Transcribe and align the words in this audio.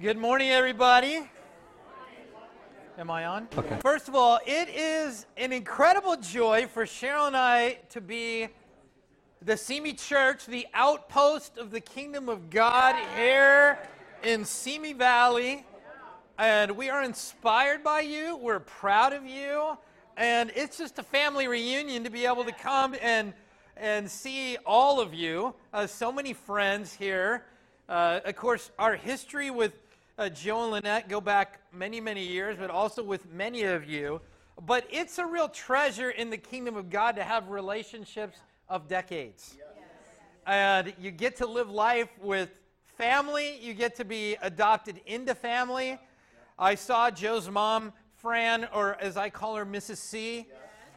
Good 0.00 0.16
morning, 0.16 0.50
everybody. 0.50 1.28
Am 2.96 3.10
I 3.10 3.24
on? 3.24 3.48
Okay. 3.56 3.78
First 3.82 4.06
of 4.06 4.14
all, 4.14 4.38
it 4.46 4.68
is 4.68 5.26
an 5.36 5.52
incredible 5.52 6.16
joy 6.16 6.68
for 6.72 6.84
Cheryl 6.84 7.26
and 7.26 7.36
I 7.36 7.80
to 7.90 8.00
be 8.00 8.46
the 9.42 9.56
Simi 9.56 9.94
Church, 9.94 10.46
the 10.46 10.68
outpost 10.72 11.58
of 11.58 11.72
the 11.72 11.80
kingdom 11.80 12.28
of 12.28 12.48
God 12.48 12.94
here 13.16 13.76
in 14.22 14.44
Simi 14.44 14.92
Valley. 14.92 15.66
And 16.38 16.76
we 16.76 16.90
are 16.90 17.02
inspired 17.02 17.82
by 17.82 18.02
you. 18.02 18.36
We're 18.36 18.60
proud 18.60 19.12
of 19.12 19.26
you. 19.26 19.76
And 20.16 20.52
it's 20.54 20.78
just 20.78 21.00
a 21.00 21.02
family 21.02 21.48
reunion 21.48 22.04
to 22.04 22.10
be 22.10 22.24
able 22.24 22.44
to 22.44 22.52
come 22.52 22.94
and, 23.02 23.32
and 23.76 24.08
see 24.08 24.58
all 24.64 25.00
of 25.00 25.12
you. 25.12 25.56
Uh, 25.74 25.88
so 25.88 26.12
many 26.12 26.34
friends 26.34 26.94
here. 26.94 27.46
Uh, 27.88 28.20
of 28.24 28.36
course, 28.36 28.70
our 28.78 28.94
history 28.94 29.50
with 29.50 29.72
uh, 30.18 30.28
Joe 30.28 30.64
and 30.64 30.72
Lynette 30.72 31.08
go 31.08 31.20
back 31.20 31.60
many, 31.72 32.00
many 32.00 32.26
years, 32.26 32.56
but 32.58 32.70
also 32.70 33.02
with 33.02 33.32
many 33.32 33.62
of 33.62 33.88
you. 33.88 34.20
But 34.66 34.84
it's 34.90 35.18
a 35.18 35.24
real 35.24 35.48
treasure 35.48 36.10
in 36.10 36.28
the 36.28 36.36
kingdom 36.36 36.74
of 36.76 36.90
God 36.90 37.14
to 37.16 37.22
have 37.22 37.48
relationships 37.48 38.38
of 38.68 38.88
decades. 38.88 39.56
And 40.44 40.92
you 40.98 41.12
get 41.12 41.36
to 41.36 41.46
live 41.46 41.70
life 41.70 42.08
with 42.20 42.60
family, 42.96 43.58
you 43.60 43.74
get 43.74 43.94
to 43.96 44.04
be 44.04 44.36
adopted 44.42 45.00
into 45.06 45.36
family. 45.36 45.98
I 46.58 46.74
saw 46.74 47.12
Joe's 47.12 47.48
mom, 47.48 47.92
Fran, 48.16 48.66
or 48.74 48.96
as 49.00 49.16
I 49.16 49.30
call 49.30 49.54
her, 49.54 49.64
Mrs. 49.64 49.98
C, 49.98 50.48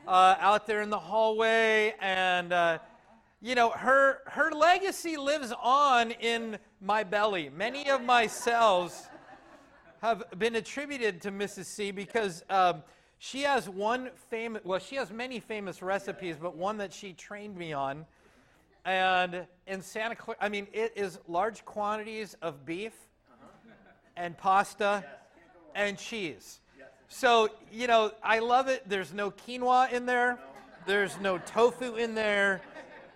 uh, 0.07 0.35
out 0.39 0.65
there 0.65 0.81
in 0.81 0.89
the 0.89 0.97
hallway. 0.97 1.93
And, 2.01 2.51
uh, 2.51 2.79
you 3.39 3.53
know, 3.53 3.69
her, 3.69 4.21
her 4.25 4.51
legacy 4.51 5.17
lives 5.17 5.53
on 5.61 6.09
in 6.09 6.57
my 6.79 7.03
belly. 7.03 7.51
Many 7.55 7.87
of 7.91 8.03
my 8.03 8.25
cells 8.25 9.09
have 10.01 10.23
been 10.37 10.55
attributed 10.55 11.21
to 11.21 11.31
Mrs. 11.31 11.65
C 11.65 11.91
because 11.91 12.43
um, 12.49 12.81
she 13.19 13.43
has 13.43 13.69
one 13.69 14.09
famous, 14.29 14.63
well, 14.65 14.79
she 14.79 14.95
has 14.95 15.11
many 15.11 15.39
famous 15.39 15.83
recipes, 15.83 16.37
but 16.41 16.55
one 16.55 16.77
that 16.77 16.91
she 16.91 17.13
trained 17.13 17.55
me 17.55 17.71
on. 17.71 18.05
And 18.83 19.45
in 19.67 19.81
Santa 19.83 20.15
Clara, 20.15 20.37
I 20.41 20.49
mean, 20.49 20.65
it 20.73 20.93
is 20.95 21.19
large 21.27 21.63
quantities 21.65 22.35
of 22.41 22.65
beef 22.65 22.93
and 24.17 24.35
pasta 24.35 25.05
and 25.75 25.99
cheese. 25.99 26.61
So, 27.07 27.49
you 27.71 27.85
know, 27.85 28.11
I 28.23 28.39
love 28.39 28.69
it. 28.69 28.89
There's 28.89 29.13
no 29.13 29.29
quinoa 29.29 29.91
in 29.91 30.07
there, 30.07 30.39
there's 30.87 31.19
no 31.19 31.37
tofu 31.37 31.95
in 31.95 32.15
there, 32.15 32.61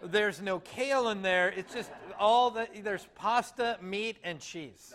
there's 0.04 0.40
no 0.40 0.60
kale 0.60 1.10
in 1.10 1.24
there. 1.24 1.50
It's 1.50 1.74
just 1.74 1.90
all 2.20 2.52
that, 2.52 2.84
there's 2.84 3.08
pasta, 3.16 3.80
meat, 3.82 4.18
and 4.24 4.40
cheese. 4.40 4.94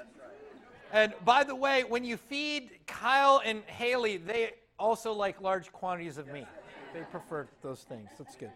And 0.92 1.14
by 1.24 1.44
the 1.44 1.54
way, 1.54 1.84
when 1.84 2.04
you 2.04 2.16
feed 2.16 2.70
Kyle 2.86 3.40
and 3.44 3.62
Haley, 3.66 4.16
they 4.16 4.52
also 4.78 5.12
like 5.12 5.40
large 5.40 5.72
quantities 5.72 6.18
of 6.18 6.26
meat. 6.28 6.48
They 6.92 7.02
prefer 7.02 7.48
those 7.62 7.82
things. 7.82 8.08
That's 8.18 8.34
good. 8.34 8.50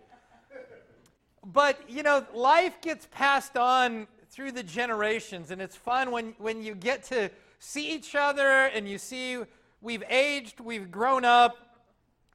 But, 1.44 1.78
you 1.88 2.02
know, 2.02 2.26
life 2.34 2.80
gets 2.80 3.06
passed 3.10 3.56
on 3.56 4.08
through 4.30 4.52
the 4.52 4.62
generations, 4.62 5.50
and 5.50 5.62
it's 5.62 5.76
fun 5.76 6.10
when, 6.10 6.34
when 6.38 6.62
you 6.62 6.74
get 6.74 7.04
to 7.04 7.30
see 7.60 7.94
each 7.94 8.14
other 8.14 8.64
and 8.66 8.88
you 8.88 8.98
see 8.98 9.38
we've 9.80 10.02
aged, 10.08 10.58
we've 10.58 10.90
grown 10.90 11.24
up, 11.24 11.56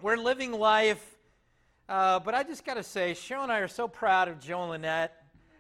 we're 0.01 0.15
living 0.15 0.53
life. 0.53 1.17
Uh, 1.89 2.19
but 2.19 2.35
I 2.35 2.43
just 2.43 2.63
got 2.63 2.75
to 2.75 2.83
say, 2.83 3.11
Cheryl 3.13 3.43
and 3.43 3.51
I 3.51 3.59
are 3.59 3.67
so 3.67 3.87
proud 3.87 4.27
of 4.27 4.39
Joe 4.39 4.61
and 4.61 4.71
Lynette. 4.71 5.11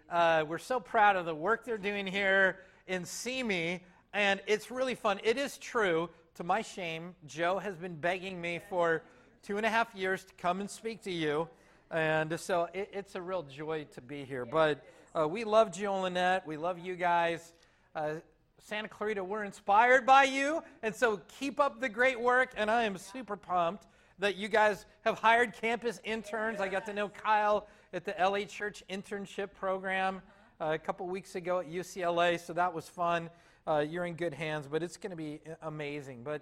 Uh, 0.09 0.45
we're 0.47 0.59
so 0.59 0.79
proud 0.79 1.15
of 1.15 1.25
the 1.25 1.35
work 1.35 1.65
they're 1.65 1.77
doing 1.77 2.07
here 2.07 2.59
in 2.87 3.03
Simi, 3.03 3.83
and 4.13 4.41
it's 4.47 4.71
really 4.71 4.95
fun. 4.95 5.19
It 5.23 5.37
is 5.37 5.57
true, 5.57 6.09
to 6.35 6.43
my 6.43 6.61
shame, 6.61 7.15
Joe 7.27 7.59
has 7.59 7.75
been 7.75 7.95
begging 7.95 8.39
me 8.39 8.59
for 8.69 9.03
two 9.43 9.57
and 9.57 9.65
a 9.65 9.69
half 9.69 9.93
years 9.93 10.23
to 10.23 10.33
come 10.35 10.61
and 10.61 10.69
speak 10.69 11.01
to 11.03 11.11
you. 11.11 11.47
And 11.91 12.39
so 12.39 12.69
it, 12.73 12.89
it's 12.93 13.15
a 13.15 13.21
real 13.21 13.43
joy 13.43 13.85
to 13.93 14.01
be 14.01 14.23
here. 14.23 14.45
But 14.45 14.85
uh, 15.13 15.27
we 15.27 15.43
love 15.43 15.71
Joe 15.71 15.95
and 15.95 16.03
Lynette. 16.03 16.47
We 16.47 16.57
love 16.57 16.79
you 16.79 16.95
guys. 16.95 17.53
Uh, 17.95 18.15
Santa 18.59 18.87
Clarita, 18.87 19.23
we're 19.23 19.43
inspired 19.43 20.05
by 20.05 20.23
you. 20.23 20.63
And 20.83 20.95
so 20.95 21.19
keep 21.39 21.59
up 21.59 21.81
the 21.81 21.89
great 21.89 22.19
work. 22.19 22.53
And 22.55 22.69
I 22.69 22.83
am 22.83 22.97
super 22.97 23.35
pumped 23.35 23.87
that 24.19 24.35
you 24.35 24.47
guys 24.47 24.85
have 25.05 25.17
hired 25.17 25.53
campus 25.53 25.99
interns. 26.03 26.61
I 26.61 26.67
got 26.67 26.85
to 26.85 26.93
know 26.93 27.09
Kyle 27.09 27.67
at 27.93 28.05
the 28.05 28.13
LA 28.19 28.41
Church 28.41 28.83
internship 28.89 29.53
program 29.55 30.21
uh, 30.61 30.71
a 30.73 30.77
couple 30.77 31.07
weeks 31.07 31.35
ago 31.35 31.59
at 31.59 31.69
UCLA. 31.69 32.39
So 32.39 32.53
that 32.53 32.73
was 32.73 32.87
fun. 32.87 33.29
Uh, 33.67 33.85
you're 33.87 34.05
in 34.05 34.15
good 34.15 34.33
hands, 34.33 34.67
but 34.69 34.81
it's 34.81 34.97
going 34.97 35.11
to 35.11 35.15
be 35.15 35.41
amazing. 35.61 36.23
But 36.23 36.41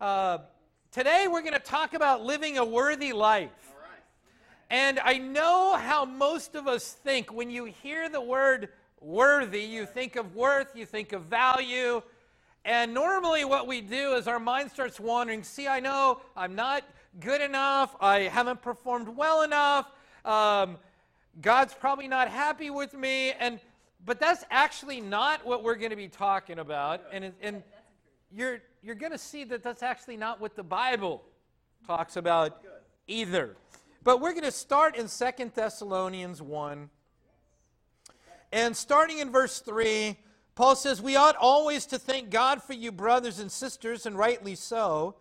uh, 0.00 0.38
today 0.90 1.26
we're 1.30 1.42
going 1.42 1.54
to 1.54 1.58
talk 1.58 1.92
about 1.94 2.24
living 2.24 2.58
a 2.58 2.64
worthy 2.64 3.12
life. 3.12 3.50
And 4.70 5.00
I 5.00 5.18
know 5.18 5.76
how 5.76 6.04
most 6.04 6.54
of 6.54 6.68
us 6.68 6.92
think 6.92 7.32
when 7.32 7.50
you 7.50 7.64
hear 7.64 8.08
the 8.08 8.20
word 8.20 8.68
worthy, 9.00 9.62
you 9.62 9.84
think 9.84 10.14
of 10.14 10.36
worth, 10.36 10.76
you 10.76 10.86
think 10.86 11.12
of 11.12 11.22
value. 11.24 12.02
And 12.64 12.94
normally, 12.94 13.44
what 13.44 13.66
we 13.66 13.80
do 13.80 14.14
is 14.14 14.28
our 14.28 14.38
mind 14.38 14.70
starts 14.70 15.00
wandering. 15.00 15.42
See, 15.42 15.66
I 15.66 15.80
know 15.80 16.20
I'm 16.36 16.54
not 16.54 16.84
good 17.18 17.40
enough, 17.40 17.96
I 18.00 18.20
haven't 18.20 18.62
performed 18.62 19.08
well 19.08 19.42
enough, 19.42 19.90
um, 20.24 20.78
God's 21.40 21.74
probably 21.74 22.06
not 22.06 22.28
happy 22.28 22.70
with 22.70 22.94
me. 22.94 23.32
And 23.32 23.58
but 24.04 24.18
that's 24.18 24.44
actually 24.50 25.00
not 25.00 25.44
what 25.44 25.62
we're 25.62 25.74
going 25.74 25.90
to 25.90 25.96
be 25.96 26.08
talking 26.08 26.58
about. 26.58 27.02
And, 27.12 27.32
and 27.42 27.62
you're, 28.32 28.60
you're 28.82 28.94
going 28.94 29.12
to 29.12 29.18
see 29.18 29.44
that 29.44 29.62
that's 29.62 29.82
actually 29.82 30.16
not 30.16 30.40
what 30.40 30.56
the 30.56 30.62
Bible 30.62 31.22
talks 31.86 32.16
about 32.16 32.62
either. 33.06 33.56
But 34.02 34.20
we're 34.20 34.32
going 34.32 34.44
to 34.44 34.52
start 34.52 34.96
in 34.96 35.08
Second 35.08 35.52
Thessalonians 35.54 36.40
1. 36.40 36.88
And 38.52 38.76
starting 38.76 39.18
in 39.18 39.30
verse 39.30 39.60
3, 39.60 40.16
Paul 40.54 40.76
says, 40.76 41.02
We 41.02 41.16
ought 41.16 41.36
always 41.36 41.86
to 41.86 41.98
thank 41.98 42.30
God 42.30 42.62
for 42.62 42.72
you, 42.72 42.90
brothers 42.90 43.38
and 43.38 43.52
sisters, 43.52 44.06
and 44.06 44.16
rightly 44.16 44.54
so, 44.54 45.16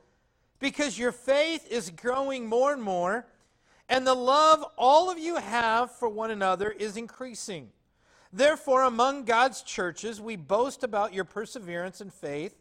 because 0.59 0.97
your 0.97 1.11
faith 1.11 1.67
is 1.69 1.89
growing 1.89 2.47
more 2.47 2.73
and 2.73 2.81
more, 2.81 3.27
and 3.87 4.05
the 4.05 4.15
love 4.15 4.63
all 4.77 5.09
of 5.09 5.19
you 5.19 5.35
have 5.35 5.91
for 5.91 6.09
one 6.09 6.31
another 6.31 6.69
is 6.69 6.95
increasing. 6.97 7.69
Therefore, 8.31 8.83
among 8.83 9.25
God's 9.25 9.61
churches, 9.61 10.21
we 10.21 10.35
boast 10.35 10.83
about 10.83 11.13
your 11.13 11.23
perseverance 11.23 11.99
and 11.99 12.13
faith 12.13 12.55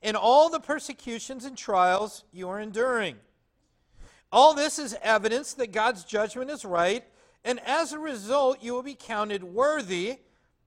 in 0.00 0.14
all 0.14 0.48
the 0.48 0.60
persecutions 0.60 1.44
and 1.44 1.56
trials 1.56 2.24
you 2.32 2.48
are 2.48 2.60
enduring. 2.60 3.16
All 4.30 4.54
this 4.54 4.78
is 4.78 4.96
evidence 5.02 5.54
that 5.54 5.72
God's 5.72 6.04
judgment 6.04 6.50
is 6.50 6.64
right, 6.64 7.04
and 7.44 7.60
as 7.66 7.92
a 7.92 7.98
result, 7.98 8.62
you 8.62 8.74
will 8.74 8.82
be 8.82 8.94
counted 8.94 9.42
worthy 9.42 10.18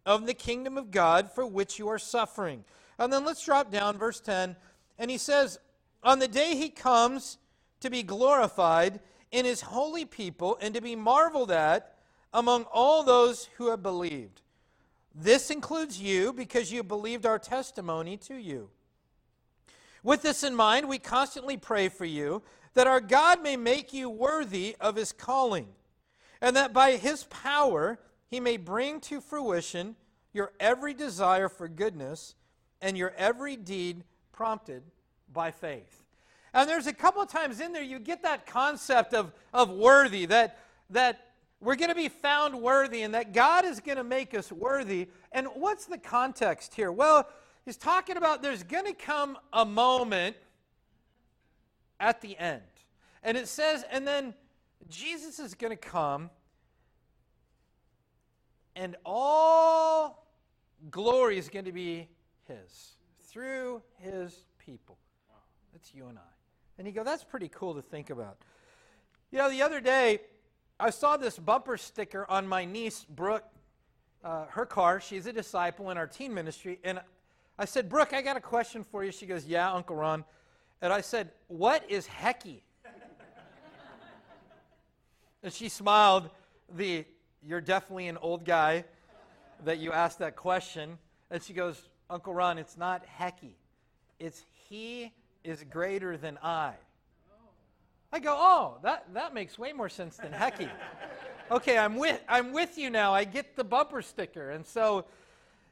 of 0.05 0.25
the 0.25 0.33
kingdom 0.33 0.77
of 0.77 0.91
God 0.91 1.31
for 1.31 1.45
which 1.45 1.79
you 1.79 1.87
are 1.87 1.99
suffering. 1.99 2.63
And 2.97 3.11
then 3.11 3.23
let's 3.23 3.45
drop 3.45 3.71
down, 3.71 3.97
verse 3.97 4.19
10. 4.19 4.55
And 4.97 5.11
he 5.11 5.17
says, 5.17 5.59
On 6.03 6.19
the 6.19 6.27
day 6.27 6.55
he 6.55 6.69
comes 6.69 7.37
to 7.81 7.89
be 7.89 8.03
glorified 8.03 8.99
in 9.31 9.45
his 9.45 9.61
holy 9.61 10.05
people 10.05 10.57
and 10.61 10.73
to 10.73 10.81
be 10.81 10.95
marveled 10.95 11.51
at 11.51 11.95
among 12.33 12.63
all 12.65 13.03
those 13.03 13.49
who 13.57 13.69
have 13.69 13.83
believed. 13.83 14.40
This 15.13 15.51
includes 15.51 15.99
you 16.01 16.33
because 16.33 16.71
you 16.71 16.83
believed 16.83 17.25
our 17.25 17.39
testimony 17.39 18.17
to 18.17 18.35
you. 18.35 18.69
With 20.03 20.21
this 20.21 20.43
in 20.43 20.55
mind, 20.55 20.87
we 20.87 20.99
constantly 20.99 21.57
pray 21.57 21.89
for 21.89 22.05
you 22.05 22.41
that 22.73 22.87
our 22.87 23.01
God 23.01 23.43
may 23.43 23.57
make 23.57 23.93
you 23.93 24.09
worthy 24.09 24.75
of 24.79 24.95
his 24.95 25.11
calling, 25.11 25.67
and 26.41 26.55
that 26.55 26.73
by 26.73 26.95
his 26.95 27.25
power 27.25 27.99
he 28.27 28.39
may 28.39 28.57
bring 28.57 28.99
to 29.01 29.19
fruition 29.19 29.95
your 30.33 30.53
every 30.59 30.93
desire 30.93 31.49
for 31.49 31.67
goodness 31.67 32.35
and 32.81 32.97
your 32.97 33.13
every 33.17 33.57
deed 33.57 34.03
prompted 34.31 34.81
by 35.31 35.51
faith. 35.51 36.03
And 36.53 36.69
there's 36.69 36.87
a 36.87 36.93
couple 36.93 37.21
of 37.21 37.29
times 37.29 37.59
in 37.59 37.73
there 37.73 37.83
you 37.83 37.99
get 37.99 38.23
that 38.23 38.45
concept 38.45 39.13
of, 39.13 39.33
of 39.53 39.69
worthy, 39.69 40.25
that, 40.27 40.57
that 40.89 41.30
we're 41.61 41.75
going 41.75 41.89
to 41.89 41.95
be 41.95 42.09
found 42.09 42.59
worthy 42.59 43.03
and 43.03 43.13
that 43.13 43.33
God 43.33 43.65
is 43.65 43.79
going 43.79 43.97
to 43.97 44.03
make 44.03 44.33
us 44.33 44.51
worthy. 44.51 45.07
And 45.31 45.47
what's 45.53 45.85
the 45.85 45.99
context 45.99 46.73
here? 46.73 46.91
Well, 46.91 47.29
he's 47.65 47.77
talking 47.77 48.17
about 48.17 48.41
there's 48.41 48.63
going 48.63 48.85
to 48.85 48.93
come 48.93 49.37
a 49.53 49.63
moment 49.63 50.35
at 51.99 52.19
the 52.19 52.37
end. 52.37 52.61
And 53.23 53.37
it 53.37 53.47
says, 53.47 53.85
and 53.91 54.07
then 54.07 54.33
Jesus 54.89 55.39
is 55.39 55.53
going 55.53 55.69
to 55.71 55.77
come, 55.77 56.31
and 58.75 58.95
all 59.05 60.27
glory 60.89 61.37
is 61.37 61.47
going 61.47 61.65
to 61.65 61.71
be 61.71 62.07
his 62.47 62.95
through 63.23 63.83
his 63.97 64.45
people. 64.57 64.97
That's 65.71 65.93
you 65.93 66.07
and 66.07 66.17
I. 66.17 66.21
And 66.77 66.87
you 66.87 66.93
go, 66.93 67.03
that's 67.03 67.23
pretty 67.23 67.49
cool 67.49 67.75
to 67.75 67.81
think 67.81 68.09
about. 68.09 68.37
You 69.31 69.37
know, 69.37 69.49
the 69.49 69.61
other 69.61 69.79
day, 69.79 70.21
I 70.81 70.89
saw 70.89 71.15
this 71.15 71.37
bumper 71.37 71.77
sticker 71.77 72.25
on 72.27 72.47
my 72.47 72.65
niece, 72.65 73.05
Brooke, 73.07 73.45
uh, 74.23 74.45
her 74.47 74.65
car. 74.65 74.99
She's 74.99 75.27
a 75.27 75.33
disciple 75.33 75.91
in 75.91 75.97
our 75.97 76.07
teen 76.07 76.33
ministry. 76.33 76.79
And 76.83 76.99
I 77.59 77.65
said, 77.65 77.87
Brooke, 77.87 78.13
I 78.13 78.23
got 78.23 78.35
a 78.35 78.41
question 78.41 78.83
for 78.83 79.03
you. 79.03 79.11
She 79.11 79.27
goes, 79.27 79.45
Yeah, 79.45 79.71
Uncle 79.71 79.95
Ron. 79.95 80.25
And 80.81 80.91
I 80.91 81.01
said, 81.01 81.29
What 81.47 81.87
is 81.87 82.07
Hecky? 82.07 82.61
and 85.43 85.53
she 85.53 85.69
smiled, 85.69 86.31
the 86.75 87.05
you're 87.43 87.61
definitely 87.61 88.07
an 88.07 88.17
old 88.17 88.43
guy 88.43 88.83
that 89.63 89.77
you 89.77 89.91
asked 89.91 90.17
that 90.19 90.35
question. 90.35 90.97
And 91.29 91.43
she 91.43 91.53
goes, 91.53 91.89
Uncle 92.09 92.33
Ron, 92.33 92.57
it's 92.57 92.77
not 92.77 93.05
Hecky. 93.19 93.53
It's 94.19 94.43
he 94.67 95.11
is 95.43 95.63
greater 95.69 96.17
than 96.17 96.39
I. 96.41 96.73
I 98.13 98.19
go, 98.19 98.35
oh, 98.37 98.77
that, 98.83 99.05
that 99.13 99.33
makes 99.33 99.57
way 99.57 99.71
more 99.71 99.89
sense 99.89 100.17
than 100.17 100.31
Hecky. 100.31 100.69
okay, 101.51 101.77
I'm 101.77 101.95
with, 101.95 102.21
I'm 102.27 102.51
with 102.51 102.77
you 102.77 102.89
now. 102.89 103.13
I 103.13 103.23
get 103.23 103.55
the 103.55 103.63
bumper 103.63 104.01
sticker. 104.01 104.51
And 104.51 104.65
so, 104.65 105.05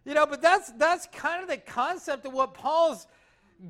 you 0.06 0.14
know, 0.14 0.26
but 0.26 0.42
that's, 0.42 0.72
that's 0.74 1.08
kind 1.08 1.44
of 1.44 1.50
the 1.50 1.58
concept 1.58 2.26
of 2.26 2.34
what 2.34 2.54
Paul's 2.54 3.08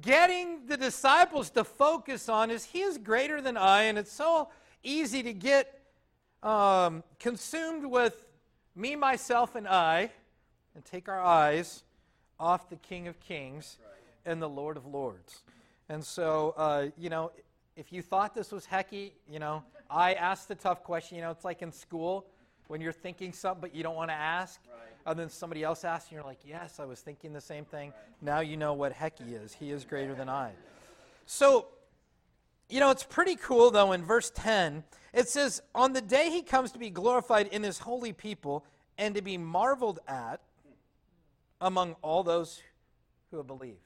getting 0.01 0.67
the 0.67 0.77
disciples 0.77 1.49
to 1.51 1.63
focus 1.63 2.29
on 2.29 2.51
is 2.51 2.63
he 2.63 2.81
is 2.81 2.99
greater 2.99 3.41
than 3.41 3.57
I. 3.57 3.83
And 3.83 3.97
it's 3.97 4.11
so 4.11 4.49
easy 4.83 5.23
to 5.23 5.33
get 5.33 5.81
um, 6.43 7.03
consumed 7.19 7.85
with 7.85 8.27
me, 8.75 8.95
myself, 8.95 9.55
and 9.55 9.67
I 9.67 10.11
and 10.75 10.85
take 10.85 11.09
our 11.09 11.19
eyes 11.19 11.83
off 12.39 12.69
the 12.69 12.75
King 12.77 13.07
of 13.07 13.19
Kings 13.19 13.77
and 14.25 14.41
the 14.41 14.47
Lord 14.47 14.77
of 14.77 14.85
Lords. 14.85 15.41
And 15.89 16.05
so, 16.05 16.53
uh, 16.55 16.87
you 16.97 17.09
know, 17.09 17.31
if 17.79 17.93
you 17.93 18.01
thought 18.01 18.35
this 18.35 18.51
was 18.51 18.67
hecky, 18.67 19.13
you 19.27 19.39
know, 19.39 19.63
I 19.89 20.13
asked 20.13 20.49
the 20.49 20.55
tough 20.55 20.83
question. 20.83 21.15
You 21.15 21.23
know, 21.23 21.31
it's 21.31 21.45
like 21.45 21.61
in 21.61 21.71
school 21.71 22.27
when 22.67 22.81
you're 22.81 22.91
thinking 22.91 23.31
something 23.31 23.61
but 23.61 23.73
you 23.73 23.83
don't 23.83 23.95
want 23.95 24.09
to 24.09 24.15
ask. 24.15 24.59
Right. 24.69 24.79
And 25.05 25.17
then 25.17 25.29
somebody 25.29 25.63
else 25.63 25.85
asks, 25.85 26.09
and 26.09 26.17
you're 26.17 26.25
like, 26.25 26.39
yes, 26.45 26.81
I 26.81 26.85
was 26.85 26.99
thinking 26.99 27.31
the 27.31 27.39
same 27.39 27.63
thing. 27.63 27.91
Right. 27.91 28.21
Now 28.21 28.41
you 28.41 28.57
know 28.57 28.73
what 28.73 28.93
hecky 28.93 29.41
is. 29.41 29.53
He 29.53 29.71
is 29.71 29.85
greater 29.85 30.13
than 30.13 30.27
I. 30.27 30.51
So, 31.25 31.67
you 32.69 32.81
know, 32.81 32.91
it's 32.91 33.05
pretty 33.05 33.37
cool, 33.37 33.71
though, 33.71 33.93
in 33.93 34.03
verse 34.03 34.29
10, 34.35 34.83
it 35.13 35.29
says, 35.29 35.61
On 35.73 35.93
the 35.93 36.01
day 36.01 36.29
he 36.29 36.41
comes 36.41 36.73
to 36.73 36.79
be 36.79 36.89
glorified 36.89 37.47
in 37.47 37.63
his 37.63 37.79
holy 37.79 38.11
people 38.11 38.65
and 38.97 39.15
to 39.15 39.21
be 39.21 39.37
marveled 39.37 39.99
at 40.05 40.41
among 41.61 41.95
all 42.01 42.23
those 42.23 42.61
who 43.31 43.37
have 43.37 43.47
believed. 43.47 43.77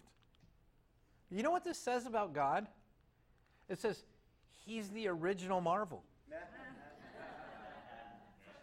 You 1.29 1.43
know 1.43 1.51
what 1.51 1.63
this 1.63 1.77
says 1.77 2.07
about 2.07 2.33
God? 2.33 2.67
It 3.69 3.79
says, 3.79 4.03
He's 4.65 4.89
the 4.89 5.07
original 5.07 5.59
marvel. 5.59 6.03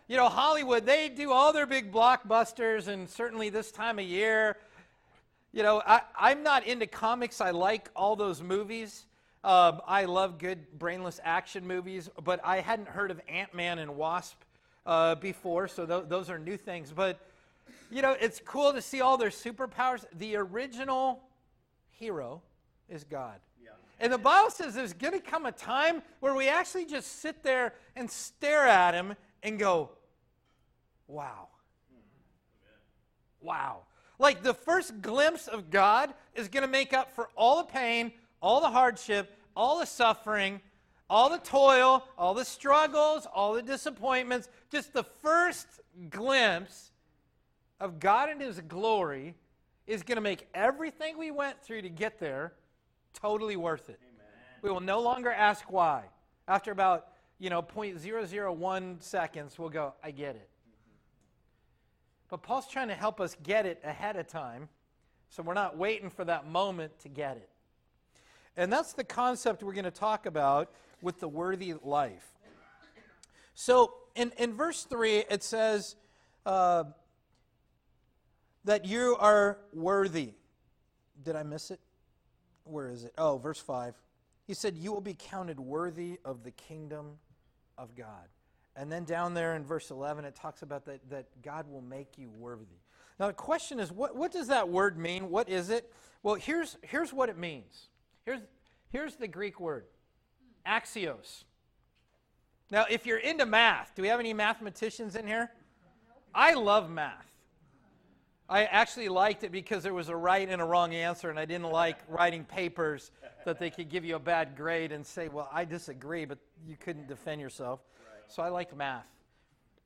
you 0.08 0.16
know, 0.16 0.28
Hollywood, 0.28 0.86
they 0.86 1.10
do 1.10 1.30
all 1.30 1.52
their 1.52 1.66
big 1.66 1.92
blockbusters, 1.92 2.88
and 2.88 3.08
certainly 3.08 3.50
this 3.50 3.70
time 3.70 3.98
of 3.98 4.06
year, 4.06 4.56
you 5.52 5.62
know, 5.62 5.82
I, 5.86 6.00
I'm 6.18 6.42
not 6.42 6.66
into 6.66 6.86
comics. 6.86 7.40
I 7.40 7.50
like 7.50 7.90
all 7.94 8.16
those 8.16 8.42
movies. 8.42 9.04
Um, 9.42 9.80
I 9.86 10.04
love 10.04 10.38
good 10.38 10.78
brainless 10.78 11.20
action 11.24 11.66
movies, 11.66 12.08
but 12.22 12.40
I 12.44 12.60
hadn't 12.60 12.88
heard 12.88 13.10
of 13.10 13.20
Ant 13.28 13.54
Man 13.54 13.78
and 13.78 13.96
Wasp 13.96 14.36
uh, 14.86 15.16
before, 15.16 15.68
so 15.68 15.86
th- 15.86 16.04
those 16.08 16.30
are 16.30 16.38
new 16.38 16.56
things. 16.56 16.92
But, 16.92 17.18
you 17.90 18.00
know, 18.00 18.16
it's 18.18 18.40
cool 18.44 18.72
to 18.72 18.80
see 18.80 19.00
all 19.00 19.16
their 19.16 19.30
superpowers. 19.30 20.04
The 20.18 20.36
original 20.36 21.20
hero 21.90 22.42
is 22.88 23.04
God. 23.04 23.40
And 24.00 24.10
the 24.10 24.18
Bible 24.18 24.50
says 24.50 24.74
there's 24.74 24.94
going 24.94 25.12
to 25.12 25.20
come 25.20 25.44
a 25.44 25.52
time 25.52 26.02
where 26.20 26.34
we 26.34 26.48
actually 26.48 26.86
just 26.86 27.20
sit 27.20 27.42
there 27.42 27.74
and 27.94 28.10
stare 28.10 28.66
at 28.66 28.94
him 28.94 29.14
and 29.42 29.58
go, 29.58 29.90
wow. 31.06 31.48
Wow. 33.42 33.82
Like 34.18 34.42
the 34.42 34.54
first 34.54 35.02
glimpse 35.02 35.48
of 35.48 35.70
God 35.70 36.14
is 36.34 36.48
going 36.48 36.62
to 36.62 36.68
make 36.68 36.94
up 36.94 37.14
for 37.14 37.28
all 37.36 37.58
the 37.58 37.70
pain, 37.70 38.12
all 38.40 38.62
the 38.62 38.70
hardship, 38.70 39.36
all 39.54 39.78
the 39.78 39.86
suffering, 39.86 40.62
all 41.10 41.28
the 41.28 41.38
toil, 41.38 42.06
all 42.16 42.32
the 42.32 42.44
struggles, 42.44 43.26
all 43.26 43.52
the 43.52 43.62
disappointments. 43.62 44.48
Just 44.70 44.94
the 44.94 45.04
first 45.04 45.66
glimpse 46.08 46.90
of 47.80 48.00
God 48.00 48.30
and 48.30 48.40
His 48.40 48.60
glory 48.60 49.34
is 49.86 50.02
going 50.02 50.16
to 50.16 50.22
make 50.22 50.48
everything 50.54 51.18
we 51.18 51.30
went 51.30 51.62
through 51.62 51.82
to 51.82 51.90
get 51.90 52.18
there 52.18 52.54
Totally 53.14 53.56
worth 53.56 53.88
it. 53.88 53.98
Amen. 54.02 54.26
We 54.62 54.70
will 54.70 54.80
no 54.80 55.00
longer 55.00 55.30
ask 55.30 55.70
why. 55.70 56.04
After 56.48 56.72
about, 56.72 57.08
you 57.38 57.50
know, 57.50 57.62
0.001 57.62 59.02
seconds, 59.02 59.58
we'll 59.58 59.68
go, 59.68 59.94
I 60.02 60.10
get 60.10 60.36
it. 60.36 60.48
But 62.28 62.42
Paul's 62.42 62.68
trying 62.68 62.88
to 62.88 62.94
help 62.94 63.20
us 63.20 63.36
get 63.42 63.66
it 63.66 63.80
ahead 63.84 64.16
of 64.16 64.28
time, 64.28 64.68
so 65.30 65.42
we're 65.42 65.54
not 65.54 65.76
waiting 65.76 66.10
for 66.10 66.24
that 66.24 66.46
moment 66.46 66.98
to 67.00 67.08
get 67.08 67.36
it. 67.36 67.48
And 68.56 68.72
that's 68.72 68.92
the 68.92 69.04
concept 69.04 69.62
we're 69.62 69.72
going 69.72 69.84
to 69.84 69.90
talk 69.90 70.26
about 70.26 70.70
with 71.02 71.18
the 71.18 71.28
worthy 71.28 71.74
life. 71.82 72.26
So 73.54 73.94
in, 74.14 74.32
in 74.38 74.54
verse 74.54 74.84
3, 74.84 75.24
it 75.30 75.42
says 75.42 75.96
uh, 76.46 76.84
that 78.64 78.84
you 78.84 79.16
are 79.18 79.58
worthy. 79.72 80.34
Did 81.22 81.36
I 81.36 81.42
miss 81.42 81.70
it? 81.70 81.80
Where 82.70 82.88
is 82.88 83.04
it? 83.04 83.12
Oh, 83.18 83.38
verse 83.38 83.58
5. 83.58 83.94
He 84.46 84.54
said, 84.54 84.76
You 84.76 84.92
will 84.92 85.00
be 85.00 85.16
counted 85.18 85.60
worthy 85.60 86.18
of 86.24 86.42
the 86.42 86.50
kingdom 86.50 87.18
of 87.78 87.94
God. 87.94 88.28
And 88.76 88.90
then 88.90 89.04
down 89.04 89.34
there 89.34 89.56
in 89.56 89.64
verse 89.64 89.90
11, 89.90 90.24
it 90.24 90.34
talks 90.34 90.62
about 90.62 90.86
that, 90.86 91.08
that 91.10 91.26
God 91.42 91.70
will 91.70 91.82
make 91.82 92.16
you 92.16 92.30
worthy. 92.30 92.78
Now, 93.18 93.26
the 93.26 93.32
question 93.32 93.78
is, 93.80 93.92
what, 93.92 94.16
what 94.16 94.32
does 94.32 94.48
that 94.48 94.68
word 94.68 94.98
mean? 94.98 95.28
What 95.28 95.48
is 95.48 95.70
it? 95.70 95.92
Well, 96.22 96.36
here's, 96.36 96.78
here's 96.82 97.12
what 97.12 97.28
it 97.28 97.36
means. 97.36 97.88
Here's, 98.24 98.40
here's 98.88 99.16
the 99.16 99.28
Greek 99.28 99.60
word 99.60 99.84
axios. 100.66 101.44
Now, 102.70 102.86
if 102.88 103.04
you're 103.04 103.18
into 103.18 103.46
math, 103.46 103.92
do 103.94 104.02
we 104.02 104.08
have 104.08 104.20
any 104.20 104.32
mathematicians 104.32 105.16
in 105.16 105.26
here? 105.26 105.50
I 106.34 106.54
love 106.54 106.88
math. 106.90 107.29
I 108.50 108.64
actually 108.64 109.08
liked 109.08 109.44
it 109.44 109.52
because 109.52 109.84
there 109.84 109.94
was 109.94 110.08
a 110.08 110.16
right 110.16 110.48
and 110.48 110.60
a 110.60 110.64
wrong 110.64 110.92
answer, 110.92 111.30
and 111.30 111.38
I 111.38 111.44
didn't 111.44 111.70
like 111.70 111.98
writing 112.08 112.44
papers 112.44 113.12
that 113.44 113.60
they 113.60 113.70
could 113.70 113.88
give 113.88 114.04
you 114.04 114.16
a 114.16 114.18
bad 114.20 114.56
grade 114.56 114.90
and 114.90 115.06
say, 115.06 115.28
Well, 115.28 115.48
I 115.52 115.64
disagree, 115.64 116.24
but 116.24 116.38
you 116.66 116.76
couldn't 116.76 117.06
defend 117.06 117.40
yourself. 117.40 117.78
Right. 118.00 118.24
So 118.26 118.42
I 118.42 118.48
liked 118.48 118.74
math. 118.74 119.06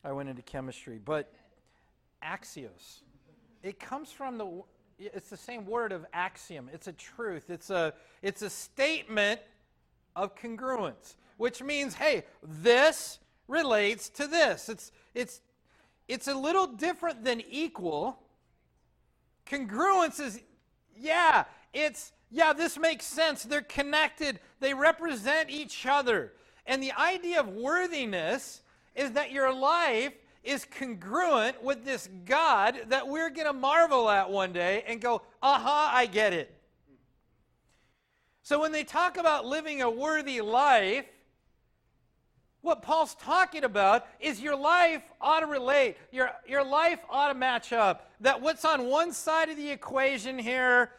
I 0.02 0.12
went 0.12 0.31
into 0.31 0.40
chemistry. 0.40 0.99
But 1.05 1.31
axios, 2.25 3.02
it 3.62 3.78
comes 3.78 4.11
from 4.11 4.38
the, 4.38 4.62
it's 4.99 5.28
the 5.28 5.37
same 5.37 5.66
word 5.66 5.93
of 5.93 6.06
axiom. 6.14 6.70
It's 6.72 6.87
a 6.87 6.93
truth, 6.93 7.50
it's 7.50 7.69
a, 7.69 7.93
it's 8.22 8.40
a 8.40 8.49
statement 8.49 9.40
of 10.16 10.35
congruence, 10.35 11.16
which 11.37 11.62
means, 11.62 11.92
hey, 11.92 12.25
this 12.42 13.18
relates 13.47 14.09
to 14.09 14.26
this. 14.26 14.71
It's, 14.71 14.90
it's, 15.14 15.42
it's 16.09 16.28
a 16.28 16.35
little 16.35 16.66
different 16.66 17.25
than 17.25 17.42
equal 17.50 18.24
Congruence 19.47 20.21
is, 20.21 20.41
yeah, 20.97 21.45
it's, 21.73 22.13
yeah, 22.31 22.53
this 22.53 22.79
makes 22.79 23.05
sense. 23.05 23.43
They're 23.43 23.63
connected, 23.63 24.41
they 24.61 24.75
represent 24.75 25.51
each 25.51 25.87
other. 25.87 26.33
And 26.67 26.83
the 26.83 26.93
idea 26.93 27.41
of 27.41 27.49
worthiness 27.49 28.63
is 28.95 29.13
that 29.13 29.33
your 29.33 29.53
life 29.53 30.13
is 30.43 30.67
congruent 30.67 31.63
with 31.63 31.85
this 31.85 32.09
God 32.25 32.77
that 32.89 33.09
we're 33.09 33.31
going 33.31 33.47
to 33.47 33.53
marvel 33.53 34.09
at 34.11 34.31
one 34.31 34.53
day 34.53 34.85
and 34.87 35.01
go, 35.01 35.23
aha, 35.43 35.91
I 35.93 36.07
get 36.07 36.33
it. 36.33 36.55
So 38.43 38.61
when 38.61 38.73
they 38.73 38.85
talk 38.85 39.17
about 39.17 39.47
living 39.47 39.81
a 39.81 39.91
worthy 39.91 40.43
life, 40.43 41.07
what 42.64 42.80
Paul's 42.80 43.14
talking 43.16 43.62
about 43.62 44.06
is 44.18 44.40
your 44.40 44.56
life 44.56 45.02
ought 45.21 45.40
to 45.40 45.47
relate. 45.47 45.97
Your, 46.11 46.30
your 46.49 46.64
life 46.64 46.99
ought 47.11 47.28
to 47.28 47.35
match 47.35 47.75
up. 47.75 48.11
That 48.21 48.40
what's 48.40 48.64
on 48.64 48.87
one 48.87 49.12
side 49.12 49.50
of 49.50 49.59
the 49.59 49.71
equation 49.71 50.38
here 50.38 50.90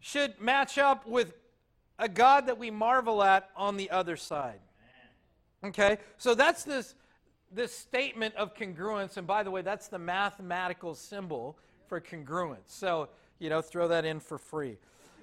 should 0.00 0.38
match 0.40 0.78
up 0.78 1.06
with 1.06 1.32
a 1.96 2.08
God 2.08 2.46
that 2.46 2.58
we 2.58 2.72
marvel 2.72 3.22
at 3.22 3.50
on 3.56 3.76
the 3.76 3.88
other 3.90 4.16
side. 4.16 4.58
Okay? 5.62 5.98
So 6.18 6.34
that's 6.34 6.64
this, 6.64 6.96
this 7.52 7.72
statement 7.72 8.34
of 8.34 8.54
congruence. 8.54 9.16
And 9.16 9.24
by 9.24 9.44
the 9.44 9.50
way, 9.50 9.62
that's 9.62 9.86
the 9.86 10.00
mathematical 10.00 10.92
symbol 10.96 11.56
for 11.86 12.00
congruence. 12.00 12.66
So, 12.66 13.08
you 13.38 13.48
know, 13.48 13.62
throw 13.62 13.86
that 13.88 14.04
in 14.04 14.18
for 14.18 14.38
free. 14.38 14.76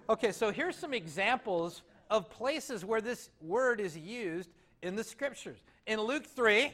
Okay, 0.10 0.32
so 0.32 0.50
here's 0.50 0.77
some 0.77 0.94
examples 0.94 1.82
of 2.10 2.29
places 2.29 2.86
where 2.86 3.01
this 3.01 3.29
word 3.41 3.82
is 3.82 3.98
used 3.98 4.50
in 4.82 4.96
the 4.96 5.03
scriptures 5.03 5.60
in 5.89 6.00
Luke 6.00 6.27
3, 6.27 6.72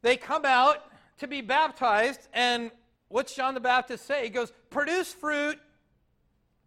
they 0.00 0.16
come 0.16 0.46
out 0.46 0.78
to 1.18 1.28
be 1.28 1.42
baptized, 1.42 2.28
and 2.32 2.70
what's 3.08 3.34
John 3.34 3.52
the 3.52 3.60
Baptist 3.60 4.06
say? 4.06 4.24
He 4.24 4.30
goes, 4.30 4.50
Produce 4.70 5.12
fruit, 5.12 5.58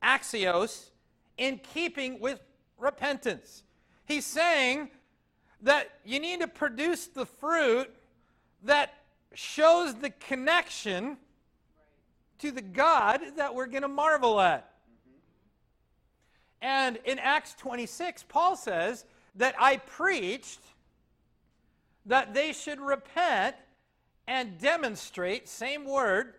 axios, 0.03 0.91
in 1.37 1.59
keeping 1.73 2.19
with 2.19 2.39
repentance. 2.77 3.63
He's 4.05 4.25
saying 4.25 4.91
that 5.61 5.89
you 6.05 6.19
need 6.19 6.41
to 6.41 6.47
produce 6.47 7.07
the 7.07 7.25
fruit 7.25 7.89
that 8.63 8.93
shows 9.33 9.95
the 9.95 10.11
connection 10.11 11.17
to 12.37 12.51
the 12.51 12.61
God 12.61 13.21
that 13.37 13.55
we're 13.55 13.65
going 13.65 13.81
to 13.81 13.87
marvel 13.87 14.39
at. 14.39 14.71
And 16.61 16.99
in 17.05 17.17
Acts 17.17 17.55
26, 17.55 18.25
Paul 18.27 18.55
says 18.55 19.05
that 19.36 19.55
I 19.59 19.77
preached 19.77 20.59
that 22.05 22.33
they 22.33 22.53
should 22.53 22.79
repent 22.79 23.55
and 24.27 24.57
demonstrate, 24.57 25.48
same 25.48 25.86
word, 25.86 26.33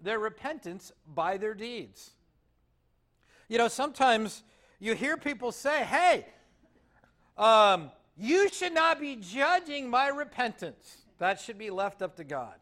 their 0.00 0.18
repentance 0.18 0.92
by 1.14 1.36
their 1.36 1.54
deeds. 1.54 2.10
You 3.48 3.58
know, 3.58 3.68
sometimes 3.68 4.42
you 4.78 4.94
hear 4.94 5.16
people 5.16 5.52
say, 5.52 5.84
hey, 5.84 6.26
um, 7.36 7.90
you 8.16 8.48
should 8.48 8.74
not 8.74 9.00
be 9.00 9.16
judging 9.16 9.88
my 9.88 10.08
repentance. 10.08 10.98
That 11.18 11.40
should 11.40 11.58
be 11.58 11.70
left 11.70 12.02
up 12.02 12.16
to 12.16 12.24
God. 12.24 12.54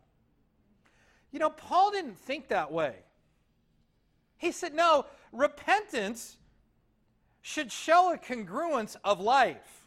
You 1.32 1.38
know, 1.38 1.50
Paul 1.50 1.90
didn't 1.90 2.16
think 2.18 2.48
that 2.48 2.72
way. 2.72 2.94
He 4.38 4.52
said, 4.52 4.74
no, 4.74 5.06
repentance 5.32 6.36
should 7.46 7.70
show 7.70 8.12
a 8.12 8.18
congruence 8.18 8.96
of 9.04 9.20
life. 9.20 9.86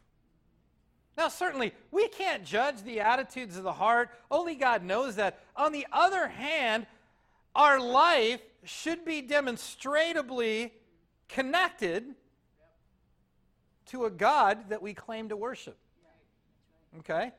Now, 1.18 1.28
certainly, 1.28 1.74
we 1.92 2.08
can't 2.08 2.46
judge 2.46 2.84
the 2.84 3.02
attitudes 3.02 3.58
of 3.58 3.64
the 3.64 3.74
heart. 3.74 4.12
Only 4.32 4.56
God 4.56 4.82
knows 4.82 5.18
that. 5.18 5.44
On 5.58 5.74
the 5.74 5.86
other 5.92 6.30
hand, 6.30 6.88
our 7.54 7.78
life 7.78 8.40
should 8.64 9.04
be 9.04 9.22
demonstrably 9.22 10.72
connected 11.28 12.16
to 13.88 14.06
a 14.06 14.10
God 14.10 14.70
that 14.70 14.82
we 14.82 14.94
claim 14.94 15.28
to 15.28 15.36
worship. 15.36 15.78
Okay? 17.00 17.34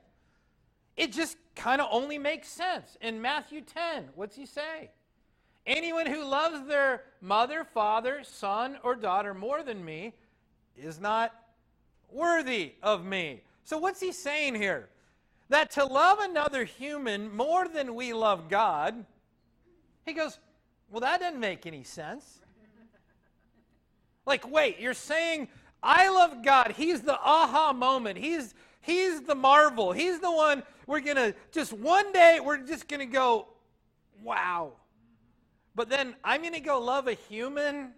It 0.98 1.12
just 1.12 1.38
kind 1.56 1.80
of 1.80 1.88
only 1.90 2.18
makes 2.18 2.48
sense. 2.48 2.98
In 3.00 3.22
Matthew 3.22 3.62
10, 3.62 4.10
what's 4.16 4.36
he 4.36 4.44
say? 4.44 4.90
Anyone 5.66 6.06
who 6.06 6.24
loves 6.24 6.66
their 6.66 7.02
mother, 7.20 7.64
father, 7.64 8.20
son, 8.24 8.78
or 8.82 8.94
daughter 8.94 9.34
more 9.34 9.62
than 9.62 9.84
me 9.84 10.14
is 10.76 11.00
not 11.00 11.34
worthy 12.10 12.72
of 12.82 13.04
me. 13.04 13.42
So, 13.64 13.78
what's 13.78 14.00
he 14.00 14.12
saying 14.12 14.54
here? 14.54 14.88
That 15.48 15.70
to 15.72 15.84
love 15.84 16.18
another 16.20 16.64
human 16.64 17.34
more 17.34 17.68
than 17.68 17.94
we 17.94 18.12
love 18.12 18.48
God, 18.48 19.04
he 20.06 20.12
goes, 20.12 20.38
Well, 20.90 21.00
that 21.00 21.20
doesn't 21.20 21.40
make 21.40 21.66
any 21.66 21.84
sense. 21.84 22.40
Like, 24.26 24.50
wait, 24.50 24.78
you're 24.78 24.94
saying 24.94 25.48
I 25.82 26.08
love 26.08 26.42
God. 26.44 26.74
He's 26.76 27.02
the 27.02 27.18
aha 27.20 27.72
moment. 27.72 28.18
He's 28.18 28.54
He's 28.82 29.20
the 29.22 29.34
marvel. 29.34 29.92
He's 29.92 30.20
the 30.20 30.30
one 30.30 30.62
we're 30.86 31.00
going 31.00 31.16
to 31.16 31.34
just 31.52 31.72
one 31.72 32.12
day 32.12 32.40
we're 32.42 32.58
just 32.58 32.88
going 32.88 33.00
to 33.00 33.06
go, 33.06 33.48
wow. 34.22 34.72
But 35.74 35.88
then 35.88 36.14
I'm 36.24 36.40
going 36.40 36.54
to 36.54 36.60
go 36.60 36.80
love 36.80 37.06
a 37.08 37.14
human 37.14 37.92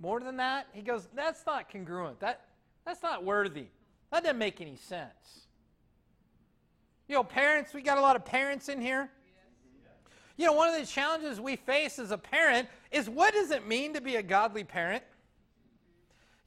more 0.00 0.20
than 0.20 0.36
that. 0.38 0.66
He 0.72 0.82
goes, 0.82 1.08
that's 1.14 1.46
not 1.46 1.70
congruent. 1.70 2.20
That, 2.20 2.44
that's 2.84 3.02
not 3.02 3.24
worthy. 3.24 3.66
That 4.10 4.24
doesn't 4.24 4.38
make 4.38 4.60
any 4.60 4.76
sense. 4.76 5.46
You 7.08 7.14
know, 7.14 7.24
parents, 7.24 7.72
we 7.72 7.82
got 7.82 7.98
a 7.98 8.00
lot 8.00 8.16
of 8.16 8.24
parents 8.24 8.68
in 8.68 8.80
here. 8.80 9.10
You 10.36 10.46
know, 10.46 10.54
one 10.54 10.68
of 10.68 10.80
the 10.80 10.86
challenges 10.86 11.40
we 11.40 11.56
face 11.56 11.98
as 11.98 12.10
a 12.10 12.18
parent 12.18 12.68
is 12.90 13.08
what 13.08 13.32
does 13.32 13.50
it 13.50 13.66
mean 13.66 13.94
to 13.94 14.00
be 14.00 14.16
a 14.16 14.22
godly 14.22 14.64
parent? 14.64 15.04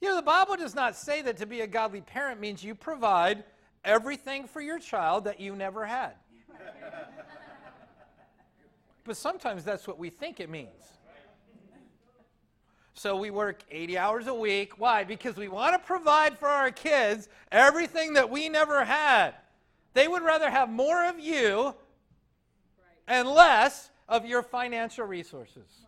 You 0.00 0.08
know, 0.08 0.16
the 0.16 0.22
Bible 0.22 0.56
does 0.56 0.74
not 0.74 0.94
say 0.96 1.22
that 1.22 1.38
to 1.38 1.46
be 1.46 1.62
a 1.62 1.66
godly 1.66 2.02
parent 2.02 2.40
means 2.40 2.62
you 2.62 2.74
provide 2.74 3.44
everything 3.84 4.46
for 4.46 4.60
your 4.60 4.78
child 4.78 5.24
that 5.24 5.40
you 5.40 5.56
never 5.56 5.86
had. 5.86 6.12
But 9.06 9.16
sometimes 9.16 9.64
that's 9.64 9.86
what 9.86 9.98
we 9.98 10.10
think 10.10 10.40
it 10.40 10.50
means. 10.50 10.96
So 12.94 13.16
we 13.16 13.30
work 13.30 13.62
80 13.70 13.98
hours 13.98 14.26
a 14.26 14.34
week. 14.34 14.78
Why? 14.78 15.04
Because 15.04 15.36
we 15.36 15.48
want 15.48 15.74
to 15.74 15.78
provide 15.78 16.38
for 16.38 16.48
our 16.48 16.70
kids 16.70 17.28
everything 17.52 18.14
that 18.14 18.30
we 18.30 18.48
never 18.48 18.84
had. 18.84 19.34
They 19.92 20.08
would 20.08 20.22
rather 20.22 20.50
have 20.50 20.70
more 20.70 21.04
of 21.06 21.20
you 21.20 21.74
and 23.06 23.28
less 23.28 23.90
of 24.08 24.24
your 24.24 24.42
financial 24.42 25.04
resources. 25.04 25.86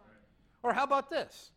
Or 0.63 0.73
how 0.73 0.85
about 0.85 1.09
this? 1.09 1.51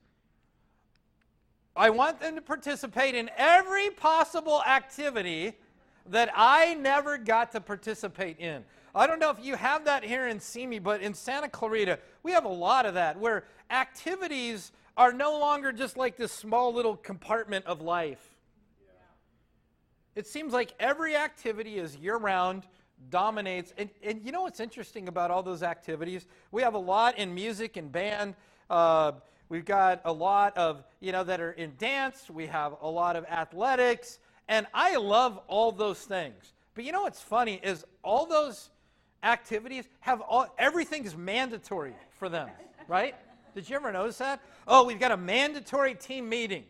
I 1.76 1.90
want 1.90 2.20
them 2.20 2.36
to 2.36 2.42
participate 2.42 3.16
in 3.16 3.30
every 3.38 3.90
possible 3.90 4.64
activity 4.66 5.54
that 6.08 6.30
I 6.36 6.76
never 6.76 7.18
got 7.18 7.52
to 7.54 7.62
participate 7.62 8.40
in. 8.40 8.64
I 8.94 9.08
don't 9.08 9.20
know 9.20 9.30
if 9.30 9.44
you 9.44 9.56
have 9.56 9.86
that 9.86 10.04
here 10.04 10.28
in 10.28 10.40
Simi, 10.40 10.80
but 10.80 11.02
in 11.02 11.14
Santa 11.14 11.50
Clarita, 11.50 12.00
we 12.24 12.32
have 12.32 12.46
a 12.46 12.50
lot 12.50 12.86
of 12.86 12.96
that 12.96 13.20
where 13.20 13.46
activities 13.70 14.72
are 14.98 15.14
no 15.14 15.40
longer 15.40 15.72
just 15.72 15.98
like 15.98 16.18
this 16.18 16.32
small 16.32 16.74
little 16.74 16.98
compartment 16.98 17.66
of 17.66 17.82
life. 17.82 18.38
It 20.14 20.28
seems 20.28 20.52
like 20.52 20.74
every 20.80 21.16
activity 21.16 21.78
is 21.78 21.96
year 21.96 22.18
round, 22.18 22.68
dominates. 23.10 23.74
And, 23.78 23.90
and 24.04 24.22
you 24.24 24.34
know 24.34 24.42
what's 24.42 24.60
interesting 24.60 25.08
about 25.08 25.32
all 25.32 25.42
those 25.42 25.64
activities? 25.64 26.26
We 26.52 26.62
have 26.64 26.74
a 26.74 26.80
lot 26.80 27.18
in 27.18 27.34
music 27.34 27.78
and 27.78 27.90
band. 27.92 28.36
Uh, 28.70 29.14
We've 29.52 29.66
got 29.66 30.00
a 30.06 30.14
lot 30.14 30.58
of, 30.58 30.82
you 31.02 31.12
know, 31.12 31.26
that 31.26 31.42
are 31.42 31.52
in 31.52 31.74
dance. 31.78 32.30
We 32.30 32.48
have 32.48 32.76
a 32.82 32.90
lot 32.90 33.18
of 33.18 33.26
athletics. 33.26 34.20
And 34.48 34.66
I 34.74 34.96
love 34.96 35.42
all 35.50 35.74
those 35.74 36.00
things. 36.00 36.54
But 36.74 36.86
you 36.86 36.94
know 36.94 37.02
what's 37.02 37.20
funny 37.20 37.60
is 37.62 37.84
all 38.02 38.26
those 38.26 38.70
activities 39.24 39.86
have 40.00 40.22
all, 40.22 40.54
everything 40.58 41.06
is 41.06 41.16
mandatory 41.16 41.94
for 42.12 42.30
them, 42.30 42.50
right? 42.88 43.16
Did 43.54 43.70
you 43.70 43.76
ever 43.76 43.92
notice 43.92 44.18
that? 44.20 44.42
Oh, 44.68 44.86
we've 44.86 45.00
got 45.00 45.12
a 45.12 45.18
mandatory 45.18 45.96
team 45.96 46.30
meeting. 46.30 46.64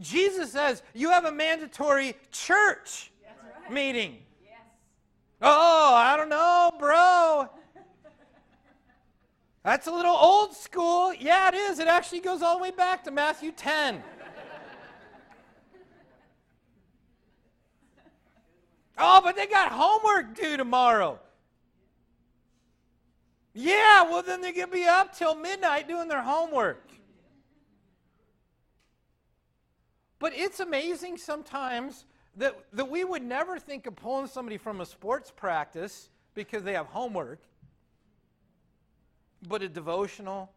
Jesus 0.00 0.52
says 0.52 0.82
you 0.92 1.10
have 1.10 1.24
a 1.24 1.32
mandatory 1.32 2.16
church 2.32 3.12
right. 3.62 3.72
meeting. 3.72 4.18
Yes. 4.42 4.60
Oh, 5.40 5.94
I 5.94 6.16
don't 6.16 6.28
know, 6.28 6.72
bro. 6.78 7.48
That's 9.62 9.86
a 9.86 9.92
little 9.92 10.14
old 10.14 10.54
school. 10.54 11.14
Yeah, 11.14 11.48
it 11.48 11.54
is. 11.54 11.78
It 11.78 11.88
actually 11.88 12.20
goes 12.20 12.42
all 12.42 12.58
the 12.58 12.62
way 12.62 12.70
back 12.70 13.02
to 13.04 13.10
Matthew 13.10 13.50
10. 13.50 14.02
Oh, 18.98 19.20
but 19.22 19.36
they 19.36 19.46
got 19.46 19.72
homework 19.72 20.34
due 20.34 20.56
tomorrow. 20.56 21.18
Yeah, 23.52 24.02
well, 24.02 24.22
then 24.22 24.40
they're 24.40 24.52
going 24.52 24.66
to 24.66 24.72
be 24.72 24.86
up 24.86 25.16
till 25.16 25.34
midnight 25.34 25.86
doing 25.86 26.08
their 26.08 26.22
homework. 26.22 26.90
But 30.18 30.32
it's 30.34 30.60
amazing 30.60 31.18
sometimes 31.18 32.04
that, 32.36 32.56
that 32.72 32.90
we 32.90 33.04
would 33.04 33.22
never 33.22 33.58
think 33.58 33.86
of 33.86 33.94
pulling 33.94 34.26
somebody 34.26 34.58
from 34.58 34.80
a 34.80 34.86
sports 34.86 35.30
practice 35.30 36.08
because 36.34 36.64
they 36.64 36.72
have 36.72 36.86
homework 36.86 37.40
but 39.48 39.62
a 39.62 39.68
devotional 39.68 40.50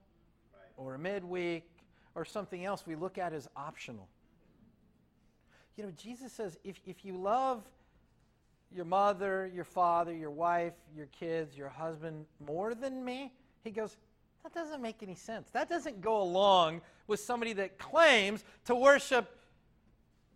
or 0.78 0.96
a 0.96 1.00
midweek 1.00 1.70
or 2.16 2.26
something 2.26 2.66
else 2.66 2.86
we 2.88 2.96
look 2.96 3.18
at 3.18 3.34
as 3.34 3.48
optional. 3.56 4.08
You 5.76 5.84
know, 5.84 5.92
Jesus 5.96 6.34
says 6.34 6.58
if, 6.64 6.80
if 6.86 7.06
you 7.06 7.16
love 7.18 7.64
your 8.74 8.86
mother, 8.86 9.50
your 9.54 9.64
father, 9.64 10.14
your 10.14 10.32
wife, 10.32 10.74
your 10.96 11.08
kids, 11.08 11.58
your 11.58 11.70
husband 11.70 12.26
more 12.46 12.74
than 12.76 13.04
me, 13.04 13.32
he 13.64 13.72
goes, 13.72 13.98
that 14.44 14.54
doesn't 14.54 14.82
make 14.82 15.02
any 15.02 15.16
sense. 15.16 15.50
That 15.52 15.68
doesn't 15.68 16.02
go 16.02 16.22
along 16.22 16.82
with 17.08 17.20
somebody 17.20 17.54
that 17.54 17.78
claims 17.78 18.44
to 18.66 18.76
worship 18.76 19.40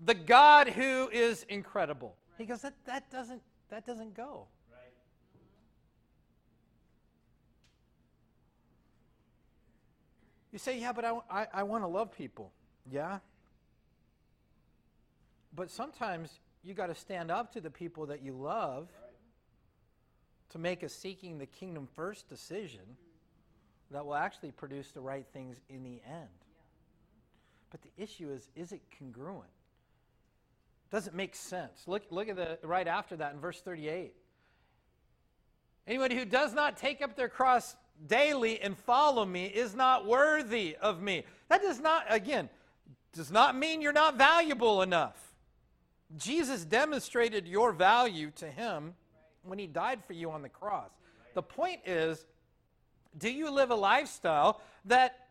the 0.03 0.13
God 0.13 0.69
who 0.69 1.09
is 1.11 1.45
incredible. 1.50 2.15
He 2.38 2.45
goes, 2.45 2.61
that, 2.61 2.73
that, 2.85 3.09
doesn't, 3.11 3.41
that 3.69 3.85
doesn't 3.85 4.15
go. 4.15 4.47
You 10.51 10.59
say, 10.59 10.79
yeah, 10.79 10.91
but 10.91 11.05
I, 11.05 11.17
I, 11.29 11.47
I 11.53 11.63
want 11.63 11.83
to 11.83 11.88
love 11.88 12.11
people. 12.11 12.51
Yeah? 12.91 13.19
But 15.55 15.69
sometimes 15.69 16.39
you 16.63 16.74
got 16.74 16.88
to 16.88 16.96
stand 16.96 17.32
up 17.32 17.53
to 17.53 17.62
the 17.62 17.70
people 17.70 18.08
that 18.08 18.22
you 18.22 18.34
love 18.34 18.89
to 20.50 20.60
make 20.60 20.84
a 20.84 20.89
seeking 20.89 21.38
the 21.38 21.46
kingdom 21.46 21.88
first 21.96 22.27
decision 22.30 22.98
that 23.89 24.06
will 24.06 24.15
actually 24.15 24.51
produce 24.51 24.91
the 24.91 25.01
right 25.01 25.25
things 25.34 25.58
in 25.70 25.84
the 25.84 26.01
end. 26.06 26.30
But 27.72 27.82
the 27.82 27.89
issue 27.98 28.30
is, 28.30 28.50
is 28.56 28.72
it 28.72 28.82
congruent? 28.98 29.50
Does 30.91 31.08
it 31.08 31.13
make 31.13 31.36
sense? 31.36 31.84
Look, 31.88 32.03
look 32.10 32.27
at 32.27 32.36
the 32.36 32.60
right 32.63 32.88
after 32.88 33.15
that 33.18 33.34
in 33.34 33.39
verse 33.39 33.62
38. 33.62 34.13
Anyone 35.88 36.12
who 36.12 36.25
does 36.25 36.53
not 36.53 36.77
take 36.77 37.01
up 37.01 37.15
their 37.15 37.30
cross 37.30 37.75
daily 38.08 38.60
and 38.62 38.77
follow 38.77 39.25
me 39.25 39.46
is 39.46 39.74
not 39.74 40.06
worthy 40.06 40.75
of 40.82 41.01
me. 41.01 41.24
That 41.50 41.62
does 41.62 41.80
not, 41.80 42.06
again, 42.10 42.50
does 43.13 43.32
not 43.32 43.58
mean 43.58 43.82
you're 43.82 43.94
not 43.94 44.18
valuable 44.18 44.82
enough. 44.82 45.30
Jesus 46.18 46.65
demonstrated 46.65 47.48
your 47.48 47.72
value 47.72 48.32
to 48.36 48.46
him 48.50 48.94
when 49.44 49.60
he 49.60 49.68
died 49.68 50.03
for 50.06 50.13
you 50.13 50.32
on 50.32 50.41
the 50.41 50.50
cross. 50.50 50.89
The 51.34 51.41
point 51.41 51.82
is 51.86 52.25
do 53.18 53.30
you 53.30 53.51
live 53.51 53.72
a 53.72 53.75
lifestyle 53.75 54.62
that 54.86 55.27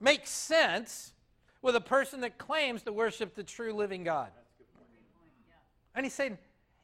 makes 0.00 0.30
sense 0.30 1.12
with 1.60 1.76
a 1.76 1.80
person 1.80 2.20
that 2.22 2.38
claims 2.38 2.82
to 2.82 2.92
worship 2.92 3.34
the 3.34 3.42
true 3.42 3.72
living 3.72 4.04
God? 4.04 4.30
And 5.94 6.06
he's 6.06 6.14
saying, 6.14 6.38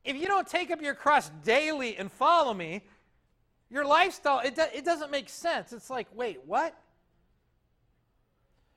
if 0.05 0.17
you 0.17 0.27
don't 0.27 0.47
take 0.47 0.71
up 0.71 0.83
your 0.83 0.95
cross 0.95 1.31
daily 1.45 1.97
and 1.97 2.13
follow 2.13 2.53
me, 2.53 2.83
your 3.71 3.87
lifestyle, 3.87 4.41
it, 4.41 4.55
do, 4.55 4.65
it 4.75 4.85
doesn't 4.85 5.11
make 5.11 5.29
sense. 5.29 5.73
It's 5.73 5.89
like, 5.89 6.09
wait, 6.15 6.41
what? 6.45 6.77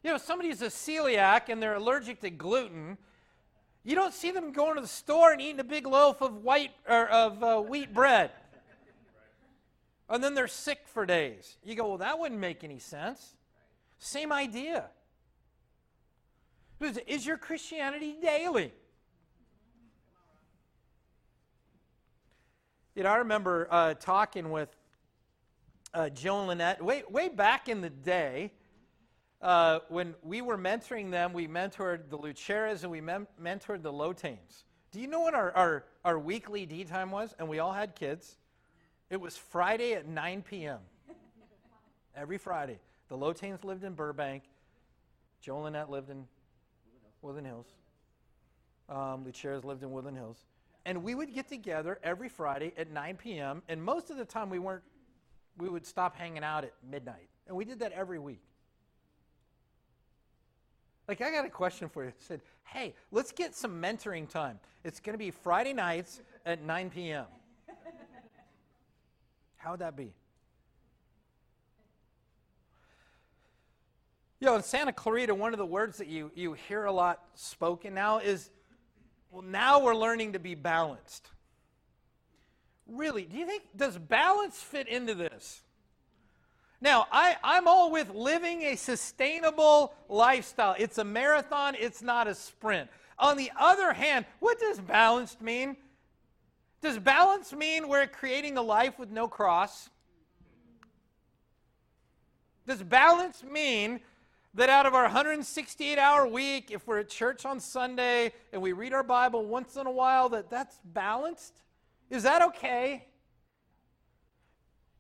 You 0.04 0.12
know, 0.12 0.18
somebody's 0.18 0.62
a 0.62 0.68
celiac 0.68 1.50
and 1.50 1.62
they're 1.62 1.76
allergic 1.76 2.22
to 2.22 2.30
gluten. 2.30 2.98
You 3.88 3.96
don't 3.96 4.14
see 4.14 4.32
them 4.32 4.52
going 4.52 4.76
to 4.76 4.82
the 4.82 4.88
store 4.88 5.32
and 5.32 5.40
eating 5.40 5.62
a 5.62 5.64
big 5.64 5.88
loaf 5.88 6.20
of 6.20 6.44
white 6.44 6.72
or 6.90 7.08
of 7.08 7.42
uh, 7.42 7.62
wheat 7.62 7.94
bread. 7.94 8.32
And 10.10 10.22
then 10.22 10.36
they're 10.36 10.50
sick 10.50 10.80
for 10.88 11.06
days. 11.06 11.56
You 11.64 11.74
go, 11.74 11.88
well, 11.88 11.98
that 12.00 12.20
wouldn't 12.20 12.42
make 12.42 12.66
any 12.66 12.80
sense. 12.80 13.38
Same 13.98 14.34
idea. 14.34 14.88
Is 16.82 17.26
your 17.26 17.38
Christianity 17.38 18.18
daily? 18.22 18.74
You 22.94 23.04
know, 23.04 23.10
I 23.10 23.18
remember 23.20 23.70
uh, 23.72 23.94
talking 23.94 24.52
with 24.52 24.68
uh, 25.94 26.10
Joe 26.10 26.40
and 26.40 26.50
Lynette 26.50 26.84
way, 26.84 27.04
way 27.10 27.30
back 27.30 27.70
in 27.70 27.80
the 27.80 27.90
day 27.90 28.52
uh, 29.42 29.80
when 29.90 30.16
we 30.24 30.42
were 30.42 30.58
mentoring 30.58 31.12
them. 31.12 31.34
We 31.34 31.48
mentored 31.48 32.10
the 32.10 32.18
Luceras 32.18 32.84
and 32.84 32.92
we 32.92 33.02
mem- 33.02 33.28
mentored 33.42 33.82
the 33.82 33.92
Lotanes. 33.92 34.64
Do 34.92 35.00
you 35.00 35.08
know 35.08 35.20
what 35.20 35.34
our, 35.34 35.52
our, 35.52 35.84
our 36.06 36.20
weekly 36.20 36.66
D 36.66 36.84
time 36.84 37.12
was? 37.12 37.36
And 37.40 37.48
we 37.48 37.60
all 37.60 37.74
had 37.74 37.96
kids. 37.96 38.38
It 39.10 39.20
was 39.20 39.38
Friday 39.38 39.94
at 39.94 40.08
9 40.08 40.44
p.m. 40.44 40.80
Every 42.16 42.38
Friday. 42.38 42.80
The 43.10 43.18
Lotanes 43.18 43.64
lived 43.64 43.84
in 43.84 43.94
Burbank. 43.94 44.44
Joe 45.42 45.56
and 45.56 45.66
Lynette 45.66 45.90
lived 45.90 46.10
in 46.10 46.26
Woodland 47.22 47.48
Hills. 47.48 47.68
Um, 48.90 49.26
Luceras 49.26 49.64
lived 49.64 49.84
in 49.84 49.92
Woodland 49.92 50.18
Hills 50.18 50.46
and 50.88 51.04
we 51.04 51.16
would 51.16 51.34
get 51.34 51.50
together 51.50 52.00
every 52.02 52.30
Friday 52.30 52.72
at 52.78 52.90
9 52.90 53.18
p.m. 53.18 53.62
And 53.68 53.84
most 53.84 54.10
of 54.10 54.16
the 54.16 54.24
time, 54.24 54.50
we 54.50 54.58
weren't. 54.58 54.84
We 55.58 55.68
would 55.68 55.86
stop 55.86 56.16
hanging 56.16 56.44
out 56.44 56.64
at 56.64 56.74
midnight, 56.90 57.30
and 57.48 57.58
we 57.58 57.66
did 57.66 57.80
that 57.80 57.92
every 57.92 58.20
week. 58.20 58.42
Like, 61.08 61.22
I 61.22 61.32
got 61.32 61.46
a 61.46 61.50
question 61.50 61.90
for 61.90 62.04
you. 62.04 62.10
I 62.10 62.14
said, 62.20 62.42
hey, 62.66 62.94
let's 63.12 63.32
get 63.32 63.56
some 63.56 63.82
mentoring 63.82 64.28
time. 64.28 64.60
It's 64.84 65.00
going 65.00 65.14
to 65.14 65.18
be 65.18 65.32
Friday 65.32 65.74
nights 65.74 66.22
at 66.46 66.62
9 66.62 66.90
p.m. 66.90 67.26
How 69.58 69.72
would 69.72 69.80
that 69.80 69.96
be? 69.96 70.14
You 74.40 74.46
know, 74.46 74.56
in 74.56 74.64
Santa 74.64 74.94
Clarita, 74.94 75.34
one 75.34 75.54
of 75.54 75.58
the 75.58 75.66
words 75.66 75.98
that 75.98 76.08
you, 76.08 76.32
you 76.36 76.54
hear 76.54 76.86
a 76.86 76.92
lot 76.92 77.24
spoken 77.34 77.94
now 77.94 78.20
is 78.20 78.52
well, 79.32 79.42
now 79.42 79.82
we're 79.82 79.96
learning 79.96 80.34
to 80.34 80.40
be 80.40 80.56
balanced. 80.56 81.30
Really, 82.88 83.24
do 83.24 83.38
you 83.38 83.46
think, 83.46 83.64
does 83.76 83.98
balance 83.98 84.62
fit 84.62 84.88
into 84.88 85.16
this? 85.16 85.62
Now, 86.80 87.08
I, 87.12 87.36
I'm 87.44 87.68
all 87.68 87.92
with 87.92 88.14
living 88.14 88.62
a 88.64 88.76
sustainable 88.76 89.94
lifestyle. 90.10 90.76
It's 90.78 91.00
a 91.00 91.04
marathon, 91.04 91.76
it's 91.78 92.02
not 92.02 92.28
a 92.28 92.36
sprint. 92.36 92.90
On 93.18 93.36
the 93.36 93.52
other 93.60 93.94
hand, 93.94 94.26
what 94.40 94.60
does 94.60 94.80
balanced 94.80 95.42
mean? 95.42 95.76
Does 96.82 97.00
balance 97.00 97.52
mean 97.54 97.88
we're 97.88 98.06
creating 98.06 98.58
a 98.58 98.62
life 98.62 99.00
with 99.00 99.10
no 99.10 99.28
cross? 99.28 99.90
Does 102.68 102.84
balance 102.84 103.44
mean 103.44 104.00
that 104.54 104.70
out 104.70 104.86
of 104.86 104.94
our 104.94 105.04
168 105.04 105.98
hour 105.98 106.28
week, 106.28 106.70
if 106.70 106.86
we're 106.86 107.00
at 107.00 107.10
church 107.10 107.46
on 107.46 107.60
Sunday 107.60 108.34
and 108.54 108.62
we 108.62 108.74
read 108.74 108.94
our 108.94 109.04
Bible 109.04 109.46
once 109.46 109.78
in 109.78 109.88
a 109.88 109.92
while, 109.92 110.30
that 110.30 110.50
that's 110.50 110.80
balanced? 110.84 111.62
Is 112.10 112.24
that 112.24 112.44
okay? 112.44 113.08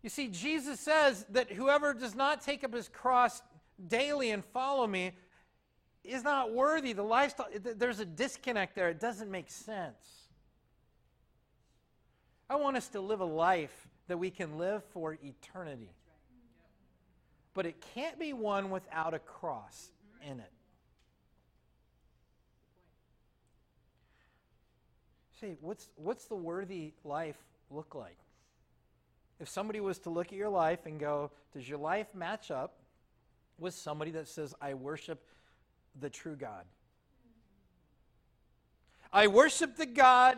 You 0.08 0.10
see, 0.10 0.30
Jesus 0.30 0.80
says 0.80 1.26
that 1.32 1.52
whoever 1.52 1.94
does 1.94 2.16
not 2.16 2.42
take 2.42 2.64
up 2.64 2.74
his 2.74 2.88
cross 2.88 3.42
daily 3.90 4.32
and 4.32 4.42
follow 4.46 4.88
me 4.88 5.12
is 6.06 6.24
not 6.24 6.54
worthy. 6.54 6.94
The 6.94 7.04
lifestyle, 7.04 7.50
there's 7.60 8.00
a 8.00 8.06
disconnect 8.06 8.74
there. 8.74 8.88
It 8.88 9.02
doesn't 9.02 9.30
make 9.30 9.52
sense. 9.52 10.30
I 12.50 12.56
want 12.56 12.78
us 12.78 12.88
to 12.90 13.02
live 13.02 13.20
a 13.20 13.26
life 13.26 13.90
that 14.08 14.18
we 14.18 14.32
can 14.32 14.58
live 14.58 14.82
for 14.94 15.18
eternity 15.22 15.92
but 17.58 17.66
it 17.66 17.84
can't 17.96 18.20
be 18.20 18.34
one 18.34 18.70
without 18.70 19.16
a 19.16 19.20
cross 19.20 19.90
in 20.22 20.40
it. 20.40 20.52
See, 25.42 25.56
what's, 25.60 25.90
what's 25.96 26.26
the 26.26 26.36
worthy 26.36 26.94
life 27.04 27.36
look 27.72 27.96
like? 27.96 28.20
If 29.40 29.50
somebody 29.50 29.80
was 29.80 30.00
to 30.00 30.10
look 30.10 30.28
at 30.28 30.34
your 30.34 30.50
life 30.50 30.86
and 30.86 31.00
go, 31.00 31.32
does 31.54 31.68
your 31.68 31.78
life 31.78 32.08
match 32.14 32.50
up 32.50 32.80
with 33.60 33.74
somebody 33.74 34.12
that 34.12 34.28
says, 34.28 34.56
I 34.62 34.74
worship 34.74 35.24
the 36.00 36.10
true 36.10 36.36
God? 36.36 36.66
I 39.14 39.28
worship 39.28 39.78
the 39.78 39.86
God 39.86 40.38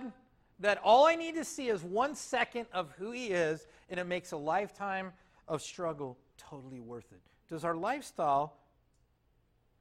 that 0.59 0.79
all 0.83 1.05
I 1.05 1.15
need 1.15 1.35
to 1.35 1.45
see 1.45 1.69
is 1.69 1.83
one 1.83 2.15
second 2.15 2.67
of 2.73 2.91
who 2.97 3.11
He 3.11 3.27
is, 3.27 3.65
and 3.89 3.99
it 3.99 4.05
makes 4.05 4.31
a 4.31 4.37
lifetime 4.37 5.13
of 5.47 5.61
struggle 5.61 6.17
totally 6.37 6.79
worth 6.79 7.11
it? 7.11 7.21
Does 7.49 7.63
our 7.63 7.75
lifestyle 7.75 8.53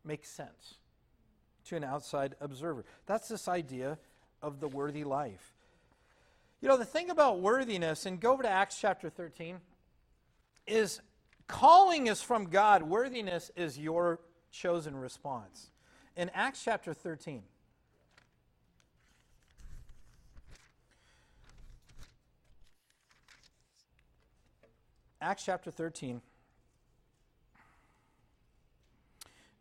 make 0.05 0.25
sense 0.25 0.75
to 1.67 1.77
an 1.77 1.85
outside 1.85 2.35
observer? 2.41 2.85
That's 3.07 3.29
this 3.29 3.49
idea 3.49 3.99
of 4.41 4.61
the 4.61 4.69
worthy 4.69 5.05
life. 5.05 5.53
You 6.61 6.69
know, 6.69 6.77
the 6.77 6.85
thing 6.85 7.11
about 7.11 7.41
worthiness, 7.41 8.07
and 8.07 8.21
go 8.21 8.33
over 8.33 8.43
to 8.43 8.49
Acts 8.49 8.81
chapter 8.81 9.09
13, 9.09 9.61
is 10.67 11.01
calling 11.47 12.09
is 12.09 12.21
from 12.21 12.47
God, 12.47 12.83
worthiness 12.83 13.51
is 13.57 13.79
your 13.79 14.21
chosen 14.51 14.97
response. 14.97 15.71
In 16.17 16.31
Acts 16.35 16.63
chapter 16.65 16.93
13, 16.93 17.43
Acts 25.21 25.45
chapter 25.45 25.71
13. 25.71 26.21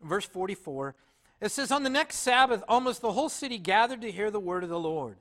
verse 0.02 0.26
44, 0.26 0.94
it 1.40 1.50
says, 1.50 1.70
On 1.70 1.82
the 1.82 1.90
next 1.90 2.16
Sabbath, 2.16 2.62
almost 2.68 3.00
the 3.00 3.12
whole 3.12 3.28
city 3.28 3.58
gathered 3.58 4.00
to 4.02 4.10
hear 4.10 4.30
the 4.30 4.40
word 4.40 4.62
of 4.62 4.70
the 4.70 4.78
Lord. 4.78 5.16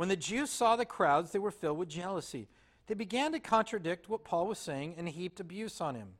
When 0.00 0.08
the 0.08 0.16
Jews 0.16 0.48
saw 0.48 0.76
the 0.76 0.86
crowds, 0.86 1.30
they 1.30 1.38
were 1.38 1.50
filled 1.50 1.76
with 1.76 1.90
jealousy. 1.90 2.48
They 2.86 2.94
began 2.94 3.32
to 3.32 3.38
contradict 3.38 4.08
what 4.08 4.24
Paul 4.24 4.46
was 4.46 4.58
saying 4.58 4.94
and 4.96 5.06
heaped 5.06 5.40
abuse 5.40 5.78
on 5.78 5.94
him. 5.94 6.14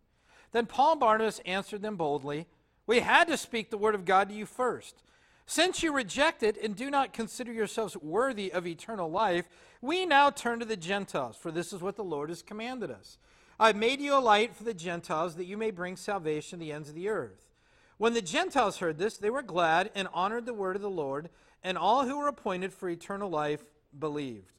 Then 0.53 0.67
Paul 0.67 0.91
and 0.91 1.01
Barnabas 1.01 1.41
answered 1.47 1.81
them 1.81 1.97
boldly, 1.97 2.47
We 2.87 3.01
had 3.01 3.27
to 3.29 3.39
speak 3.39 3.71
the 3.71 3.79
word 3.79 3.95
of 3.95 4.05
God 4.05 4.29
to 4.29 4.35
you 4.35 4.45
first. 4.45 5.03
Since 5.47 5.83
you 5.83 5.95
reject 5.95 6.43
it 6.43 6.63
and 6.63 6.77
do 6.77 6.91
not 6.91 7.15
consider 7.15 7.55
yourselves 7.55 7.97
worthy 7.97 8.53
of 8.53 8.67
eternal 8.67 9.11
life, 9.11 9.49
we 9.81 10.05
now 10.05 10.29
turn 10.29 10.59
to 10.59 10.67
the 10.67 10.77
Gentiles, 10.77 11.39
for 11.39 11.51
this 11.51 11.73
is 11.73 11.81
what 11.81 11.97
the 11.97 12.05
Lord 12.05 12.29
has 12.29 12.43
commanded 12.43 12.91
us. 12.91 13.17
I've 13.59 13.77
made 13.77 14.03
you 14.03 14.15
a 14.15 14.21
light 14.21 14.55
for 14.55 14.65
the 14.65 14.75
Gentiles, 14.75 15.37
that 15.37 15.47
you 15.47 15.57
may 15.57 15.71
bring 15.71 15.97
salvation 15.97 16.59
to 16.59 16.67
the 16.67 16.73
ends 16.73 16.91
of 16.91 16.95
the 16.95 17.09
earth. 17.09 17.49
When 17.97 18.13
the 18.13 18.21
Gentiles 18.21 18.77
heard 18.77 18.99
this, 18.99 19.17
they 19.17 19.31
were 19.31 19.41
glad 19.41 19.91
and 19.95 20.07
honored 20.13 20.45
the 20.45 20.53
word 20.53 20.77
of 20.77 20.83
the 20.83 20.91
Lord, 20.91 21.31
and 21.63 21.77
all 21.77 22.07
who 22.07 22.19
were 22.19 22.29
appointed 22.29 22.73
for 22.73 22.89
eternal 22.89 23.29
life 23.29 23.65
believed. 23.99 24.53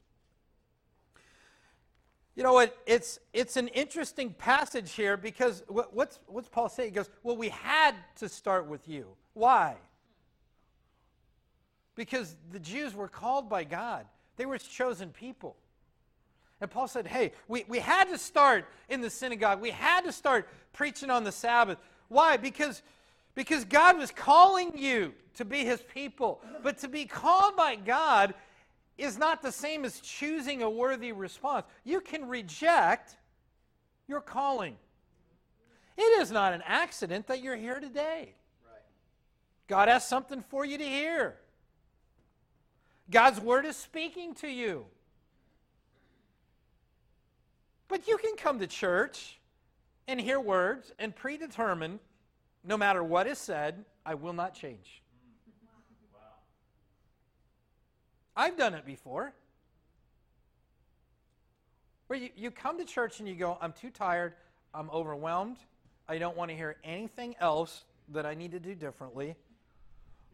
You 2.34 2.42
know 2.42 2.54
what? 2.54 2.76
It's, 2.86 3.18
it's 3.32 3.56
an 3.56 3.68
interesting 3.68 4.32
passage 4.32 4.92
here 4.92 5.16
because 5.16 5.62
what, 5.68 5.94
what's, 5.94 6.18
what's 6.26 6.48
Paul 6.48 6.68
saying? 6.68 6.90
He 6.90 6.94
goes, 6.94 7.10
Well, 7.22 7.36
we 7.36 7.50
had 7.50 7.94
to 8.16 8.28
start 8.28 8.66
with 8.66 8.88
you. 8.88 9.06
Why? 9.34 9.76
Because 11.94 12.36
the 12.50 12.58
Jews 12.58 12.94
were 12.94 13.08
called 13.08 13.50
by 13.50 13.64
God, 13.64 14.06
they 14.36 14.46
were 14.46 14.58
chosen 14.58 15.10
people. 15.10 15.56
And 16.60 16.70
Paul 16.70 16.88
said, 16.88 17.06
Hey, 17.06 17.32
we, 17.48 17.64
we 17.68 17.80
had 17.80 18.04
to 18.04 18.16
start 18.16 18.66
in 18.88 19.02
the 19.02 19.10
synagogue, 19.10 19.60
we 19.60 19.70
had 19.70 20.02
to 20.02 20.12
start 20.12 20.48
preaching 20.72 21.10
on 21.10 21.24
the 21.24 21.32
Sabbath. 21.32 21.78
Why? 22.08 22.38
Because 22.38 22.82
because 23.34 23.64
God 23.64 23.98
was 23.98 24.10
calling 24.10 24.76
you 24.76 25.14
to 25.34 25.44
be 25.44 25.64
his 25.64 25.80
people. 25.80 26.40
But 26.62 26.78
to 26.78 26.88
be 26.88 27.06
called 27.06 27.56
by 27.56 27.76
God 27.76 28.34
is 28.98 29.18
not 29.18 29.42
the 29.42 29.52
same 29.52 29.84
as 29.84 30.00
choosing 30.00 30.62
a 30.62 30.70
worthy 30.70 31.12
response. 31.12 31.66
You 31.84 32.00
can 32.00 32.28
reject 32.28 33.16
your 34.06 34.20
calling. 34.20 34.76
It 35.96 36.20
is 36.20 36.30
not 36.30 36.52
an 36.52 36.62
accident 36.66 37.26
that 37.26 37.42
you're 37.42 37.56
here 37.56 37.80
today. 37.80 38.34
God 39.68 39.88
has 39.88 40.06
something 40.06 40.42
for 40.42 40.64
you 40.64 40.78
to 40.78 40.84
hear. 40.84 41.36
God's 43.10 43.40
word 43.40 43.64
is 43.64 43.76
speaking 43.76 44.34
to 44.36 44.48
you. 44.48 44.86
But 47.88 48.08
you 48.08 48.16
can 48.16 48.36
come 48.36 48.58
to 48.58 48.66
church 48.66 49.38
and 50.08 50.20
hear 50.20 50.40
words 50.40 50.92
and 50.98 51.14
predetermine 51.14 52.00
no 52.64 52.76
matter 52.76 53.02
what 53.02 53.26
is 53.26 53.38
said, 53.38 53.84
I 54.04 54.14
will 54.14 54.32
not 54.32 54.54
change. 54.54 55.01
I've 58.36 58.56
done 58.56 58.74
it 58.74 58.86
before. 58.86 59.32
Where 62.06 62.18
you, 62.18 62.30
you 62.36 62.50
come 62.50 62.78
to 62.78 62.84
church 62.84 63.20
and 63.20 63.28
you 63.28 63.34
go, 63.34 63.58
I'm 63.60 63.72
too 63.72 63.90
tired, 63.90 64.34
I'm 64.74 64.90
overwhelmed, 64.90 65.56
I 66.08 66.18
don't 66.18 66.36
want 66.36 66.50
to 66.50 66.56
hear 66.56 66.76
anything 66.84 67.34
else 67.40 67.84
that 68.08 68.26
I 68.26 68.34
need 68.34 68.52
to 68.52 68.60
do 68.60 68.74
differently. 68.74 69.34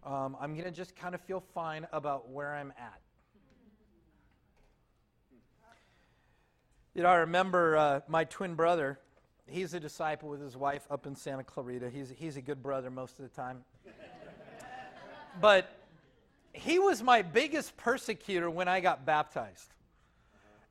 Um, 0.05 0.37
I'm 0.41 0.55
going 0.55 0.65
to 0.65 0.71
just 0.71 0.97
kind 0.97 1.15
of 1.15 1.21
feel 1.21 1.41
fine 1.55 1.87
about 1.93 2.31
where 2.31 2.55
I'm 2.55 2.73
at. 2.79 3.01
You 6.95 7.03
know, 7.03 7.11
I 7.11 7.17
remember 7.17 7.77
uh, 7.77 8.01
my 8.09 8.25
twin 8.25 8.55
brother. 8.55 8.99
He's 9.47 9.73
a 9.73 9.81
disciple 9.81 10.29
with 10.29 10.41
his 10.41 10.57
wife 10.57 10.87
up 10.91 11.07
in 11.07 11.15
Santa 11.15 11.45
Clarita. 11.45 11.91
He's, 11.91 12.13
he's 12.17 12.37
a 12.37 12.43
good 12.43 12.61
brother 12.63 12.91
most 12.91 13.21
of 13.21 13.23
the 13.23 13.35
time. 13.35 13.65
but 15.41 15.78
he 16.59 16.79
was 16.79 17.03
my 17.03 17.23
biggest 17.23 17.77
persecutor 17.77 18.51
when 18.51 18.69
I 18.69 18.81
got 18.81 19.07
baptized. 19.07 19.69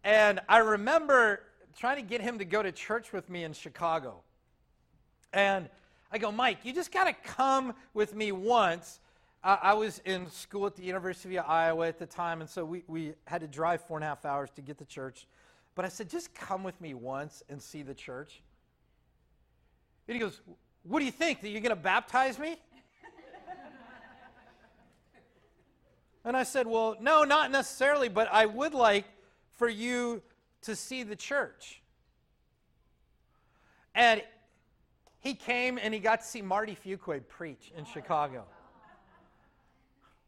And 0.03 0.39
I 0.47 0.59
remember 0.59 1.41
trying 1.77 1.97
to 1.97 2.01
get 2.01 2.21
him 2.21 2.39
to 2.39 2.45
go 2.45 2.61
to 2.61 2.71
church 2.71 3.13
with 3.13 3.29
me 3.29 3.43
in 3.43 3.53
Chicago. 3.53 4.21
And 5.33 5.69
I 6.11 6.17
go, 6.17 6.31
Mike, 6.31 6.59
you 6.63 6.73
just 6.73 6.91
got 6.91 7.05
to 7.05 7.13
come 7.13 7.73
with 7.93 8.15
me 8.15 8.31
once. 8.31 8.99
Uh, 9.43 9.57
I 9.61 9.73
was 9.73 10.01
in 10.05 10.29
school 10.29 10.65
at 10.65 10.75
the 10.75 10.83
University 10.83 11.37
of 11.37 11.45
Iowa 11.47 11.87
at 11.87 11.99
the 11.99 12.05
time, 12.05 12.41
and 12.41 12.49
so 12.49 12.65
we, 12.65 12.83
we 12.87 13.13
had 13.25 13.41
to 13.41 13.47
drive 13.47 13.81
four 13.81 13.97
and 13.97 14.03
a 14.03 14.07
half 14.07 14.25
hours 14.25 14.49
to 14.55 14.61
get 14.61 14.77
to 14.79 14.85
church. 14.85 15.27
But 15.75 15.85
I 15.85 15.89
said, 15.89 16.09
just 16.09 16.33
come 16.33 16.63
with 16.63 16.79
me 16.81 16.93
once 16.93 17.43
and 17.49 17.61
see 17.61 17.83
the 17.83 17.93
church. 17.93 18.41
And 20.07 20.15
he 20.15 20.19
goes, 20.19 20.41
What 20.83 20.99
do 20.99 21.05
you 21.05 21.11
think? 21.11 21.41
That 21.41 21.49
you're 21.49 21.61
going 21.61 21.69
to 21.69 21.75
baptize 21.75 22.39
me? 22.39 22.57
And 26.27 26.35
I 26.35 26.43
said, 26.43 26.67
Well, 26.67 26.97
no, 26.99 27.23
not 27.23 27.51
necessarily, 27.51 28.09
but 28.09 28.27
I 28.31 28.45
would 28.45 28.73
like 28.73 29.05
for 29.53 29.69
you 29.69 30.21
to 30.63 30.75
see 30.75 31.03
the 31.03 31.15
church. 31.15 31.81
And 33.95 34.21
he 35.19 35.33
came 35.33 35.79
and 35.81 35.93
he 35.93 36.01
got 36.01 36.21
to 36.21 36.27
see 36.27 36.41
Marty 36.41 36.77
Fuqua 36.85 37.25
preach 37.25 37.71
in 37.77 37.85
Chicago. 37.85 38.43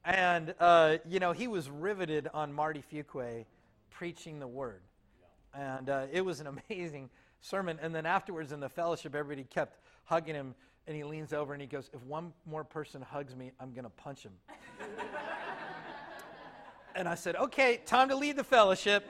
And, 0.06 0.56
uh, 0.60 0.98
you 1.08 1.20
know, 1.20 1.34
he 1.34 1.48
was 1.48 1.70
riveted 1.70 2.30
on 2.34 2.54
Marty 2.54 2.82
Fuqua 2.92 3.46
preaching 3.92 4.40
the 4.40 4.48
word. 4.48 4.82
And 5.54 5.90
uh, 5.90 6.06
it 6.12 6.22
was 6.22 6.40
an 6.40 6.48
amazing 6.70 7.10
sermon. 7.42 7.78
And 7.82 7.94
then 7.94 8.06
afterwards 8.06 8.54
in 8.54 8.62
the 8.62 8.70
fellowship, 8.70 9.16
everybody 9.16 9.44
kept 9.44 9.78
hugging 10.06 10.36
him. 10.36 10.56
And 10.88 10.96
he 10.96 11.04
leans 11.04 11.34
over 11.34 11.54
and 11.54 11.62
he 11.62 11.68
goes, 11.68 11.90
If 11.94 12.02
one 12.04 12.32
more 12.46 12.64
person 12.64 13.02
hugs 13.02 13.36
me, 13.36 13.52
I'm 13.60 13.74
going 13.74 13.84
to 13.84 13.90
punch 13.92 14.24
him. 14.24 14.32
and 16.96 17.08
I 17.08 17.16
said, 17.16 17.36
Okay, 17.36 17.82
time 17.86 18.10
to 18.10 18.16
leave 18.16 18.36
the 18.36 18.44
fellowship. 18.44 19.08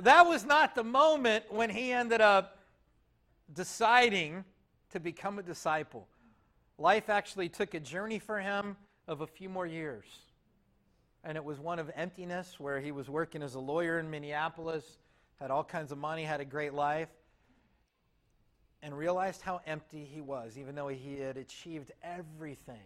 that 0.00 0.26
was 0.26 0.44
not 0.44 0.74
the 0.74 0.84
moment 0.84 1.44
when 1.50 1.70
he 1.70 1.92
ended 1.92 2.20
up 2.20 2.58
deciding 3.52 4.44
to 4.92 5.00
become 5.00 5.38
a 5.38 5.42
disciple. 5.42 6.06
Life 6.78 7.08
actually 7.08 7.48
took 7.48 7.74
a 7.74 7.80
journey 7.80 8.18
for 8.18 8.38
him 8.38 8.76
of 9.08 9.22
a 9.22 9.26
few 9.26 9.48
more 9.48 9.66
years. 9.66 10.04
And 11.24 11.36
it 11.36 11.44
was 11.44 11.58
one 11.58 11.78
of 11.78 11.90
emptiness, 11.96 12.60
where 12.60 12.80
he 12.80 12.92
was 12.92 13.10
working 13.10 13.42
as 13.42 13.54
a 13.54 13.60
lawyer 13.60 13.98
in 13.98 14.08
Minneapolis, 14.08 14.98
had 15.40 15.50
all 15.50 15.64
kinds 15.64 15.90
of 15.90 15.98
money, 15.98 16.22
had 16.22 16.40
a 16.40 16.44
great 16.44 16.74
life, 16.74 17.08
and 18.82 18.96
realized 18.96 19.42
how 19.42 19.60
empty 19.66 20.04
he 20.04 20.20
was, 20.20 20.56
even 20.56 20.74
though 20.74 20.88
he 20.88 21.18
had 21.18 21.36
achieved 21.36 21.92
everything. 22.02 22.76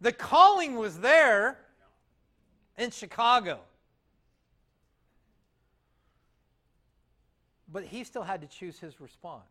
The 0.00 0.12
calling 0.12 0.76
was 0.76 0.98
there 0.98 1.58
in 2.76 2.90
Chicago. 2.90 3.60
But 7.72 7.84
he 7.84 8.04
still 8.04 8.22
had 8.22 8.40
to 8.42 8.46
choose 8.46 8.78
his 8.78 9.00
response. 9.00 9.42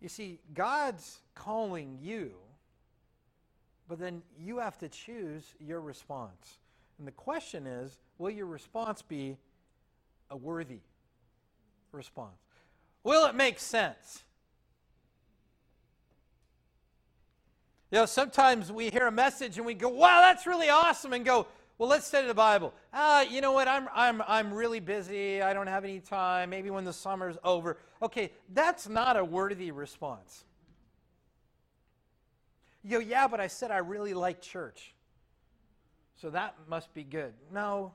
You 0.00 0.08
see, 0.08 0.38
God's 0.54 1.20
calling 1.34 1.98
you, 2.02 2.32
but 3.88 3.98
then 3.98 4.22
you 4.38 4.58
have 4.58 4.78
to 4.78 4.88
choose 4.88 5.54
your 5.58 5.80
response. 5.80 6.58
And 6.98 7.06
the 7.06 7.12
question 7.12 7.66
is 7.66 7.98
will 8.18 8.30
your 8.30 8.46
response 8.46 9.02
be 9.02 9.36
a 10.30 10.36
worthy 10.36 10.80
response? 11.92 12.45
Will 13.06 13.26
it 13.26 13.36
make 13.36 13.60
sense? 13.60 14.24
You 17.92 17.98
know, 17.98 18.06
sometimes 18.06 18.72
we 18.72 18.90
hear 18.90 19.06
a 19.06 19.12
message 19.12 19.58
and 19.58 19.64
we 19.64 19.74
go, 19.74 19.88
wow, 19.88 20.22
that's 20.22 20.44
really 20.44 20.70
awesome, 20.70 21.12
and 21.12 21.24
go, 21.24 21.46
well, 21.78 21.88
let's 21.88 22.04
study 22.04 22.26
the 22.26 22.34
Bible. 22.34 22.74
Ah, 22.92 23.20
you 23.20 23.40
know 23.40 23.52
what? 23.52 23.68
I'm, 23.68 23.88
I'm, 23.94 24.22
I'm 24.26 24.52
really 24.52 24.80
busy. 24.80 25.40
I 25.40 25.54
don't 25.54 25.68
have 25.68 25.84
any 25.84 26.00
time. 26.00 26.50
Maybe 26.50 26.68
when 26.70 26.84
the 26.84 26.92
summer's 26.92 27.36
over. 27.44 27.76
Okay, 28.02 28.32
that's 28.52 28.88
not 28.88 29.16
a 29.16 29.24
worthy 29.24 29.70
response. 29.70 30.42
You 32.82 32.90
go, 32.90 32.98
yeah, 32.98 33.28
but 33.28 33.38
I 33.38 33.46
said 33.46 33.70
I 33.70 33.78
really 33.78 34.14
like 34.14 34.42
church. 34.42 34.96
So 36.20 36.30
that 36.30 36.56
must 36.68 36.92
be 36.92 37.04
good. 37.04 37.34
No. 37.52 37.92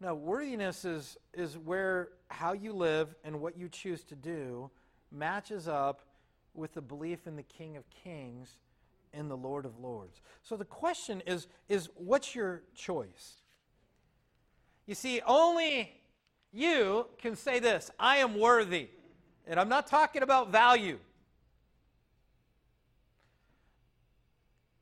No, 0.00 0.14
worthiness 0.14 0.84
is, 0.84 1.16
is 1.32 1.56
where 1.56 2.08
how 2.28 2.52
you 2.52 2.72
live 2.72 3.14
and 3.24 3.40
what 3.40 3.56
you 3.56 3.68
choose 3.68 4.02
to 4.04 4.14
do 4.14 4.70
matches 5.10 5.68
up 5.68 6.02
with 6.52 6.74
the 6.74 6.82
belief 6.82 7.26
in 7.26 7.36
the 7.36 7.42
King 7.42 7.76
of 7.76 7.84
Kings 7.90 8.56
and 9.12 9.30
the 9.30 9.36
Lord 9.36 9.64
of 9.64 9.78
Lords. 9.78 10.20
So 10.42 10.56
the 10.56 10.64
question 10.64 11.22
is, 11.26 11.46
is 11.68 11.88
what's 11.94 12.34
your 12.34 12.62
choice? 12.74 13.42
You 14.86 14.94
see, 14.94 15.20
only 15.26 15.92
you 16.52 17.06
can 17.18 17.36
say 17.36 17.58
this 17.58 17.90
I 17.98 18.18
am 18.18 18.38
worthy. 18.38 18.88
And 19.46 19.60
I'm 19.60 19.68
not 19.68 19.86
talking 19.86 20.22
about 20.22 20.50
value. 20.50 20.98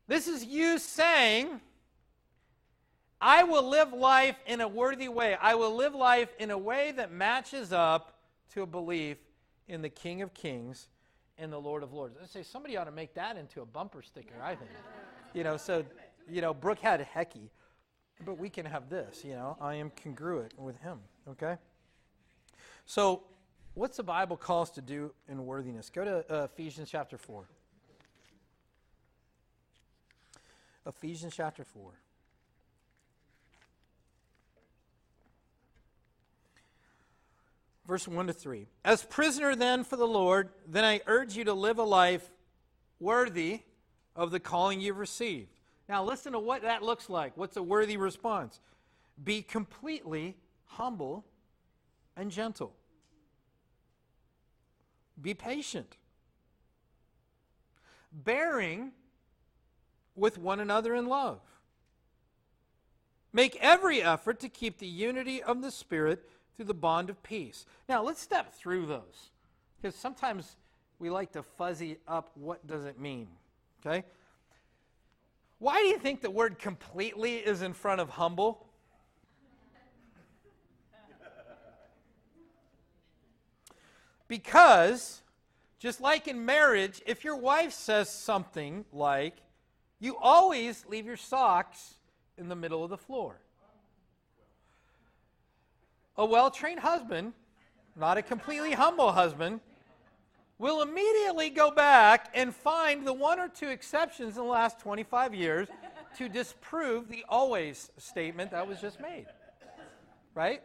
This 0.07 0.29
is 0.29 0.45
you 0.45 0.79
saying, 0.79 1.61
I 3.25 3.45
will 3.45 3.69
live 3.69 3.93
life 3.93 4.35
in 4.47 4.61
a 4.61 4.67
worthy 4.67 5.07
way. 5.07 5.37
I 5.41 5.55
will 5.55 5.77
live 5.77 5.95
life 5.95 6.31
in 6.41 6.51
a 6.51 6.59
way 6.59 6.91
that 6.97 7.13
matches 7.13 7.73
up 7.73 8.19
to 8.53 8.63
a 8.63 8.67
belief 8.67 9.17
in 9.69 9.81
the 9.81 9.89
King 9.89 10.23
of 10.23 10.35
Kings 10.35 10.89
in 11.39 11.49
the 11.49 11.61
Lord 11.61 11.85
of 11.85 11.93
Lords. 11.93 12.17
I 12.21 12.27
say 12.27 12.43
somebody 12.43 12.77
ought 12.77 12.85
to 12.85 12.91
make 12.91 13.15
that 13.15 13.37
into 13.37 13.63
a 13.63 13.65
bumper 13.65 14.03
sticker, 14.03 14.35
I 14.43 14.57
think. 14.57 14.71
you 15.35 15.45
know, 15.45 15.57
so, 15.57 15.85
you 16.29 16.41
know, 16.41 16.53
Brooke 16.53 16.81
had 16.81 17.07
Hecky, 17.15 17.49
but 18.25 18.39
we 18.39 18.51
can 18.51 18.67
have 18.67 18.91
this, 18.91 19.25
you 19.25 19.35
know, 19.35 19.57
I 19.61 19.77
am 19.77 19.93
congruent 20.03 20.59
with 20.59 20.77
him, 20.81 20.99
okay? 21.29 21.59
So, 22.87 23.23
what's 23.75 23.97
the 23.97 24.03
Bible 24.03 24.37
call 24.37 24.63
us 24.63 24.71
to 24.71 24.81
do 24.81 25.13
in 25.29 25.47
worthiness? 25.47 25.91
Go 25.91 26.05
to 26.05 26.25
uh, 26.29 26.45
Ephesians 26.45 26.91
chapter 26.91 27.17
4. 27.17 27.45
Ephesians 30.87 31.35
chapter 31.37 31.63
4. 31.63 31.93
Verse 37.87 38.07
1 38.07 38.29
to 38.29 38.33
3. 38.33 38.69
As 38.85 39.05
prisoner 39.05 39.55
then 39.55 39.85
for 39.85 39.97
the 39.97 40.07
Lord, 40.07 40.51
then 40.67 40.85
I 40.85 41.01
urge 41.07 41.37
you 41.37 41.45
to 41.45 41.55
live 41.55 41.79
a 41.79 41.85
life 41.85 42.31
worthy 43.01 43.61
of 44.15 44.31
the 44.31 44.41
calling 44.41 44.81
you've 44.81 44.99
received. 44.99 45.49
Now, 45.89 46.05
listen 46.05 46.33
to 46.33 46.39
what 46.39 46.63
that 46.63 46.83
looks 46.83 47.11
like. 47.11 47.37
What's 47.37 47.57
a 47.57 47.63
worthy 47.63 47.97
response? 47.97 48.61
Be 49.23 49.43
completely 49.43 50.37
humble 50.65 51.25
and 52.17 52.31
gentle. 52.31 52.75
Be 55.21 55.35
patient, 55.35 55.97
bearing 58.13 58.93
with 60.17 60.39
one 60.39 60.61
another 60.61 60.95
in 60.95 61.07
love. 61.07 61.41
Make 63.33 63.57
every 63.61 64.03
effort 64.03 64.41
to 64.41 64.49
keep 64.49 64.79
the 64.79 64.87
unity 64.87 65.43
of 65.43 65.63
the 65.63 65.71
Spirit 65.71 66.29
through 66.57 66.67
the 66.67 66.75
bond 66.75 67.11
of 67.11 67.23
peace. 67.23 67.67
Now, 67.89 68.03
let's 68.03 68.21
step 68.21 68.53
through 68.55 68.87
those 68.87 69.31
because 69.81 69.97
sometimes 69.97 70.57
we 70.99 71.11
like 71.11 71.33
to 71.33 71.43
fuzzy 71.43 71.99
up 72.07 72.31
what 72.35 72.67
does 72.67 72.85
it 72.85 72.99
mean, 73.01 73.29
okay? 73.85 74.05
Why 75.59 75.81
do 75.81 75.87
you 75.87 75.99
think 75.99 76.21
the 76.21 76.31
word 76.31 76.59
completely 76.59 77.37
is 77.37 77.63
in 77.63 77.73
front 77.73 78.01
of 78.01 78.11
humble? 78.11 78.67
Because 84.29 85.23
Just 85.83 86.01
like 86.01 86.29
in 86.29 86.47
marriage, 86.47 87.03
if 87.07 87.25
your 87.25 87.35
wife 87.35 87.73
says 87.73 88.09
something 88.09 88.85
like, 88.93 89.35
you 89.99 90.17
always 90.17 90.87
leave 90.87 91.07
your 91.07 91.17
socks 91.17 91.97
in 92.39 92.49
the 92.49 92.55
middle 92.55 92.85
of 92.85 92.91
the 92.91 92.97
floor. 92.97 93.41
A 96.17 96.25
well 96.27 96.51
trained 96.51 96.81
husband, 96.81 97.33
not 97.97 98.19
a 98.19 98.23
completely 98.23 98.73
humble 98.73 99.13
husband, 99.13 99.61
will 100.59 100.83
immediately 100.83 101.51
go 101.51 101.71
back 101.71 102.31
and 102.35 102.55
find 102.55 103.07
the 103.07 103.13
one 103.13 103.41
or 103.41 103.49
two 103.49 103.69
exceptions 103.69 104.37
in 104.37 104.45
the 104.45 104.49
last 104.49 104.79
25 104.79 105.35
years 105.35 105.69
to 106.17 106.29
disprove 106.29 107.09
the 107.09 107.25
always 107.29 107.91
statement 107.97 108.51
that 108.51 108.67
was 108.67 108.81
just 108.81 109.01
made. 109.01 109.27
Right? 110.35 110.63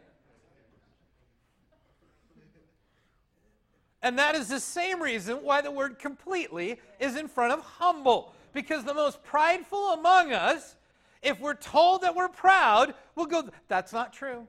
And 4.02 4.18
that 4.18 4.36
is 4.36 4.48
the 4.48 4.60
same 4.60 5.02
reason 5.02 5.38
why 5.38 5.60
the 5.60 5.70
word 5.70 5.98
completely 5.98 6.78
is 7.00 7.16
in 7.16 7.26
front 7.26 7.52
of 7.52 7.60
humble. 7.60 8.32
Because 8.52 8.84
the 8.84 8.94
most 8.94 9.22
prideful 9.24 9.92
among 9.94 10.32
us, 10.32 10.76
if 11.22 11.40
we're 11.40 11.54
told 11.54 12.02
that 12.02 12.14
we're 12.14 12.28
proud, 12.28 12.94
will 13.16 13.26
go, 13.26 13.48
that's 13.66 13.92
not 13.92 14.12
true. 14.12 14.46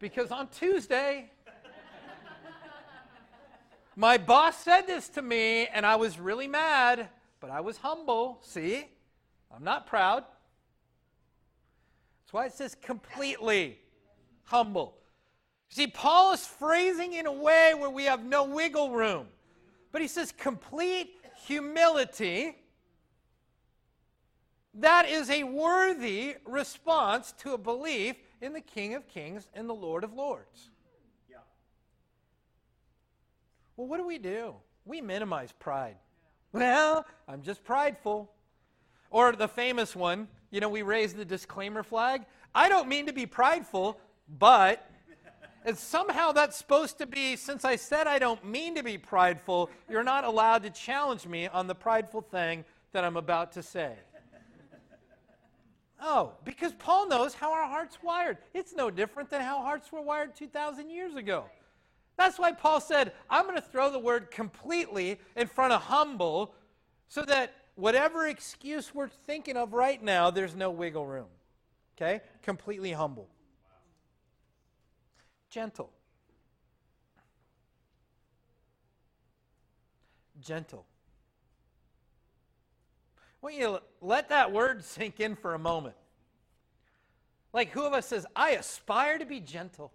Because 0.00 0.32
on 0.32 0.48
Tuesday, 0.48 1.30
my 3.94 4.16
boss 4.16 4.56
said 4.56 4.86
this 4.86 5.10
to 5.10 5.22
me, 5.22 5.66
and 5.66 5.84
I 5.84 5.96
was 5.96 6.18
really 6.18 6.48
mad, 6.48 7.08
but 7.38 7.50
I 7.50 7.60
was 7.60 7.76
humble. 7.76 8.38
See? 8.42 8.86
I'm 9.54 9.62
not 9.62 9.86
proud. 9.86 10.24
That's 12.22 12.32
why 12.32 12.46
it 12.46 12.54
says 12.54 12.74
completely 12.80 13.78
humble. 14.44 14.96
See, 15.68 15.86
Paul 15.86 16.32
is 16.32 16.46
phrasing 16.46 17.12
in 17.12 17.26
a 17.26 17.32
way 17.32 17.74
where 17.74 17.90
we 17.90 18.04
have 18.04 18.24
no 18.24 18.44
wiggle 18.44 18.90
room. 18.90 19.26
But 19.92 20.00
he 20.00 20.08
says 20.08 20.32
complete 20.32 21.16
humility. 21.46 22.56
That 24.72 25.08
is 25.08 25.28
a 25.28 25.44
worthy 25.44 26.36
response 26.46 27.32
to 27.38 27.52
a 27.52 27.58
belief 27.58 28.16
in 28.40 28.52
the 28.52 28.60
King 28.60 28.94
of 28.94 29.06
Kings 29.08 29.48
and 29.54 29.68
the 29.68 29.74
Lord 29.74 30.04
of 30.04 30.12
Lords. 30.12 30.70
Yeah. 31.30 31.36
Well, 33.76 33.86
what 33.86 33.98
do 33.98 34.06
we 34.06 34.18
do? 34.18 34.54
We 34.84 35.00
minimize 35.00 35.52
pride. 35.52 35.96
Well, 36.52 37.06
I'm 37.28 37.42
just 37.42 37.62
prideful. 37.64 38.30
Or 39.10 39.32
the 39.32 39.48
famous 39.48 39.94
one, 39.94 40.28
you 40.50 40.60
know, 40.60 40.68
we 40.68 40.82
raise 40.82 41.12
the 41.12 41.24
disclaimer 41.24 41.82
flag. 41.82 42.24
I 42.54 42.68
don't 42.68 42.88
mean 42.88 43.06
to 43.06 43.12
be 43.12 43.26
prideful, 43.26 43.98
but 44.38 44.86
and 45.64 45.76
somehow 45.76 46.32
that's 46.32 46.56
supposed 46.56 46.98
to 46.98 47.06
be, 47.06 47.36
since 47.36 47.64
I 47.64 47.76
said 47.76 48.06
I 48.06 48.18
don't 48.18 48.44
mean 48.44 48.74
to 48.76 48.82
be 48.82 48.96
prideful, 48.96 49.70
you're 49.88 50.02
not 50.02 50.24
allowed 50.24 50.62
to 50.62 50.70
challenge 50.70 51.26
me 51.26 51.48
on 51.48 51.66
the 51.66 51.74
prideful 51.74 52.22
thing 52.22 52.64
that 52.92 53.04
I'm 53.04 53.16
about 53.16 53.52
to 53.52 53.62
say. 53.62 53.92
Oh, 56.00 56.32
because 56.44 56.72
Paul 56.72 57.08
knows 57.08 57.34
how 57.34 57.52
our 57.52 57.68
heart's 57.68 57.98
wired. 58.02 58.38
It's 58.54 58.74
no 58.74 58.90
different 58.90 59.30
than 59.30 59.42
how 59.42 59.60
hearts 59.62 59.92
were 59.92 60.00
wired 60.00 60.34
2,000 60.34 60.90
years 60.90 61.14
ago. 61.14 61.44
That's 62.16 62.38
why 62.38 62.52
Paul 62.52 62.80
said, 62.80 63.12
I'm 63.28 63.44
going 63.44 63.56
to 63.56 63.62
throw 63.62 63.90
the 63.90 63.98
word 63.98 64.30
completely 64.30 65.18
in 65.36 65.46
front 65.46 65.72
of 65.72 65.82
humble 65.82 66.54
so 67.08 67.22
that 67.22 67.54
whatever 67.74 68.26
excuse 68.26 68.94
we're 68.94 69.08
thinking 69.08 69.56
of 69.56 69.72
right 69.72 70.02
now, 70.02 70.30
there's 70.30 70.54
no 70.54 70.70
wiggle 70.70 71.06
room. 71.06 71.28
Okay? 71.96 72.20
Completely 72.42 72.92
humble 72.92 73.28
gentle. 75.50 75.90
Gentle. 80.40 80.86
I 83.42 83.46
want 83.46 83.56
you 83.56 83.78
let 84.02 84.28
that 84.28 84.52
word 84.52 84.84
sink 84.84 85.18
in 85.18 85.34
for 85.34 85.54
a 85.54 85.58
moment. 85.58 85.94
Like, 87.52 87.70
who 87.70 87.86
of 87.86 87.94
us 87.94 88.06
says, 88.06 88.26
I 88.36 88.50
aspire 88.50 89.18
to 89.18 89.24
be 89.24 89.40
gentle? 89.40 89.92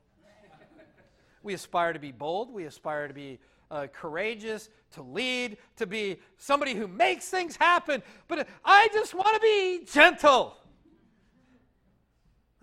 we 1.43 1.53
aspire 1.53 1.93
to 1.93 1.99
be 1.99 2.11
bold. 2.11 2.51
We 2.51 2.65
aspire 2.65 3.07
to 3.07 3.13
be 3.13 3.39
uh, 3.69 3.87
courageous, 3.93 4.69
to 4.93 5.03
lead, 5.03 5.57
to 5.77 5.85
be 5.85 6.17
somebody 6.37 6.73
who 6.73 6.87
makes 6.87 7.29
things 7.29 7.55
happen. 7.55 8.01
But 8.27 8.47
I 8.65 8.89
just 8.91 9.13
want 9.13 9.35
to 9.35 9.39
be 9.39 9.85
gentle. 9.85 10.57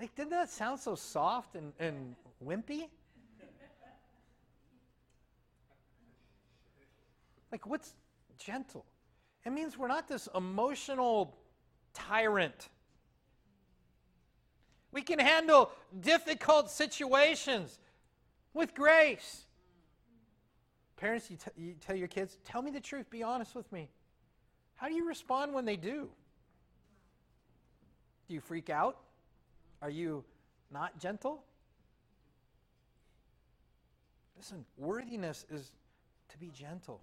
Like, 0.01 0.15
didn't 0.17 0.31
that 0.31 0.51
sound 0.51 0.81
so 0.81 0.97
soft 0.97 1.55
and, 1.55 1.73
and 1.79 2.17
wimpy? 2.45 2.89
Like, 7.53 7.67
what's 7.67 7.95
gentle? 8.39 8.85
It 9.45 9.51
means 9.53 9.77
we're 9.77 9.89
not 9.89 10.09
this 10.09 10.29
emotional 10.35 11.37
tyrant. 11.95 12.69
We 14.93 15.03
can 15.03 15.19
handle 15.19 15.71
difficult 16.01 16.71
situations 16.71 17.79
with 18.55 18.75
grace. 18.75 19.45
Parents, 20.97 21.31
you, 21.31 21.37
t- 21.37 21.51
you, 21.63 21.75
tell 21.81 21.97
your 21.97 22.09
kids, 22.09 22.39
tell 22.45 22.63
me 22.63 22.71
the 22.71 22.81
truth, 22.81 23.11
be 23.11 23.23
honest 23.23 23.55
with 23.55 23.71
me. 23.73 23.89
How 24.77 24.89
do 24.89 24.95
you 24.95 25.09
respond 25.09 25.53
when 25.53 25.65
they 25.65 25.77
do? 25.77 26.09
Do 28.29 28.35
you 28.35 28.41
freak 28.41 28.71
out? 28.71 28.99
Are 29.81 29.91
you 29.91 30.25
not 30.71 30.99
gentle? 31.01 31.43
Listen, 34.37 34.65
worthiness 34.77 35.45
is 35.51 35.73
to 36.29 36.39
be 36.39 36.51
gentle. 36.51 37.01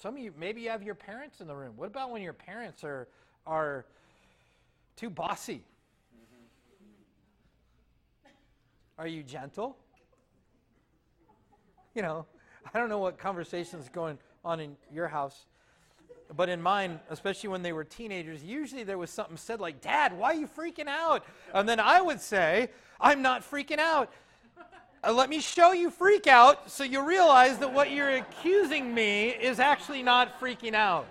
Some 0.00 0.16
of 0.16 0.22
you, 0.22 0.32
maybe 0.38 0.60
you 0.60 0.70
have 0.70 0.82
your 0.82 0.94
parents 0.94 1.40
in 1.40 1.48
the 1.48 1.56
room. 1.56 1.72
What 1.76 1.86
about 1.86 2.12
when 2.12 2.22
your 2.22 2.32
parents 2.32 2.84
are, 2.84 3.08
are 3.46 3.84
too 4.94 5.10
bossy? 5.10 5.64
Mm-hmm. 6.14 6.44
Are 8.96 9.08
you 9.08 9.24
gentle? 9.24 9.76
You 11.96 12.02
know, 12.02 12.26
I 12.72 12.78
don't 12.78 12.88
know 12.88 12.98
what 12.98 13.18
conversations 13.18 13.88
going 13.88 14.18
on 14.44 14.60
in 14.60 14.76
your 14.92 15.08
house, 15.08 15.46
but 16.36 16.48
in 16.48 16.62
mine, 16.62 17.00
especially 17.10 17.48
when 17.48 17.62
they 17.62 17.72
were 17.72 17.82
teenagers, 17.82 18.44
usually 18.44 18.84
there 18.84 18.98
was 18.98 19.10
something 19.10 19.36
said 19.36 19.60
like, 19.60 19.80
Dad, 19.80 20.16
why 20.16 20.28
are 20.28 20.34
you 20.34 20.46
freaking 20.46 20.86
out? 20.86 21.24
And 21.52 21.68
then 21.68 21.80
I 21.80 22.00
would 22.00 22.20
say, 22.20 22.70
I'm 23.00 23.20
not 23.20 23.42
freaking 23.42 23.78
out. 23.78 24.12
Uh, 25.04 25.12
let 25.12 25.30
me 25.30 25.40
show 25.40 25.72
you 25.72 25.90
freak 25.90 26.26
out 26.26 26.70
so 26.70 26.82
you 26.82 27.00
realize 27.06 27.58
that 27.58 27.72
what 27.72 27.92
you're 27.92 28.16
accusing 28.16 28.92
me 28.92 29.28
is 29.28 29.60
actually 29.60 30.02
not 30.02 30.40
freaking 30.40 30.74
out. 30.74 31.06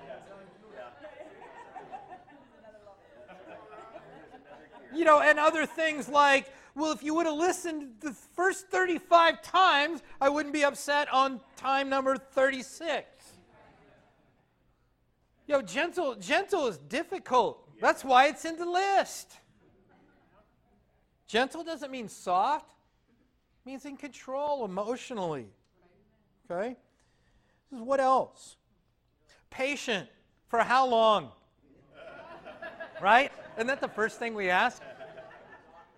You 4.93 5.05
know, 5.05 5.21
and 5.21 5.39
other 5.39 5.65
things 5.65 6.09
like, 6.09 6.51
well, 6.75 6.91
if 6.91 7.01
you 7.01 7.13
would 7.15 7.27
have 7.27 7.35
listened 7.35 7.93
the 8.01 8.11
first 8.11 8.67
35 8.67 9.41
times, 9.41 10.03
I 10.19 10.29
wouldn't 10.29 10.53
be 10.53 10.65
upset 10.65 11.11
on 11.13 11.39
time 11.55 11.87
number 11.87 12.17
36. 12.17 13.05
Yo, 15.47 15.61
gentle, 15.61 16.15
gentle 16.15 16.67
is 16.67 16.77
difficult. 16.77 17.69
That's 17.79 18.03
why 18.03 18.27
it's 18.27 18.43
in 18.43 18.57
the 18.57 18.65
list. 18.65 19.31
Gentle 21.27 21.63
doesn't 21.63 21.91
mean 21.91 22.09
soft 22.09 22.76
means 23.67 23.85
in 23.85 23.97
control 23.97 24.63
emotionally. 24.63 25.45
Okay? 26.49 26.77
This 27.69 27.81
is 27.81 27.85
what 27.85 27.99
else? 27.99 28.55
Patient. 29.49 30.07
For 30.47 30.59
how 30.59 30.87
long? 30.87 31.31
right? 33.01 33.29
Isn't 33.57 33.67
that 33.67 33.81
the 33.81 33.89
first 33.89 34.19
thing 34.19 34.33
we 34.33 34.49
ask? 34.49 34.81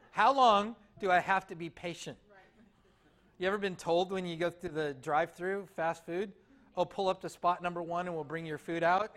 How 0.10 0.34
long 0.34 0.76
do 1.00 1.12
I 1.12 1.20
have 1.20 1.46
to 1.48 1.56
be 1.56 1.70
patient? 1.70 2.18
You 3.38 3.48
ever 3.48 3.60
been 3.60 3.76
told 3.76 4.12
when 4.12 4.26
you 4.26 4.36
go 4.36 4.50
through 4.50 4.72
the 4.72 4.96
drive 4.96 5.34
through 5.34 5.68
fast 5.76 6.04
food, 6.08 6.32
oh, 6.76 6.86
pull 6.86 7.08
up 7.08 7.22
to 7.22 7.30
spot 7.30 7.62
number 7.62 7.84
one 7.84 8.08
and 8.08 8.16
we'll 8.16 8.24
bring 8.24 8.48
your 8.48 8.58
food 8.58 8.82
out? 8.82 9.16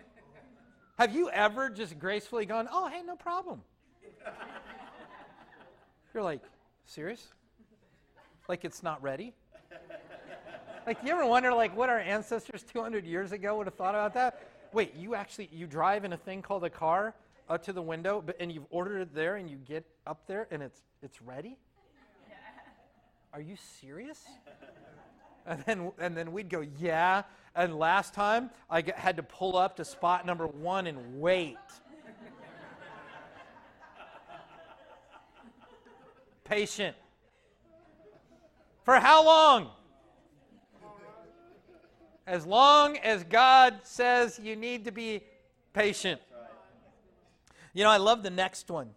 Have 0.99 1.15
you 1.15 1.31
ever 1.31 1.71
just 1.71 1.97
gracefully 1.97 2.45
gone, 2.45 2.69
oh, 2.71 2.87
hey, 2.87 3.01
no 3.01 3.15
problem? 3.15 3.63
You're 6.13 6.21
like, 6.21 6.41
serious? 6.85 7.33
Like 8.47 8.65
it's 8.65 8.83
not 8.83 9.01
ready? 9.01 9.33
like, 10.87 10.97
you 11.03 11.11
ever 11.11 11.25
wonder, 11.25 11.53
like, 11.53 11.75
what 11.75 11.89
our 11.89 11.99
ancestors 11.99 12.63
200 12.63 13.05
years 13.05 13.31
ago 13.31 13.57
would 13.57 13.67
have 13.67 13.75
thought 13.75 13.95
about 13.95 14.13
that? 14.13 14.47
Wait, 14.73 14.95
you 14.95 15.15
actually, 15.15 15.49
you 15.51 15.67
drive 15.67 16.03
in 16.03 16.13
a 16.13 16.17
thing 16.17 16.41
called 16.41 16.63
a 16.63 16.69
car 16.69 17.13
up 17.49 17.63
to 17.63 17.73
the 17.73 17.81
window, 17.81 18.23
but, 18.25 18.35
and 18.39 18.51
you've 18.51 18.65
ordered 18.69 19.01
it 19.01 19.13
there, 19.13 19.35
and 19.35 19.49
you 19.49 19.57
get 19.57 19.85
up 20.07 20.25
there, 20.27 20.47
and 20.51 20.63
it's, 20.63 20.81
it's 21.01 21.21
ready? 21.21 21.57
Are 23.33 23.41
you 23.41 23.55
serious? 23.81 24.19
And 25.45 25.61
then, 25.65 25.91
and 25.99 26.15
then 26.15 26.31
we'd 26.31 26.47
go, 26.47 26.65
yeah. 26.79 27.23
And 27.53 27.77
last 27.77 28.13
time, 28.13 28.49
I 28.69 28.81
had 28.95 29.17
to 29.17 29.23
pull 29.23 29.57
up 29.57 29.75
to 29.75 29.83
spot 29.83 30.25
number 30.25 30.47
one 30.47 30.87
and 30.87 31.19
wait. 31.19 31.57
Patient. 36.45 36.95
For 38.83 38.95
how 38.95 39.25
long? 39.25 39.69
As 42.27 42.45
long 42.45 42.97
as 42.97 43.23
God 43.23 43.81
says 43.83 44.39
you 44.41 44.55
need 44.55 44.85
to 44.85 44.91
be 44.91 45.23
patient. 45.73 46.21
You 47.73 47.83
know, 47.83 47.89
I 47.89 47.97
love 47.97 48.23
the 48.23 48.29
next 48.29 48.69
one 48.69 48.89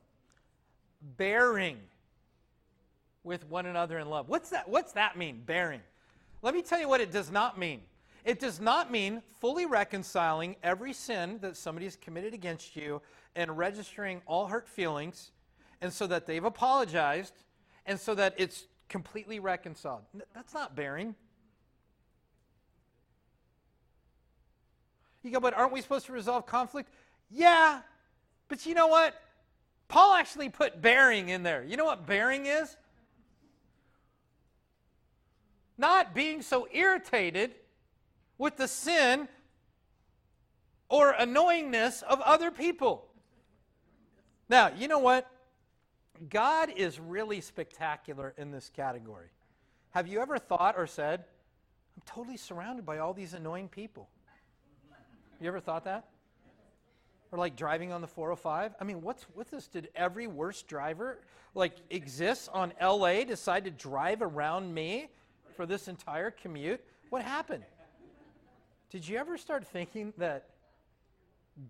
bearing 1.17 1.79
with 3.25 3.49
one 3.49 3.67
another 3.67 3.99
in 3.99 4.09
love. 4.09 4.29
What's 4.29 4.51
that, 4.51 4.69
what's 4.69 4.93
that 4.93 5.17
mean, 5.17 5.43
bearing? 5.45 5.81
Let 6.43 6.55
me 6.55 6.63
tell 6.63 6.81
you 6.81 6.89
what 6.89 7.01
it 7.01 7.11
does 7.11 7.31
not 7.31 7.59
mean. 7.59 7.81
It 8.25 8.41
does 8.41 8.61
not 8.61 8.91
mean 8.91 9.23
fully 9.41 9.67
reconciling 9.67 10.57
every 10.63 10.93
sin 10.93 11.39
that 11.43 11.57
somebody 11.57 11.87
has 11.87 11.97
committed 11.97 12.35
against 12.35 12.77
you 12.77 13.01
and 13.35 13.57
registering 13.57 14.21
all 14.27 14.47
hurt 14.47 14.69
feelings, 14.69 15.31
and 15.81 15.93
so 15.93 16.07
that 16.07 16.27
they've 16.27 16.45
apologized, 16.45 17.35
and 17.85 17.99
so 18.01 18.15
that 18.15 18.35
it's 18.37 18.67
completely 18.89 19.41
reconciled. 19.41 20.03
That's 20.35 20.55
not 20.55 20.75
bearing. 20.77 21.15
You 25.23 25.33
go, 25.33 25.41
but 25.41 25.55
aren't 25.55 25.73
we 25.73 25.81
supposed 25.81 26.07
to 26.07 26.13
resolve 26.13 26.47
conflict? 26.47 26.89
Yeah, 27.31 27.81
but 28.49 28.65
you 28.65 28.75
know 28.75 28.87
what? 28.87 29.15
Paul 29.89 30.15
actually 30.15 30.49
put 30.49 30.81
bearing 30.81 31.29
in 31.29 31.43
there. 31.43 31.65
You 31.65 31.77
know 31.77 31.85
what 31.85 32.07
bearing 32.07 32.47
is? 32.47 32.77
Not 35.79 36.15
being 36.15 36.43
so 36.43 36.69
irritated 36.73 37.53
with 38.39 38.57
the 38.57 38.69
sin 38.69 39.29
or 40.89 41.13
annoyingness 41.15 42.03
of 42.03 42.21
other 42.21 42.51
people. 42.51 43.07
Now, 44.49 44.71
you 44.77 44.89
know 44.89 45.01
what? 45.01 45.29
God 46.29 46.71
is 46.77 46.99
really 46.99 47.41
spectacular 47.41 48.35
in 48.37 48.51
this 48.51 48.71
category. 48.75 49.29
Have 49.91 50.09
you 50.09 50.21
ever 50.21 50.39
thought 50.39 50.75
or 50.77 50.87
said, 50.87 51.25
I'm 51.97 52.03
totally 52.05 52.37
surrounded 52.37 52.85
by 52.85 52.99
all 52.99 53.15
these 53.15 53.35
annoying 53.35 53.69
people? 53.69 54.09
You 55.41 55.49
ever 55.49 55.61
thought 55.61 55.85
that? 55.85 56.09
Or 57.33 57.39
like 57.39 57.57
driving 57.57 57.93
on 57.93 58.01
the 58.01 58.07
405? 58.07 58.75
I 58.81 58.85
mean, 58.85 59.03
what's 59.03 59.27
with 59.35 59.51
this? 59.51 59.69
Did 59.69 59.89
every 59.95 60.27
worst 60.27 60.69
driver 60.69 61.19
like 61.55 61.77
exists 61.91 62.49
on 62.53 62.73
LA 62.81 63.25
decide 63.25 63.65
to 63.65 63.71
drive 63.71 64.23
around 64.23 64.73
me 64.73 65.09
for 65.57 65.67
this 65.67 65.89
entire 65.89 66.31
commute? 66.31 66.83
What 67.11 67.23
happened? 67.23 67.65
Did 68.91 69.07
you 69.07 69.19
ever 69.19 69.37
start 69.37 69.67
thinking 69.67 70.13
that 70.19 70.51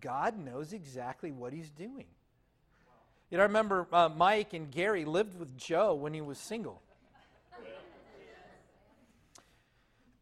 God 0.01 0.37
knows 0.37 0.73
exactly 0.73 1.31
what 1.31 1.53
he's 1.53 1.71
doing? 1.71 2.05
You 3.29 3.37
know, 3.37 3.43
I 3.43 3.47
remember 3.47 3.87
uh, 3.91 4.09
Mike 4.15 4.53
and 4.53 4.71
Gary 4.71 5.03
lived 5.03 5.37
with 5.37 5.57
Joe 5.57 5.93
when 5.93 6.13
he 6.13 6.21
was 6.21 6.37
single. 6.37 6.81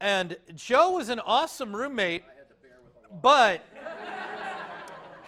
And 0.01 0.35
Joe 0.55 0.91
was 0.91 1.09
an 1.09 1.19
awesome 1.19 1.75
roommate, 1.75 2.23
but 3.21 3.63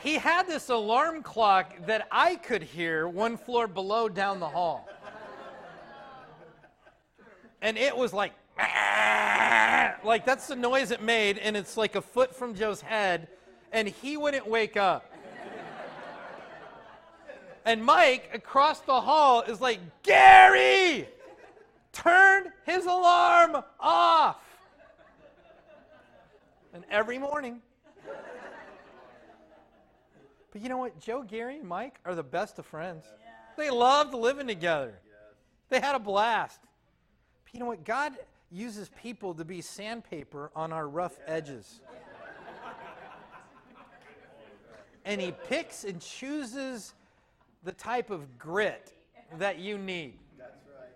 he 0.03 0.15
had 0.15 0.47
this 0.47 0.69
alarm 0.69 1.21
clock 1.21 1.85
that 1.85 2.07
I 2.11 2.35
could 2.35 2.63
hear 2.63 3.07
one 3.07 3.37
floor 3.37 3.67
below 3.67 4.09
down 4.09 4.39
the 4.39 4.49
hall. 4.49 4.87
And 7.61 7.77
it 7.77 7.95
was 7.95 8.11
like, 8.11 8.33
like 10.03 10.25
that's 10.25 10.47
the 10.47 10.55
noise 10.55 10.89
it 10.89 11.03
made, 11.03 11.37
and 11.37 11.55
it's 11.55 11.77
like 11.77 11.95
a 11.95 12.01
foot 12.01 12.35
from 12.35 12.55
Joe's 12.55 12.81
head, 12.81 13.27
and 13.71 13.87
he 13.87 14.17
wouldn't 14.17 14.47
wake 14.47 14.77
up. 14.77 15.11
And 17.67 17.83
Mike 17.83 18.29
across 18.33 18.79
the 18.79 19.01
hall 19.01 19.41
is 19.41 19.59
like, 19.59 19.81
Gary, 20.01 21.05
turn 21.91 22.45
his 22.65 22.85
alarm 22.85 23.61
off. 23.77 24.37
And 26.73 26.85
every 26.89 27.17
morning. 27.17 27.59
But 30.53 30.61
you 30.61 30.69
know 30.69 30.77
what? 30.77 30.97
Joe, 31.01 31.23
Gary, 31.23 31.59
and 31.59 31.67
Mike 31.67 31.99
are 32.05 32.15
the 32.15 32.23
best 32.23 32.57
of 32.57 32.65
friends. 32.65 33.03
They 33.57 33.69
loved 33.69 34.13
living 34.13 34.47
together. 34.47 34.93
They 35.67 35.81
had 35.81 35.93
a 35.93 35.99
blast. 35.99 36.61
But 37.43 37.53
you 37.53 37.59
know 37.59 37.65
what? 37.65 37.83
God 37.83 38.13
uses 38.49 38.89
people 39.01 39.33
to 39.33 39.43
be 39.43 39.59
sandpaper 39.59 40.51
on 40.55 40.71
our 40.71 40.87
rough 40.87 41.19
edges. 41.27 41.81
and 45.03 45.19
He 45.19 45.33
picks 45.49 45.83
and 45.83 45.99
chooses 45.99 46.93
the 47.63 47.71
type 47.71 48.09
of 48.09 48.37
grit 48.37 48.93
that 49.37 49.59
you 49.59 49.77
need. 49.77 50.19
That's 50.37 50.51
right. 50.67 50.89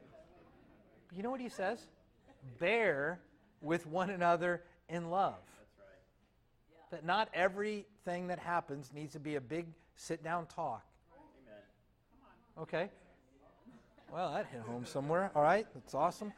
You 1.16 1.24
know 1.24 1.32
what 1.32 1.42
he 1.42 1.50
says? 1.50 1.88
Bear 2.60 3.20
with 3.62 3.86
one 3.88 4.10
another 4.10 4.64
in 4.90 5.10
love. 5.10 5.36
That's 5.60 5.80
right. 5.80 6.92
That 6.92 7.06
not 7.06 7.30
everything 7.34 8.28
that 8.28 8.40
happens 8.40 8.92
needs 8.94 9.14
to 9.14 9.20
be 9.20 9.36
a 9.36 9.42
big 9.42 9.68
sit 9.96 10.24
down 10.24 10.46
talk. 10.48 10.84
Amen. 11.14 11.62
Okay? 12.64 12.90
Well, 14.12 14.34
that 14.34 14.48
hit 14.52 14.62
home 14.62 14.86
somewhere. 14.86 15.32
All 15.36 15.44
right, 15.44 15.66
that's 15.74 15.94
awesome. 15.94 16.34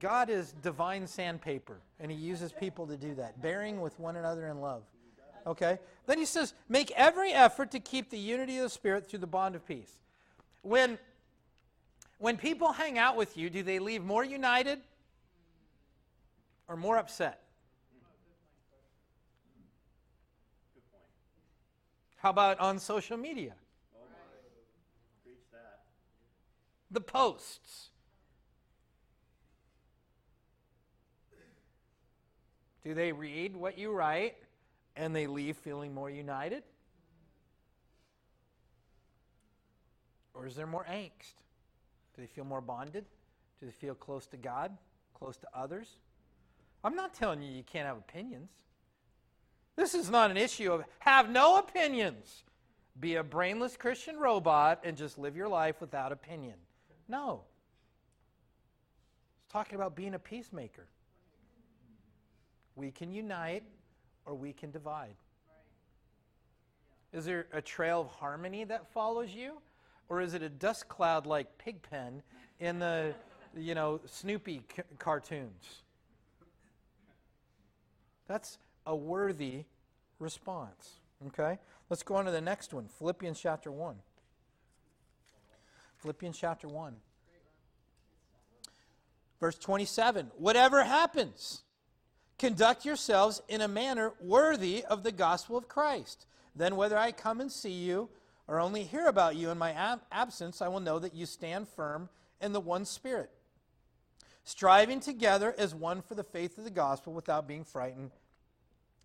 God 0.00 0.30
is 0.30 0.54
divine 0.62 1.06
sandpaper, 1.06 1.78
and 2.00 2.10
He 2.10 2.16
uses 2.16 2.52
people 2.52 2.86
to 2.86 2.96
do 2.96 3.14
that, 3.16 3.42
bearing 3.42 3.80
with 3.80 3.98
one 4.00 4.16
another 4.16 4.48
in 4.48 4.60
love. 4.60 4.82
Okay? 5.46 5.78
Then 6.06 6.18
he 6.18 6.24
says, 6.24 6.54
make 6.68 6.90
every 6.92 7.32
effort 7.32 7.70
to 7.72 7.80
keep 7.80 8.10
the 8.10 8.18
unity 8.18 8.58
of 8.58 8.64
the 8.64 8.70
Spirit 8.70 9.08
through 9.08 9.20
the 9.20 9.26
bond 9.26 9.54
of 9.54 9.66
peace. 9.66 9.98
When, 10.62 10.98
when 12.18 12.36
people 12.36 12.72
hang 12.72 12.98
out 12.98 13.16
with 13.16 13.36
you, 13.36 13.50
do 13.50 13.62
they 13.62 13.78
leave 13.78 14.04
more 14.04 14.24
united 14.24 14.80
or 16.68 16.76
more 16.76 16.98
upset? 16.98 17.40
How 22.16 22.30
about 22.30 22.60
on 22.60 22.78
social 22.78 23.16
media? 23.16 23.54
The 26.92 27.00
posts. 27.00 27.88
Do 32.84 32.94
they 32.94 33.12
read 33.12 33.56
what 33.56 33.78
you 33.78 33.92
write 33.92 34.36
and 34.96 35.14
they 35.14 35.26
leave 35.26 35.56
feeling 35.56 35.94
more 35.94 36.10
united? 36.10 36.62
Or 40.34 40.46
is 40.46 40.54
there 40.54 40.66
more 40.66 40.86
angst? 40.90 41.34
Do 42.14 42.22
they 42.22 42.26
feel 42.26 42.44
more 42.44 42.60
bonded? 42.60 43.04
Do 43.60 43.66
they 43.66 43.72
feel 43.72 43.94
close 43.94 44.26
to 44.28 44.36
God, 44.36 44.76
close 45.14 45.36
to 45.38 45.46
others? 45.54 45.88
I'm 46.84 46.96
not 46.96 47.14
telling 47.14 47.42
you 47.42 47.50
you 47.50 47.62
can't 47.62 47.86
have 47.86 47.96
opinions. 47.96 48.50
This 49.76 49.94
is 49.94 50.10
not 50.10 50.30
an 50.30 50.36
issue 50.36 50.72
of 50.72 50.84
have 50.98 51.30
no 51.30 51.58
opinions. 51.58 52.44
Be 53.00 53.16
a 53.16 53.22
brainless 53.22 53.76
Christian 53.76 54.18
robot 54.18 54.80
and 54.84 54.96
just 54.96 55.16
live 55.16 55.36
your 55.36 55.48
life 55.48 55.80
without 55.80 56.12
opinion. 56.12 56.54
No. 57.08 57.42
It's 59.38 59.52
talking 59.52 59.76
about 59.76 59.96
being 59.96 60.14
a 60.14 60.18
peacemaker. 60.18 60.86
We 62.74 62.90
can 62.90 63.12
unite 63.12 63.62
or 64.26 64.34
we 64.34 64.52
can 64.52 64.70
divide. 64.70 65.14
Is 67.12 67.24
there 67.24 67.46
a 67.52 67.60
trail 67.60 68.00
of 68.00 68.06
harmony 68.08 68.64
that 68.64 68.90
follows 68.92 69.30
you? 69.30 69.60
Or 70.08 70.20
is 70.20 70.34
it 70.34 70.42
a 70.42 70.48
dust 70.48 70.88
cloud 70.88 71.26
like 71.26 71.58
Pigpen 71.58 72.22
in 72.60 72.78
the, 72.78 73.14
you 73.56 73.74
know, 73.74 74.00
Snoopy 74.06 74.62
c- 74.74 74.82
cartoons? 74.98 75.82
That's 78.26 78.58
a 78.86 78.96
worthy 78.96 79.64
response. 80.18 81.00
Okay? 81.28 81.58
Let's 81.90 82.02
go 82.02 82.14
on 82.16 82.24
to 82.24 82.30
the 82.30 82.40
next 82.40 82.72
one 82.72 82.88
Philippians 82.98 83.38
chapter 83.40 83.70
1. 83.70 83.96
Philippians 85.98 86.38
chapter 86.38 86.66
1. 86.68 86.94
Verse 89.40 89.58
27 89.58 90.30
Whatever 90.38 90.84
happens, 90.84 91.62
Conduct 92.38 92.84
yourselves 92.84 93.40
in 93.48 93.60
a 93.60 93.68
manner 93.68 94.12
worthy 94.20 94.84
of 94.84 95.02
the 95.02 95.12
gospel 95.12 95.56
of 95.56 95.68
Christ. 95.68 96.26
Then, 96.54 96.76
whether 96.76 96.98
I 96.98 97.12
come 97.12 97.40
and 97.40 97.50
see 97.50 97.72
you 97.72 98.08
or 98.48 98.60
only 98.60 98.84
hear 98.84 99.06
about 99.06 99.36
you 99.36 99.50
in 99.50 99.58
my 99.58 99.72
ab- 99.72 100.02
absence, 100.10 100.60
I 100.60 100.68
will 100.68 100.80
know 100.80 100.98
that 100.98 101.14
you 101.14 101.24
stand 101.24 101.68
firm 101.68 102.08
in 102.40 102.52
the 102.52 102.60
one 102.60 102.84
Spirit, 102.84 103.30
striving 104.44 105.00
together 105.00 105.54
as 105.56 105.74
one 105.74 106.02
for 106.02 106.14
the 106.14 106.24
faith 106.24 106.58
of 106.58 106.64
the 106.64 106.70
gospel 106.70 107.12
without 107.12 107.46
being 107.46 107.64
frightened 107.64 108.10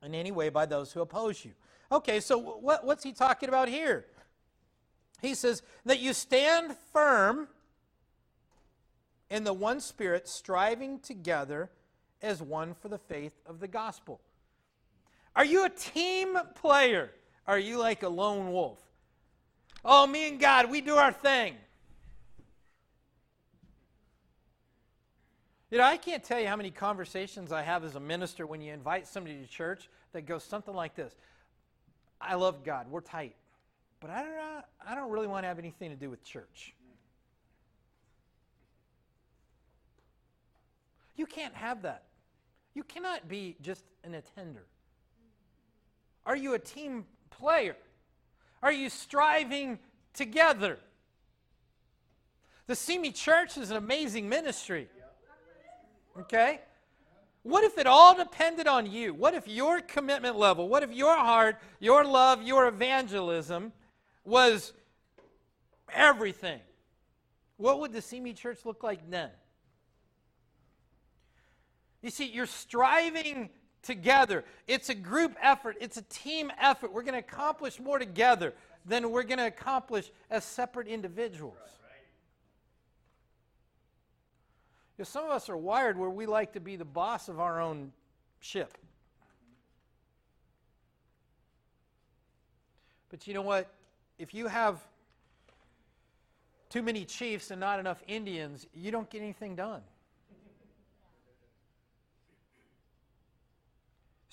in 0.04 0.16
any 0.16 0.32
way 0.32 0.50
by 0.50 0.66
those 0.66 0.92
who 0.92 1.02
oppose 1.02 1.46
you. 1.46 1.52
Okay, 1.92 2.20
so 2.20 2.38
what, 2.38 2.86
what's 2.86 3.04
he 3.04 3.14
talking 3.14 3.48
about 3.50 3.70
here? 3.70 4.06
He 5.22 5.34
says 5.36 5.62
that 5.86 6.00
you 6.00 6.14
stand 6.14 6.76
firm 6.92 7.48
in 9.30 9.44
the 9.44 9.54
one 9.54 9.80
Spirit, 9.80 10.28
striving 10.28 11.00
together 11.00 11.70
as 12.22 12.42
one 12.42 12.74
for 12.74 12.90
the 12.90 12.98
faith 12.98 13.34
of 13.46 13.60
the 13.60 13.68
gospel. 13.68 14.20
Are 15.36 15.46
you 15.46 15.66
a 15.66 15.70
team 15.70 16.38
player? 16.56 17.12
Are 17.46 17.60
you 17.60 17.78
like 17.78 18.04
a 18.04 18.10
lone 18.10 18.52
wolf? 18.52 18.80
Oh, 19.86 20.06
me 20.08 20.28
and 20.28 20.40
God, 20.40 20.70
we 20.70 20.82
do 20.82 20.96
our 20.96 21.12
thing. 21.14 21.56
You 25.70 25.78
know, 25.78 25.84
I 25.84 25.98
can't 25.98 26.24
tell 26.24 26.40
you 26.40 26.48
how 26.48 26.56
many 26.56 26.72
conversations 26.72 27.52
I 27.52 27.62
have 27.62 27.84
as 27.84 27.96
a 27.96 28.00
minister 28.00 28.48
when 28.48 28.62
you 28.62 28.74
invite 28.74 29.06
somebody 29.06 29.38
to 29.38 29.48
church 29.48 29.90
that 30.14 30.26
goes 30.26 30.44
something 30.44 30.74
like 30.74 30.96
this 30.96 31.14
I 32.20 32.36
love 32.36 32.64
God, 32.64 32.88
we're 32.90 33.02
tight, 33.02 33.36
but 34.00 34.10
I 34.10 34.24
don't, 34.24 34.66
I 34.88 34.96
don't 34.96 35.12
really 35.12 35.28
want 35.28 35.44
to 35.44 35.48
have 35.50 35.60
anything 35.60 35.90
to 35.92 35.96
do 35.96 36.10
with 36.10 36.24
church. 36.24 36.74
You 41.18 41.26
can't 41.26 41.56
have 41.56 41.82
that. 41.82 42.04
You 42.74 42.84
cannot 42.84 43.28
be 43.28 43.58
just 43.62 43.84
an 44.04 44.14
attender. 44.14 44.66
Are 46.26 46.36
you 46.36 46.54
a 46.54 46.60
team 46.60 47.06
player? 47.32 47.76
Are 48.62 48.72
you 48.72 48.90
striving 48.90 49.80
together? 50.14 50.78
The 52.68 52.76
Simi 52.76 53.12
Church 53.12 53.58
is 53.58 53.72
an 53.72 53.78
amazing 53.78 54.30
ministry. 54.30 54.90
Okay? 56.20 56.62
What 57.44 57.64
if 57.64 57.78
it 57.78 57.88
all 57.88 58.16
depended 58.16 58.68
on 58.68 58.92
you? 58.92 59.14
What 59.14 59.34
if 59.34 59.48
your 59.48 59.80
commitment 59.82 60.38
level, 60.38 60.68
what 60.68 60.84
if 60.84 60.92
your 60.92 61.16
heart, 61.16 61.58
your 61.80 62.04
love, 62.04 62.44
your 62.44 62.68
evangelism 62.68 63.72
was 64.26 64.74
everything? 65.92 66.60
What 67.56 67.80
would 67.80 67.94
the 67.94 68.02
Simi 68.02 68.34
Church 68.34 68.66
look 68.66 68.84
like 68.84 69.10
then? 69.10 69.30
You 72.08 72.12
see, 72.12 72.28
you're 72.28 72.46
striving 72.46 73.50
together. 73.84 74.46
It's 74.66 74.88
a 74.88 74.96
group 74.96 75.36
effort, 75.42 75.76
it's 75.82 75.98
a 75.98 76.04
team 76.04 76.54
effort. 76.58 76.94
We're 76.94 77.02
going 77.02 77.16
to 77.16 77.20
accomplish 77.20 77.82
more 77.82 78.00
together 78.00 78.54
than 78.86 79.12
we're 79.12 79.24
going 79.24 79.40
to 79.40 79.48
accomplish 79.48 80.10
as 80.30 80.46
separate 80.46 80.88
individuals. 80.88 81.58
You 84.98 85.02
know, 85.02 85.04
some 85.04 85.26
of 85.26 85.32
us 85.32 85.50
are 85.50 85.58
wired 85.58 85.98
where 85.98 86.10
we 86.10 86.26
like 86.26 86.54
to 86.54 86.62
be 86.62 86.78
the 86.78 86.86
boss 86.86 87.28
of 87.28 87.42
our 87.42 87.60
own 87.60 87.92
ship. 88.40 88.78
But 93.10 93.28
you 93.28 93.34
know 93.34 93.42
what? 93.42 93.70
If 94.18 94.34
you 94.34 94.48
have 94.48 94.80
too 96.70 96.84
many 96.84 97.04
chiefs 97.04 97.52
and 97.52 97.60
not 97.60 97.82
enough 97.82 98.02
Indians, 98.08 98.66
you 98.74 98.92
don't 98.92 99.10
get 99.10 99.22
anything 99.22 99.58
done. 99.58 99.82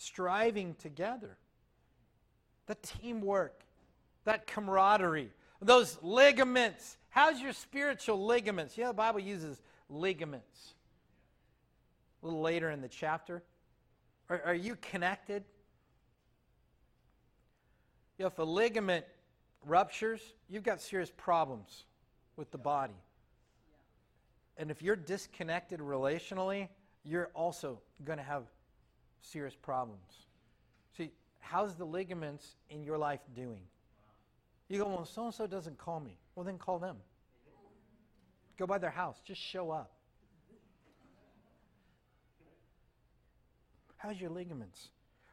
Striving 0.04 0.74
together. 0.74 1.36
The 2.66 2.76
teamwork, 2.76 3.62
that 4.24 4.46
camaraderie, 4.46 5.30
those 5.60 5.98
ligaments. 6.02 6.96
How's 7.10 7.40
your 7.40 7.52
spiritual 7.52 8.24
ligaments? 8.24 8.76
Yeah, 8.76 8.88
the 8.88 8.94
Bible 8.94 9.20
uses 9.20 9.60
ligaments. 9.88 10.74
A 12.22 12.26
little 12.26 12.40
later 12.40 12.70
in 12.70 12.80
the 12.80 12.88
chapter. 12.88 13.42
Are, 14.28 14.40
are 14.46 14.54
you 14.54 14.76
connected? 14.76 15.44
You 18.18 18.24
know, 18.24 18.28
if 18.28 18.38
a 18.38 18.44
ligament 18.44 19.04
ruptures, 19.66 20.20
you've 20.48 20.62
got 20.62 20.80
serious 20.80 21.12
problems 21.16 21.84
with 22.36 22.50
the 22.50 22.58
body. 22.58 22.94
And 24.56 24.70
if 24.70 24.82
you're 24.82 24.96
disconnected 24.96 25.80
relationally, 25.80 26.68
you're 27.04 27.30
also 27.34 27.80
going 28.04 28.18
to 28.18 28.24
have 28.24 28.44
serious 29.24 29.54
problems. 29.54 30.26
See, 30.96 31.10
how's 31.40 31.74
the 31.76 31.84
ligaments 31.84 32.56
in 32.70 32.84
your 32.84 32.98
life 32.98 33.20
doing? 33.34 33.62
You 34.68 34.78
go, 34.78 34.88
well, 34.88 35.04
so 35.04 35.26
and 35.26 35.34
so 35.34 35.46
doesn't 35.46 35.78
call 35.78 36.00
me. 36.00 36.18
Well, 36.34 36.44
then 36.44 36.58
call 36.58 36.78
them. 36.78 36.96
Go 38.56 38.66
by 38.66 38.78
their 38.78 38.90
house. 38.90 39.20
Just 39.24 39.40
show 39.40 39.70
up. 39.70 39.90
How's 43.96 44.20
your 44.20 44.30
ligaments? 44.30 44.88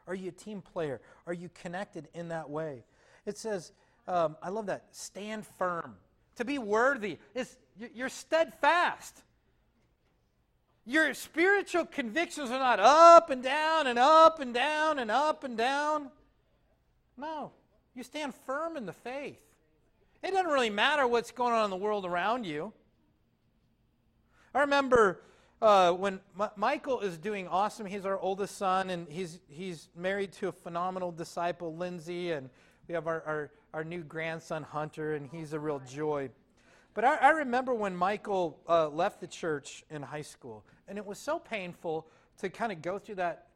Are 0.08 0.16
you 0.16 0.30
a 0.30 0.32
team 0.32 0.62
player? 0.62 1.02
Are 1.28 1.34
you 1.34 1.50
connected 1.62 2.08
in 2.14 2.30
that 2.30 2.50
way? 2.50 2.84
It 3.26 3.38
says, 3.38 3.74
um, 4.08 4.38
I 4.42 4.50
love 4.50 4.68
that, 4.68 4.86
stand 4.92 5.46
firm. 5.58 5.96
To 6.38 6.46
be 6.46 6.58
worthy, 6.58 7.18
is 7.36 7.58
you're 7.94 8.10
steadfast. 8.10 9.22
Your 10.86 11.14
spiritual 11.14 11.86
convictions 11.86 12.50
are 12.50 12.60
not 12.60 12.80
up 12.80 13.30
and 13.30 13.44
down 13.44 13.88
and 13.88 14.00
up 14.00 14.40
and 14.40 14.54
down 14.54 15.00
and 15.00 15.12
up 15.12 15.44
and 15.44 15.58
down. 15.58 16.10
No, 17.18 17.52
you 17.94 18.04
stand 18.04 18.34
firm 18.46 18.78
in 18.78 18.86
the 18.86 18.94
faith. 18.94 19.40
It 20.24 20.32
doesn't 20.32 20.48
really 20.48 20.70
matter 20.70 21.08
what's 21.08 21.32
going 21.32 21.54
on 21.54 21.66
in 21.66 21.70
the 21.70 21.78
world 21.78 22.06
around 22.06 22.46
you. 22.46 22.74
I 24.54 24.62
remember 24.62 25.22
uh, 25.62 25.94
when 25.94 26.20
M- 26.40 26.50
Michael 26.56 27.00
is 27.02 27.18
doing 27.18 27.48
awesome. 27.48 27.86
He's 27.86 28.06
our 28.06 28.20
oldest 28.20 28.58
son, 28.58 28.90
and 28.90 29.08
he's, 29.08 29.40
he's 29.48 29.90
married 29.96 30.32
to 30.34 30.48
a 30.48 30.52
phenomenal 30.52 31.12
disciple, 31.12 31.76
Lindsay, 31.76 32.32
and 32.32 32.50
we 32.88 32.96
have 32.96 33.08
our, 33.08 33.24
our, 33.26 33.52
our 33.74 33.84
new 33.84 34.02
grandson, 34.02 34.64
Hunter, 34.64 35.14
and 35.16 35.30
he's 35.32 35.54
a 35.54 35.60
real 35.60 35.82
joy. 35.88 36.30
But 36.94 37.06
I, 37.06 37.16
I 37.16 37.30
remember 37.30 37.74
when 37.74 37.96
Michael 37.96 38.60
uh, 38.68 38.90
left 38.90 39.22
the 39.22 39.28
church 39.28 39.84
in 39.90 40.02
high 40.02 40.24
school, 40.24 40.66
and 40.88 40.98
it 40.98 41.06
was 41.06 41.20
so 41.20 41.40
painful 41.40 42.08
to 42.40 42.50
kind 42.50 42.72
of 42.72 42.82
go 42.82 43.00
through 43.00 43.16
that 43.16 43.48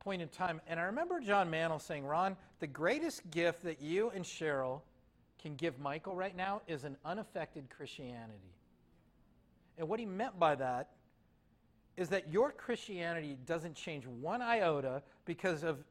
point 0.00 0.22
in 0.22 0.28
time. 0.28 0.60
And 0.66 0.78
I 0.78 0.84
remember 0.84 1.20
John 1.20 1.50
Mantle 1.50 1.78
saying, 1.78 2.04
Ron, 2.04 2.36
the 2.60 2.66
greatest 2.66 3.28
gift 3.30 3.64
that 3.64 3.80
you 3.82 4.10
and 4.10 4.24
Cheryl 4.24 4.80
can 5.40 5.56
give 5.56 5.78
Michael 5.78 6.14
right 6.14 6.36
now 6.36 6.62
is 6.68 6.84
an 6.84 6.96
unaffected 7.04 7.68
Christianity. 7.70 8.54
And 9.78 9.88
what 9.88 10.00
he 10.00 10.06
meant 10.06 10.38
by 10.38 10.54
that 10.54 10.90
is 11.96 12.08
that 12.10 12.30
your 12.32 12.52
Christianity 12.52 13.36
doesn't 13.46 13.74
change 13.74 14.06
one 14.06 14.42
iota 14.42 15.02
because 15.24 15.64
of 15.64 15.82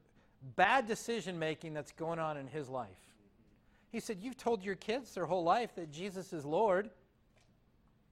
bad 0.54 0.86
decision 0.86 1.38
making 1.38 1.74
that's 1.74 1.92
going 1.92 2.18
on 2.18 2.36
in 2.36 2.46
his 2.46 2.68
life. 2.68 2.88
He 3.90 4.00
said, 4.00 4.18
You've 4.20 4.36
told 4.36 4.62
your 4.62 4.76
kids 4.76 5.14
their 5.14 5.26
whole 5.26 5.42
life 5.42 5.74
that 5.76 5.90
Jesus 5.90 6.32
is 6.32 6.44
Lord. 6.44 6.90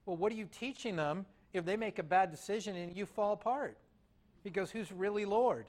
Well, 0.06 0.16
what 0.16 0.32
are 0.32 0.36
you 0.36 0.48
teaching 0.50 0.96
them 0.96 1.24
if 1.54 1.64
they 1.64 1.76
make 1.76 1.98
a 1.98 2.02
bad 2.02 2.30
decision 2.30 2.76
and 2.76 2.94
you 2.94 3.06
fall 3.06 3.32
apart? 3.32 3.78
Because 4.42 4.70
Who's 4.70 4.92
really 4.92 5.24
Lord? 5.24 5.66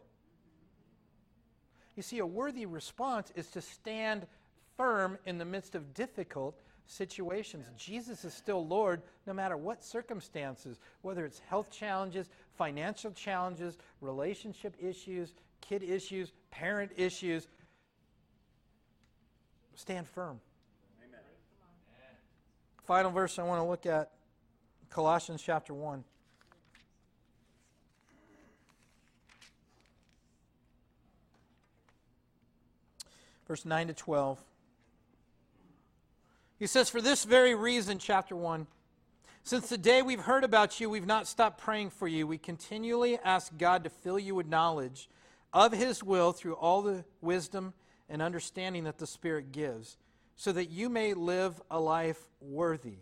You 1.96 2.04
see, 2.04 2.20
a 2.20 2.26
worthy 2.26 2.66
response 2.66 3.32
is 3.36 3.48
to 3.52 3.62
stand 3.62 4.28
firm 4.76 5.18
in 5.26 5.38
the 5.38 5.46
midst 5.46 5.76
of 5.76 5.94
difficult 5.94 6.60
situations. 6.88 7.68
Jesus 7.78 8.26
is 8.26 8.34
still 8.34 8.68
Lord 8.68 9.02
no 9.26 9.34
matter 9.34 9.56
what 9.56 9.84
circumstances, 9.84 10.80
whether 11.02 11.26
it's 11.26 11.40
health 11.48 11.72
challenges, 11.72 12.30
financial 12.58 13.12
challenges, 13.12 13.78
relationship 14.02 14.76
issues, 14.80 15.34
kid 15.62 15.84
issues, 15.84 16.32
parent 16.52 16.92
issues. 16.98 17.48
Stand 19.76 20.08
firm. 20.08 20.40
Amen. 21.04 21.20
Final 22.84 23.12
verse 23.12 23.40
I 23.40 23.44
want 23.44 23.62
to 23.62 23.68
look 23.68 23.86
at 23.86 24.12
Colossians 24.96 25.42
chapter 25.42 25.74
1. 25.74 26.06
Verse 33.46 33.66
9 33.66 33.88
to 33.88 33.94
12. 33.94 34.42
He 36.58 36.66
says, 36.66 36.90
For 36.90 37.02
this 37.02 37.26
very 37.26 37.54
reason, 37.54 38.00
chapter 38.00 38.38
1, 38.38 38.68
since 39.44 39.68
the 39.68 39.78
day 39.78 40.02
we've 40.02 40.22
heard 40.22 40.46
about 40.46 40.80
you, 40.80 40.90
we've 40.90 41.06
not 41.06 41.28
stopped 41.28 41.58
praying 41.58 41.90
for 41.90 42.08
you. 42.08 42.26
We 42.26 42.38
continually 42.38 43.20
ask 43.22 43.52
God 43.58 43.84
to 43.84 43.90
fill 43.90 44.18
you 44.18 44.34
with 44.34 44.48
knowledge 44.48 45.10
of 45.52 45.74
His 45.74 46.06
will 46.06 46.32
through 46.32 46.56
all 46.56 46.82
the 46.82 47.04
wisdom 47.20 47.74
and 48.08 48.22
understanding 48.22 48.86
that 48.86 49.00
the 49.00 49.08
Spirit 49.08 49.52
gives, 49.52 49.98
so 50.38 50.54
that 50.54 50.70
you 50.70 50.88
may 50.88 51.14
live 51.14 51.62
a 51.70 51.82
life 51.82 52.30
worthy 52.40 53.00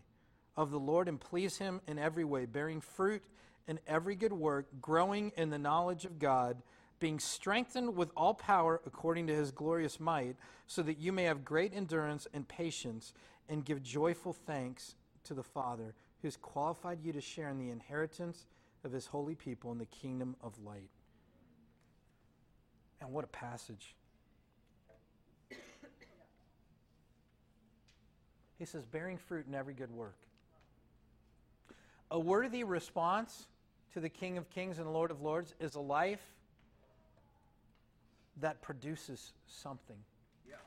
of 0.56 0.72
the 0.72 0.80
Lord 0.80 1.08
and 1.08 1.20
please 1.20 1.58
Him 1.58 1.82
in 1.88 1.98
every 1.98 2.24
way, 2.24 2.46
bearing 2.46 2.82
fruit 2.82 3.24
in 3.68 3.80
every 3.88 4.16
good 4.16 4.34
work, 4.34 4.68
growing 4.82 5.32
in 5.38 5.50
the 5.50 5.58
knowledge 5.58 6.06
of 6.06 6.20
God, 6.20 6.62
being 7.00 7.20
strengthened 7.20 7.96
with 7.96 8.12
all 8.16 8.34
power 8.34 8.82
according 8.86 9.28
to 9.28 9.36
His 9.36 9.52
glorious 9.52 10.00
might, 10.00 10.36
so 10.68 10.82
that 10.84 11.00
you 11.00 11.12
may 11.12 11.24
have 11.24 11.44
great 11.46 11.74
endurance 11.74 12.28
and 12.34 12.48
patience, 12.48 13.14
and 13.50 13.66
give 13.66 13.84
joyful 13.84 14.34
thanks 14.34 14.96
to 15.24 15.34
the 15.34 15.44
Father 15.44 15.94
who 16.22 16.28
has 16.28 16.38
qualified 16.38 17.00
you 17.04 17.12
to 17.12 17.22
share 17.22 17.50
in 17.50 17.58
the 17.58 17.72
inheritance 17.72 18.46
of 18.84 18.92
His 18.92 19.08
holy 19.08 19.36
people 19.36 19.72
in 19.72 19.78
the 19.78 19.86
kingdom 19.86 20.36
of 20.42 20.54
light. 20.64 20.90
And 23.02 23.12
what 23.12 23.26
a 23.26 23.28
passage. 23.28 23.96
He 28.58 28.66
says, 28.66 28.86
bearing 28.86 29.18
fruit 29.18 29.46
in 29.46 29.56
every 29.56 29.74
good 29.74 29.92
work. 29.92 30.16
A 32.14 32.20
worthy 32.20 32.64
response 32.64 33.48
to 33.94 34.00
the 34.00 34.08
King 34.08 34.38
of 34.38 34.48
Kings 34.52 34.78
and 34.78 34.94
Lord 34.94 35.10
of 35.10 35.22
Lords 35.22 35.56
is 35.60 35.74
a 35.74 35.80
life 35.80 36.22
that 38.40 38.62
produces 38.62 39.34
something. 39.48 39.98
Yeah. 40.48 40.58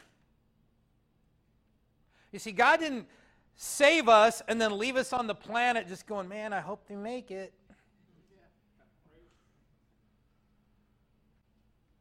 You 2.33 2.41
see, 2.41 2.51
God 2.51 2.81
didn't 2.81 3.07
save 3.55 4.09
us 4.09 4.43
and 4.49 4.61
then 4.61 4.77
leave 4.77 4.97
us 4.97 5.13
on 5.13 5.29
the 5.29 5.37
planet 5.37 5.87
just 5.87 6.09
going, 6.09 6.29
man, 6.29 6.53
I 6.53 6.59
hope 6.59 6.89
they 6.89 6.97
make 6.97 7.31
it. 7.31 7.53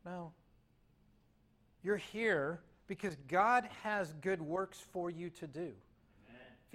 No. 0.03 0.31
You're 1.83 1.97
here 1.97 2.61
because 2.87 3.15
God 3.27 3.69
has 3.83 4.11
good 4.21 4.41
works 4.41 4.83
for 4.91 5.11
you 5.11 5.29
to 5.29 5.45
do. 5.45 5.71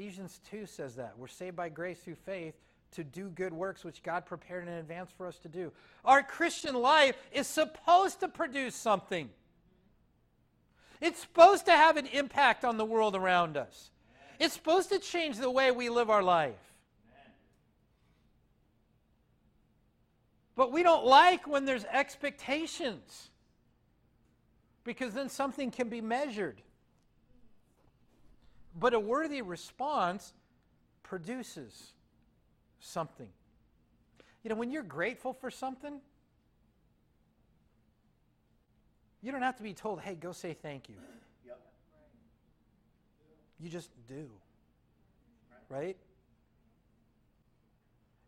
Ephesians 0.00 0.40
2 0.50 0.64
says 0.64 0.94
that. 0.94 1.12
We're 1.18 1.28
saved 1.28 1.56
by 1.56 1.68
grace 1.68 1.98
through 1.98 2.14
faith 2.14 2.54
to 2.92 3.04
do 3.04 3.28
good 3.28 3.52
works 3.52 3.84
which 3.84 4.02
God 4.02 4.24
prepared 4.24 4.66
in 4.66 4.72
advance 4.72 5.10
for 5.14 5.26
us 5.26 5.36
to 5.40 5.48
do. 5.48 5.72
Our 6.06 6.22
Christian 6.22 6.74
life 6.74 7.16
is 7.32 7.46
supposed 7.46 8.20
to 8.20 8.28
produce 8.28 8.74
something. 8.74 9.28
It's 11.02 11.20
supposed 11.20 11.66
to 11.66 11.72
have 11.72 11.98
an 11.98 12.06
impact 12.06 12.64
on 12.64 12.78
the 12.78 12.84
world 12.84 13.14
around 13.14 13.58
us. 13.58 13.90
It's 14.38 14.54
supposed 14.54 14.88
to 14.88 14.98
change 14.98 15.36
the 15.36 15.50
way 15.50 15.70
we 15.70 15.90
live 15.90 16.08
our 16.08 16.22
life. 16.22 16.54
But 20.56 20.72
we 20.72 20.82
don't 20.82 21.04
like 21.04 21.46
when 21.46 21.66
there's 21.66 21.84
expectations 21.84 23.28
because 24.82 25.12
then 25.12 25.28
something 25.28 25.70
can 25.70 25.90
be 25.90 26.00
measured. 26.00 26.62
But 28.78 28.94
a 28.94 29.00
worthy 29.00 29.42
response 29.42 30.32
produces 31.02 31.92
something. 32.78 33.28
You 34.42 34.50
know, 34.50 34.56
when 34.56 34.70
you're 34.70 34.82
grateful 34.82 35.32
for 35.32 35.50
something, 35.50 36.00
you 39.22 39.32
don't 39.32 39.42
have 39.42 39.56
to 39.56 39.62
be 39.62 39.74
told, 39.74 40.00
hey, 40.00 40.14
go 40.14 40.32
say 40.32 40.54
thank 40.54 40.88
you. 40.88 40.94
Yep. 41.46 41.60
You 43.58 43.68
just 43.68 43.90
do. 44.08 44.30
Right? 45.68 45.96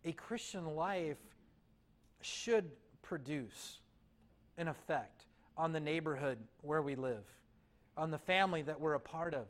A 0.05 0.12
Christian 0.12 0.74
life 0.74 1.18
should 2.20 2.70
produce 3.03 3.78
an 4.59 4.68
effect 4.68 5.24
on 5.57 5.72
the 5.72 5.80
neighborhood 5.80 6.38
where 6.61 6.82
we 6.82 6.95
live, 6.95 7.24
on 7.97 8.11
the 8.11 8.18
family 8.18 8.62
that 8.62 8.80
we're 8.80 8.95
a 8.95 9.01
part 9.01 9.34
of, 9.34 9.47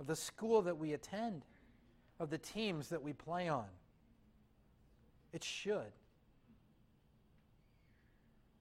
of 0.00 0.06
the 0.06 0.16
school 0.16 0.62
that 0.62 0.78
we 0.78 0.92
attend, 0.92 1.44
of 2.20 2.30
the 2.30 2.38
teams 2.38 2.88
that 2.88 3.02
we 3.02 3.12
play 3.12 3.48
on. 3.48 3.66
It 5.32 5.44
should. 5.44 5.92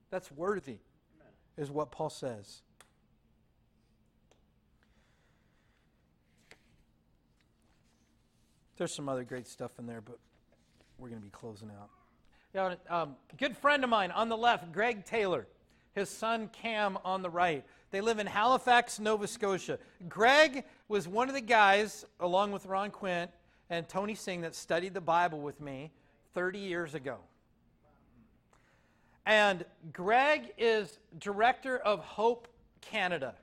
That's 0.09 0.31
worthy, 0.31 0.79
is 1.57 1.69
what 1.69 1.91
Paul 1.91 2.09
says. 2.09 2.61
There's 8.77 8.93
some 8.93 9.09
other 9.09 9.23
great 9.23 9.47
stuff 9.47 9.71
in 9.79 9.87
there, 9.87 10.01
but 10.01 10.19
we're 10.97 11.09
going 11.09 11.19
to 11.19 11.25
be 11.25 11.31
closing 11.31 11.69
out. 11.69 11.89
Yeah, 12.53 12.75
um, 12.89 13.15
good 13.37 13.57
friend 13.57 13.83
of 13.83 13.89
mine 13.89 14.11
on 14.11 14.29
the 14.29 14.37
left, 14.37 14.71
Greg 14.71 15.03
Taylor. 15.03 15.47
His 15.93 16.09
son 16.09 16.49
Cam 16.53 16.97
on 17.03 17.23
the 17.23 17.29
right. 17.29 17.65
They 17.89 18.01
live 18.01 18.19
in 18.19 18.27
Halifax, 18.27 18.99
Nova 18.99 19.27
Scotia. 19.27 19.79
Greg 20.07 20.63
was 20.87 21.07
one 21.07 21.27
of 21.27 21.35
the 21.35 21.41
guys, 21.41 22.05
along 22.19 22.51
with 22.51 22.65
Ron 22.65 22.91
Quint 22.91 23.31
and 23.69 23.87
Tony 23.89 24.15
Singh, 24.15 24.41
that 24.41 24.55
studied 24.55 24.93
the 24.93 25.01
Bible 25.01 25.39
with 25.39 25.59
me 25.59 25.91
30 26.33 26.59
years 26.59 26.95
ago. 26.95 27.17
And 29.25 29.65
Greg 29.91 30.53
is 30.57 30.99
director 31.19 31.77
of 31.77 31.99
Hope 31.99 32.47
Canada. 32.79 33.35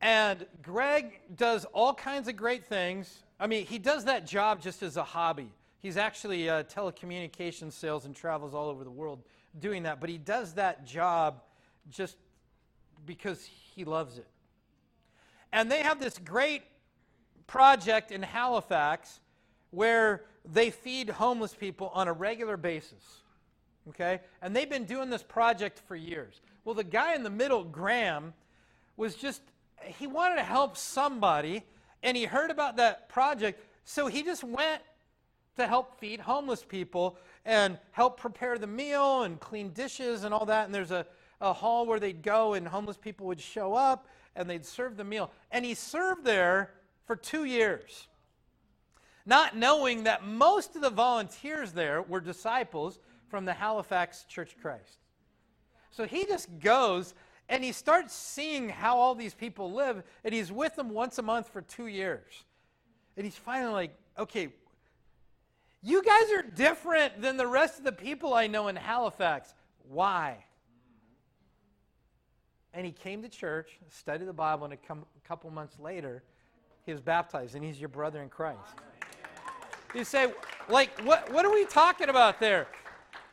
And 0.00 0.44
Greg 0.62 1.20
does 1.36 1.64
all 1.66 1.94
kinds 1.94 2.26
of 2.26 2.36
great 2.36 2.64
things. 2.64 3.22
I 3.38 3.46
mean, 3.46 3.64
he 3.66 3.78
does 3.78 4.04
that 4.06 4.26
job 4.26 4.60
just 4.60 4.82
as 4.82 4.96
a 4.96 5.04
hobby. 5.04 5.52
He's 5.80 5.96
actually 5.96 6.44
telecommunications 6.44 7.72
sales 7.72 8.04
and 8.04 8.16
travels 8.16 8.54
all 8.54 8.68
over 8.68 8.82
the 8.82 8.90
world 8.90 9.22
doing 9.60 9.84
that, 9.84 10.00
but 10.00 10.08
he 10.08 10.18
does 10.18 10.54
that 10.54 10.84
job 10.84 11.42
just 11.90 12.16
because 13.06 13.44
he 13.44 13.84
loves 13.84 14.18
it. 14.18 14.26
And 15.52 15.70
they 15.70 15.82
have 15.82 16.00
this 16.00 16.18
great 16.18 16.62
project 17.46 18.10
in 18.10 18.22
Halifax 18.22 19.20
where 19.70 20.24
they 20.44 20.70
feed 20.70 21.10
homeless 21.10 21.54
people 21.54 21.90
on 21.94 22.08
a 22.08 22.12
regular 22.12 22.56
basis. 22.56 23.22
Okay? 23.88 24.20
And 24.40 24.54
they've 24.54 24.68
been 24.68 24.84
doing 24.84 25.10
this 25.10 25.22
project 25.22 25.80
for 25.86 25.96
years. 25.96 26.40
Well, 26.64 26.74
the 26.74 26.84
guy 26.84 27.14
in 27.14 27.22
the 27.22 27.30
middle, 27.30 27.64
Graham, 27.64 28.32
was 28.96 29.14
just, 29.14 29.42
he 29.84 30.06
wanted 30.06 30.36
to 30.36 30.44
help 30.44 30.76
somebody, 30.76 31.64
and 32.02 32.16
he 32.16 32.24
heard 32.24 32.50
about 32.50 32.76
that 32.76 33.08
project, 33.08 33.60
so 33.84 34.06
he 34.06 34.22
just 34.22 34.44
went 34.44 34.82
to 35.56 35.66
help 35.66 35.98
feed 35.98 36.20
homeless 36.20 36.64
people 36.64 37.18
and 37.44 37.78
help 37.90 38.18
prepare 38.18 38.58
the 38.58 38.66
meal 38.66 39.24
and 39.24 39.40
clean 39.40 39.70
dishes 39.70 40.24
and 40.24 40.32
all 40.32 40.46
that. 40.46 40.66
And 40.66 40.74
there's 40.74 40.92
a, 40.92 41.04
a 41.40 41.52
hall 41.52 41.84
where 41.86 41.98
they'd 41.98 42.22
go, 42.22 42.54
and 42.54 42.66
homeless 42.66 42.96
people 42.96 43.26
would 43.26 43.40
show 43.40 43.74
up 43.74 44.06
and 44.36 44.48
they'd 44.48 44.64
serve 44.64 44.96
the 44.96 45.04
meal. 45.04 45.30
And 45.50 45.64
he 45.64 45.74
served 45.74 46.24
there 46.24 46.70
for 47.04 47.16
two 47.16 47.44
years 47.44 48.08
not 49.24 49.56
knowing 49.56 50.04
that 50.04 50.24
most 50.24 50.74
of 50.74 50.82
the 50.82 50.90
volunteers 50.90 51.72
there 51.72 52.02
were 52.02 52.20
disciples 52.20 52.98
from 53.28 53.44
the 53.44 53.52
Halifax 53.52 54.24
Church 54.24 54.56
Christ. 54.60 54.98
So 55.90 56.04
he 56.06 56.24
just 56.24 56.48
goes 56.60 57.14
and 57.48 57.62
he 57.62 57.72
starts 57.72 58.14
seeing 58.14 58.68
how 58.68 58.98
all 58.98 59.14
these 59.14 59.34
people 59.34 59.72
live, 59.72 60.02
and 60.24 60.32
he's 60.32 60.50
with 60.50 60.74
them 60.76 60.88
once 60.88 61.18
a 61.18 61.22
month 61.22 61.48
for 61.48 61.60
two 61.60 61.86
years. 61.86 62.44
And 63.16 63.26
he's 63.26 63.36
finally 63.36 63.72
like, 63.72 63.94
okay, 64.18 64.48
you 65.82 66.02
guys 66.02 66.32
are 66.32 66.42
different 66.42 67.20
than 67.20 67.36
the 67.36 67.46
rest 67.46 67.78
of 67.78 67.84
the 67.84 67.92
people 67.92 68.32
I 68.32 68.46
know 68.46 68.68
in 68.68 68.76
Halifax. 68.76 69.52
Why? 69.88 70.44
And 72.74 72.86
he 72.86 72.92
came 72.92 73.22
to 73.22 73.28
church, 73.28 73.78
studied 73.90 74.26
the 74.26 74.32
Bible, 74.32 74.64
and 74.64 74.72
a 74.72 74.78
couple 75.26 75.50
months 75.50 75.78
later, 75.78 76.22
he 76.86 76.92
was 76.92 77.00
baptized, 77.00 77.54
and 77.54 77.64
he's 77.64 77.78
your 77.78 77.88
brother 77.88 78.22
in 78.22 78.28
Christ. 78.28 78.58
You 79.94 80.04
say, 80.04 80.32
like, 80.68 80.98
what, 81.00 81.30
what 81.32 81.44
are 81.44 81.52
we 81.52 81.66
talking 81.66 82.08
about 82.08 82.40
there? 82.40 82.66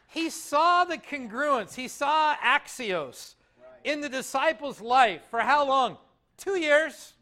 He 0.07 0.29
saw 0.29 0.83
the 0.83 0.97
congruence, 0.97 1.75
he 1.75 1.87
saw 1.87 2.35
axios 2.35 3.35
in 3.83 4.01
the 4.01 4.09
disciples' 4.09 4.81
life 4.81 5.21
for 5.29 5.39
how 5.39 5.65
long? 5.65 5.97
Two 6.37 6.59
years. 6.59 7.13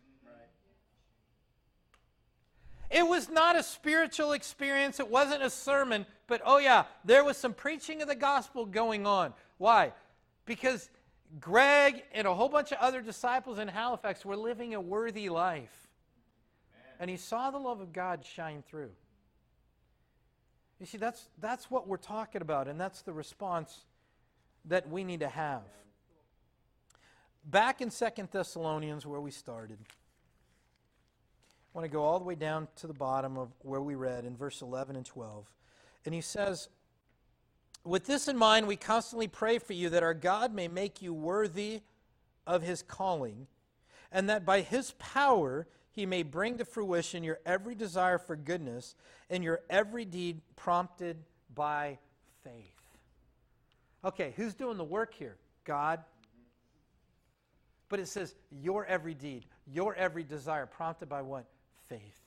It 2.89 3.05
was 3.05 3.29
not 3.29 3.55
a 3.57 3.63
spiritual 3.63 4.31
experience, 4.31 4.99
it 4.99 5.09
wasn't 5.09 5.43
a 5.43 5.49
sermon, 5.49 6.05
but 6.25 6.41
oh, 6.45 6.57
yeah, 6.57 6.85
there 7.03 7.23
was 7.23 7.37
some 7.37 7.53
preaching 7.53 8.01
of 8.01 8.07
the 8.07 8.15
gospel 8.15 8.65
going 8.65 9.05
on. 9.05 9.33
Why? 9.57 9.91
Because 10.45 10.89
Greg 11.39 12.03
and 12.13 12.25
a 12.25 12.33
whole 12.33 12.49
bunch 12.49 12.71
of 12.71 12.77
other 12.79 13.01
disciples 13.01 13.59
in 13.59 13.67
Halifax 13.67 14.25
were 14.25 14.37
living 14.37 14.73
a 14.73 14.81
worthy 14.81 15.29
life. 15.29 15.87
And 16.99 17.09
he 17.09 17.17
saw 17.17 17.51
the 17.51 17.59
love 17.59 17.81
of 17.81 17.93
God 17.93 18.25
shine 18.25 18.63
through. 18.67 18.91
You 20.79 20.85
see, 20.85 20.97
that's, 20.97 21.27
that's 21.39 21.69
what 21.69 21.87
we're 21.87 21.97
talking 21.97 22.41
about, 22.41 22.67
and 22.67 22.79
that's 22.79 23.01
the 23.01 23.13
response 23.13 23.85
that 24.65 24.89
we 24.89 25.03
need 25.03 25.21
to 25.21 25.29
have. 25.29 25.63
Back 27.45 27.81
in 27.81 27.89
Second 27.89 28.29
Thessalonians, 28.31 29.05
where 29.05 29.21
we 29.21 29.31
started, 29.31 29.79
I 29.81 31.77
want 31.77 31.85
to 31.85 31.89
go 31.89 32.03
all 32.03 32.19
the 32.19 32.25
way 32.25 32.35
down 32.35 32.67
to 32.77 32.87
the 32.87 32.93
bottom 32.93 33.37
of 33.37 33.49
where 33.59 33.81
we 33.81 33.95
read 33.95 34.25
in 34.25 34.35
verse 34.35 34.61
11 34.61 34.95
and 34.95 35.05
12. 35.05 35.51
And 36.05 36.13
he 36.13 36.21
says, 36.21 36.69
With 37.87 38.05
this 38.05 38.27
in 38.27 38.37
mind, 38.37 38.67
we 38.67 38.75
constantly 38.75 39.29
pray 39.29 39.59
for 39.59 39.71
you 39.71 39.89
that 39.89 40.03
our 40.03 40.13
God 40.13 40.53
may 40.53 40.67
make 40.67 41.01
you 41.01 41.13
worthy 41.13 41.81
of 42.45 42.61
his 42.61 42.81
calling, 42.81 43.47
and 44.11 44.29
that 44.29 44.45
by 44.45 44.59
his 44.59 44.93
power 44.99 45.67
he 45.91 46.05
may 46.05 46.23
bring 46.23 46.57
to 46.57 46.65
fruition 46.65 47.23
your 47.23 47.39
every 47.45 47.75
desire 47.75 48.17
for 48.17 48.35
goodness 48.35 48.93
and 49.29 49.41
your 49.41 49.61
every 49.69 50.03
deed 50.03 50.41
prompted 50.57 51.17
by 51.55 51.97
faith. 52.43 52.75
Okay, 54.03 54.33
who's 54.35 54.53
doing 54.53 54.77
the 54.77 54.83
work 54.83 55.13
here? 55.13 55.37
God. 55.63 56.01
But 57.87 58.01
it 58.01 58.09
says, 58.09 58.35
your 58.51 58.85
every 58.85 59.13
deed, 59.13 59.45
your 59.65 59.95
every 59.95 60.23
desire 60.23 60.65
prompted 60.65 61.07
by 61.07 61.21
what? 61.21 61.45
Faith. 61.87 62.26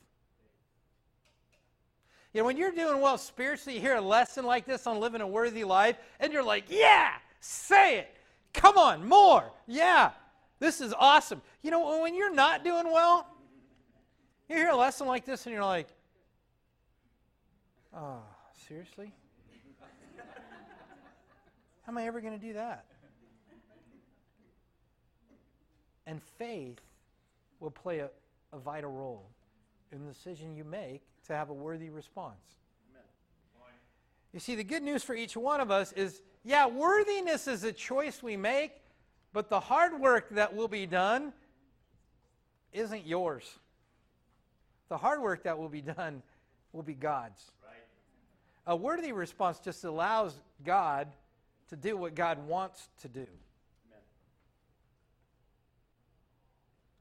You 2.33 2.41
know, 2.41 2.47
when 2.47 2.57
you're 2.57 2.70
doing 2.70 3.01
well 3.01 3.18
spiritually, 3.18 3.74
you 3.74 3.81
hear 3.81 3.97
a 3.97 4.01
lesson 4.01 4.45
like 4.45 4.64
this 4.64 4.87
on 4.87 5.01
living 5.01 5.20
a 5.20 5.26
worthy 5.26 5.64
life, 5.64 5.97
and 6.20 6.33
you're 6.33 6.45
like, 6.45 6.64
yeah, 6.68 7.12
say 7.41 7.99
it. 7.99 8.16
Come 8.53 8.78
on, 8.78 9.09
more. 9.09 9.51
Yeah, 9.66 10.11
this 10.61 10.81
is 10.81 10.95
awesome. 10.97 11.43
You 11.62 11.70
know, 11.70 12.01
when 12.03 12.14
you're 12.14 12.33
not 12.33 12.62
doing 12.62 12.87
well, 12.93 13.26
you 14.49 14.57
hear 14.57 14.68
a 14.68 14.76
lesson 14.76 15.07
like 15.07 15.24
this 15.24 15.47
and 15.47 15.53
you're 15.53 15.64
like, 15.64 15.89
oh, 17.97 18.22
seriously? 18.68 19.12
How 21.83 21.93
am 21.93 21.99
I 21.99 22.07
ever 22.07 22.20
going 22.20 22.39
to 22.39 22.47
do 22.47 22.53
that? 22.53 22.85
And 26.07 26.20
faith 26.39 26.81
will 27.61 27.70
play 27.70 28.01
a, 28.01 28.11
a 28.53 28.59
vital 28.59 28.91
role 28.91 29.28
in 29.93 30.05
the 30.05 30.12
decision 30.12 30.57
you 30.57 30.64
make 30.64 31.03
to 31.31 31.37
have 31.37 31.49
a 31.49 31.55
worthy 31.55 31.91
response. 31.91 32.41
Amen. 32.91 33.05
You 34.33 34.41
see, 34.41 34.57
the 34.57 34.64
good 34.64 34.83
news 34.83 35.03
for 35.03 35.14
each 35.14 35.37
one 35.37 35.61
of 35.61 35.70
us 35.70 35.93
is 35.93 36.22
Yeah, 36.45 36.66
worthiness 36.66 37.47
is 37.47 37.64
a 37.64 37.72
choice 37.72 38.22
we 38.22 38.37
make, 38.37 38.72
but 39.33 39.49
the 39.49 39.61
hard 39.61 40.01
work 40.01 40.31
that 40.31 40.55
will 40.55 40.68
be 40.68 40.87
done 40.87 41.33
isn't 42.72 43.07
yours. 43.07 43.45
The 44.89 44.97
hard 44.97 45.20
work 45.20 45.45
that 45.45 45.59
will 45.59 45.68
be 45.68 45.83
done 45.83 46.22
will 46.72 46.83
be 46.83 46.95
God's. 46.95 47.53
A 48.66 48.76
worthy 48.76 49.12
response 49.12 49.59
just 49.59 49.85
allows 49.85 50.35
God 50.64 51.09
to 51.68 51.76
do 51.76 51.97
what 51.97 52.14
God 52.14 52.47
wants 52.47 52.89
to 53.03 53.09
do. 53.09 53.26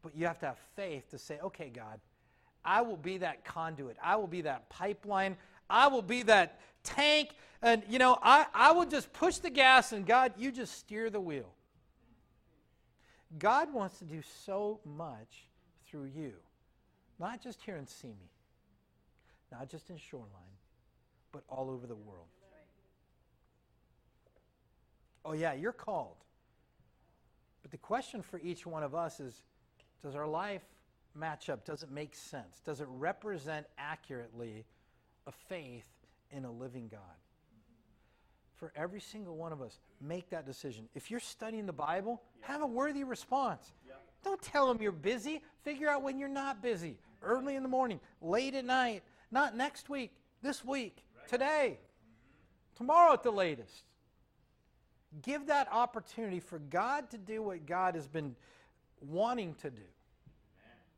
But 0.02 0.16
you 0.16 0.26
have 0.28 0.40
to 0.40 0.46
have 0.48 0.58
faith 0.76 1.10
to 1.12 1.18
say, 1.18 1.40
okay, 1.44 1.70
God, 1.70 2.00
I 2.64 2.82
will 2.82 2.98
be 2.98 3.20
that 3.20 3.46
conduit. 3.46 3.98
I 4.04 4.16
will 4.16 4.28
be 4.28 4.42
that 4.42 4.70
pipeline. 4.70 5.38
I 5.70 5.88
will 5.88 6.02
be 6.02 6.24
that 6.24 6.60
tank. 6.84 7.30
And, 7.62 7.84
you 7.90 8.00
know, 8.00 8.18
I, 8.22 8.46
I 8.54 8.72
will 8.72 8.86
just 8.86 9.12
push 9.12 9.38
the 9.38 9.50
gas, 9.50 9.92
and 9.92 10.06
God, 10.06 10.34
you 10.38 10.52
just 10.52 10.78
steer 10.78 11.10
the 11.10 11.20
wheel. 11.20 11.54
God 13.38 13.74
wants 13.74 14.00
to 14.00 14.06
do 14.06 14.22
so 14.46 14.80
much 14.86 15.48
through 15.86 16.06
you, 16.16 16.34
not 17.20 17.42
just 17.42 17.62
here 17.62 17.76
in 17.76 17.86
Simi, 17.86 18.32
not 19.52 19.70
just 19.70 19.90
in 19.90 19.98
Shoreline, 19.98 20.30
but 21.32 21.44
all 21.50 21.70
over 21.70 21.86
the 21.86 21.96
world. 21.96 22.28
Oh, 25.26 25.34
yeah, 25.34 25.54
you're 25.54 25.74
called. 25.74 26.16
But 27.62 27.72
the 27.72 27.78
question 27.78 28.22
for 28.22 28.40
each 28.40 28.66
one 28.66 28.84
of 28.84 28.96
us 28.96 29.20
is 29.20 29.42
does 30.02 30.16
our 30.16 30.28
life 30.28 30.64
match 31.16 31.50
up? 31.50 31.66
Does 31.66 31.84
it 31.84 31.92
make 31.92 32.16
sense? 32.16 32.62
Does 32.66 32.82
it 32.82 32.88
represent 32.90 33.66
accurately 33.78 34.66
a 35.28 35.32
faith 35.32 35.86
in 36.32 36.46
a 36.46 36.52
living 36.52 36.88
God? 36.90 37.00
For 38.56 38.74
every 38.76 39.00
single 39.00 39.38
one 39.38 39.54
of 39.54 39.62
us, 39.62 39.80
make 40.02 40.30
that 40.32 40.46
decision. 40.46 40.90
If 40.94 41.10
you're 41.10 41.22
studying 41.22 41.66
the 41.66 41.74
Bible, 41.74 42.22
yeah. 42.42 42.48
have 42.48 42.62
a 42.62 42.68
worthy 42.68 43.06
response. 43.06 43.72
Yeah. 43.88 43.94
Don't 44.24 44.42
tell 44.42 44.68
them 44.68 44.82
you're 44.82 44.92
busy. 44.92 45.42
Figure 45.64 45.88
out 45.90 46.04
when 46.04 46.20
you're 46.20 46.28
not 46.28 46.62
busy. 46.62 46.98
Early 47.22 47.56
in 47.56 47.64
the 47.64 47.70
morning, 47.70 48.00
late 48.22 48.56
at 48.56 48.66
night, 48.66 49.04
not 49.32 49.56
next 49.56 49.90
week, 49.90 50.12
this 50.42 50.64
week, 50.64 51.04
right. 51.18 51.28
today, 51.28 51.80
tomorrow 52.76 53.14
at 53.14 53.24
the 53.24 53.32
latest. 53.32 53.84
Give 55.22 55.48
that 55.48 55.68
opportunity 55.72 56.40
for 56.40 56.60
God 56.60 57.10
to 57.12 57.18
do 57.18 57.42
what 57.42 57.66
God 57.66 57.96
has 57.96 58.08
been 58.08 58.36
wanting 59.02 59.56
to 59.56 59.70
do 59.70 59.82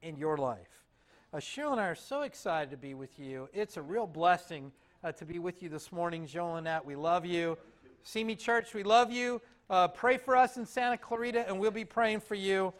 in 0.02 0.18
your 0.18 0.38
life. 0.38 0.86
Uh, 1.34 1.38
Cheryl 1.38 1.72
and 1.72 1.80
I 1.80 1.88
are 1.88 1.96
so 1.96 2.24
excited 2.24 2.72
to 2.72 2.78
be 2.78 2.94
with 2.94 3.20
you. 3.20 3.48
It's 3.54 3.78
a 3.78 3.82
real 3.82 4.08
blessing 4.08 4.72
uh, 5.04 5.12
to 5.14 5.26
be 5.26 5.40
with 5.40 5.64
you 5.64 5.70
this 5.70 5.92
morning. 5.92 6.28
Joel 6.28 6.58
and 6.58 6.68
Annette, 6.68 6.86
we 6.86 6.96
love 6.96 7.26
you. 7.26 7.58
Simi 8.04 8.36
Church, 8.36 8.74
we 8.74 8.84
love 8.84 9.12
you. 9.12 9.42
Uh, 9.70 9.88
pray 9.88 10.18
for 10.18 10.36
us 10.36 10.58
in 10.58 10.66
Santa 10.66 10.98
Clarita, 10.98 11.48
and 11.48 11.58
we'll 11.60 11.72
be 11.72 11.86
praying 11.86 12.20
for 12.20 12.36
you. 12.36 12.74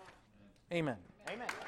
Amen. 0.74 0.98
Amen. 1.30 1.48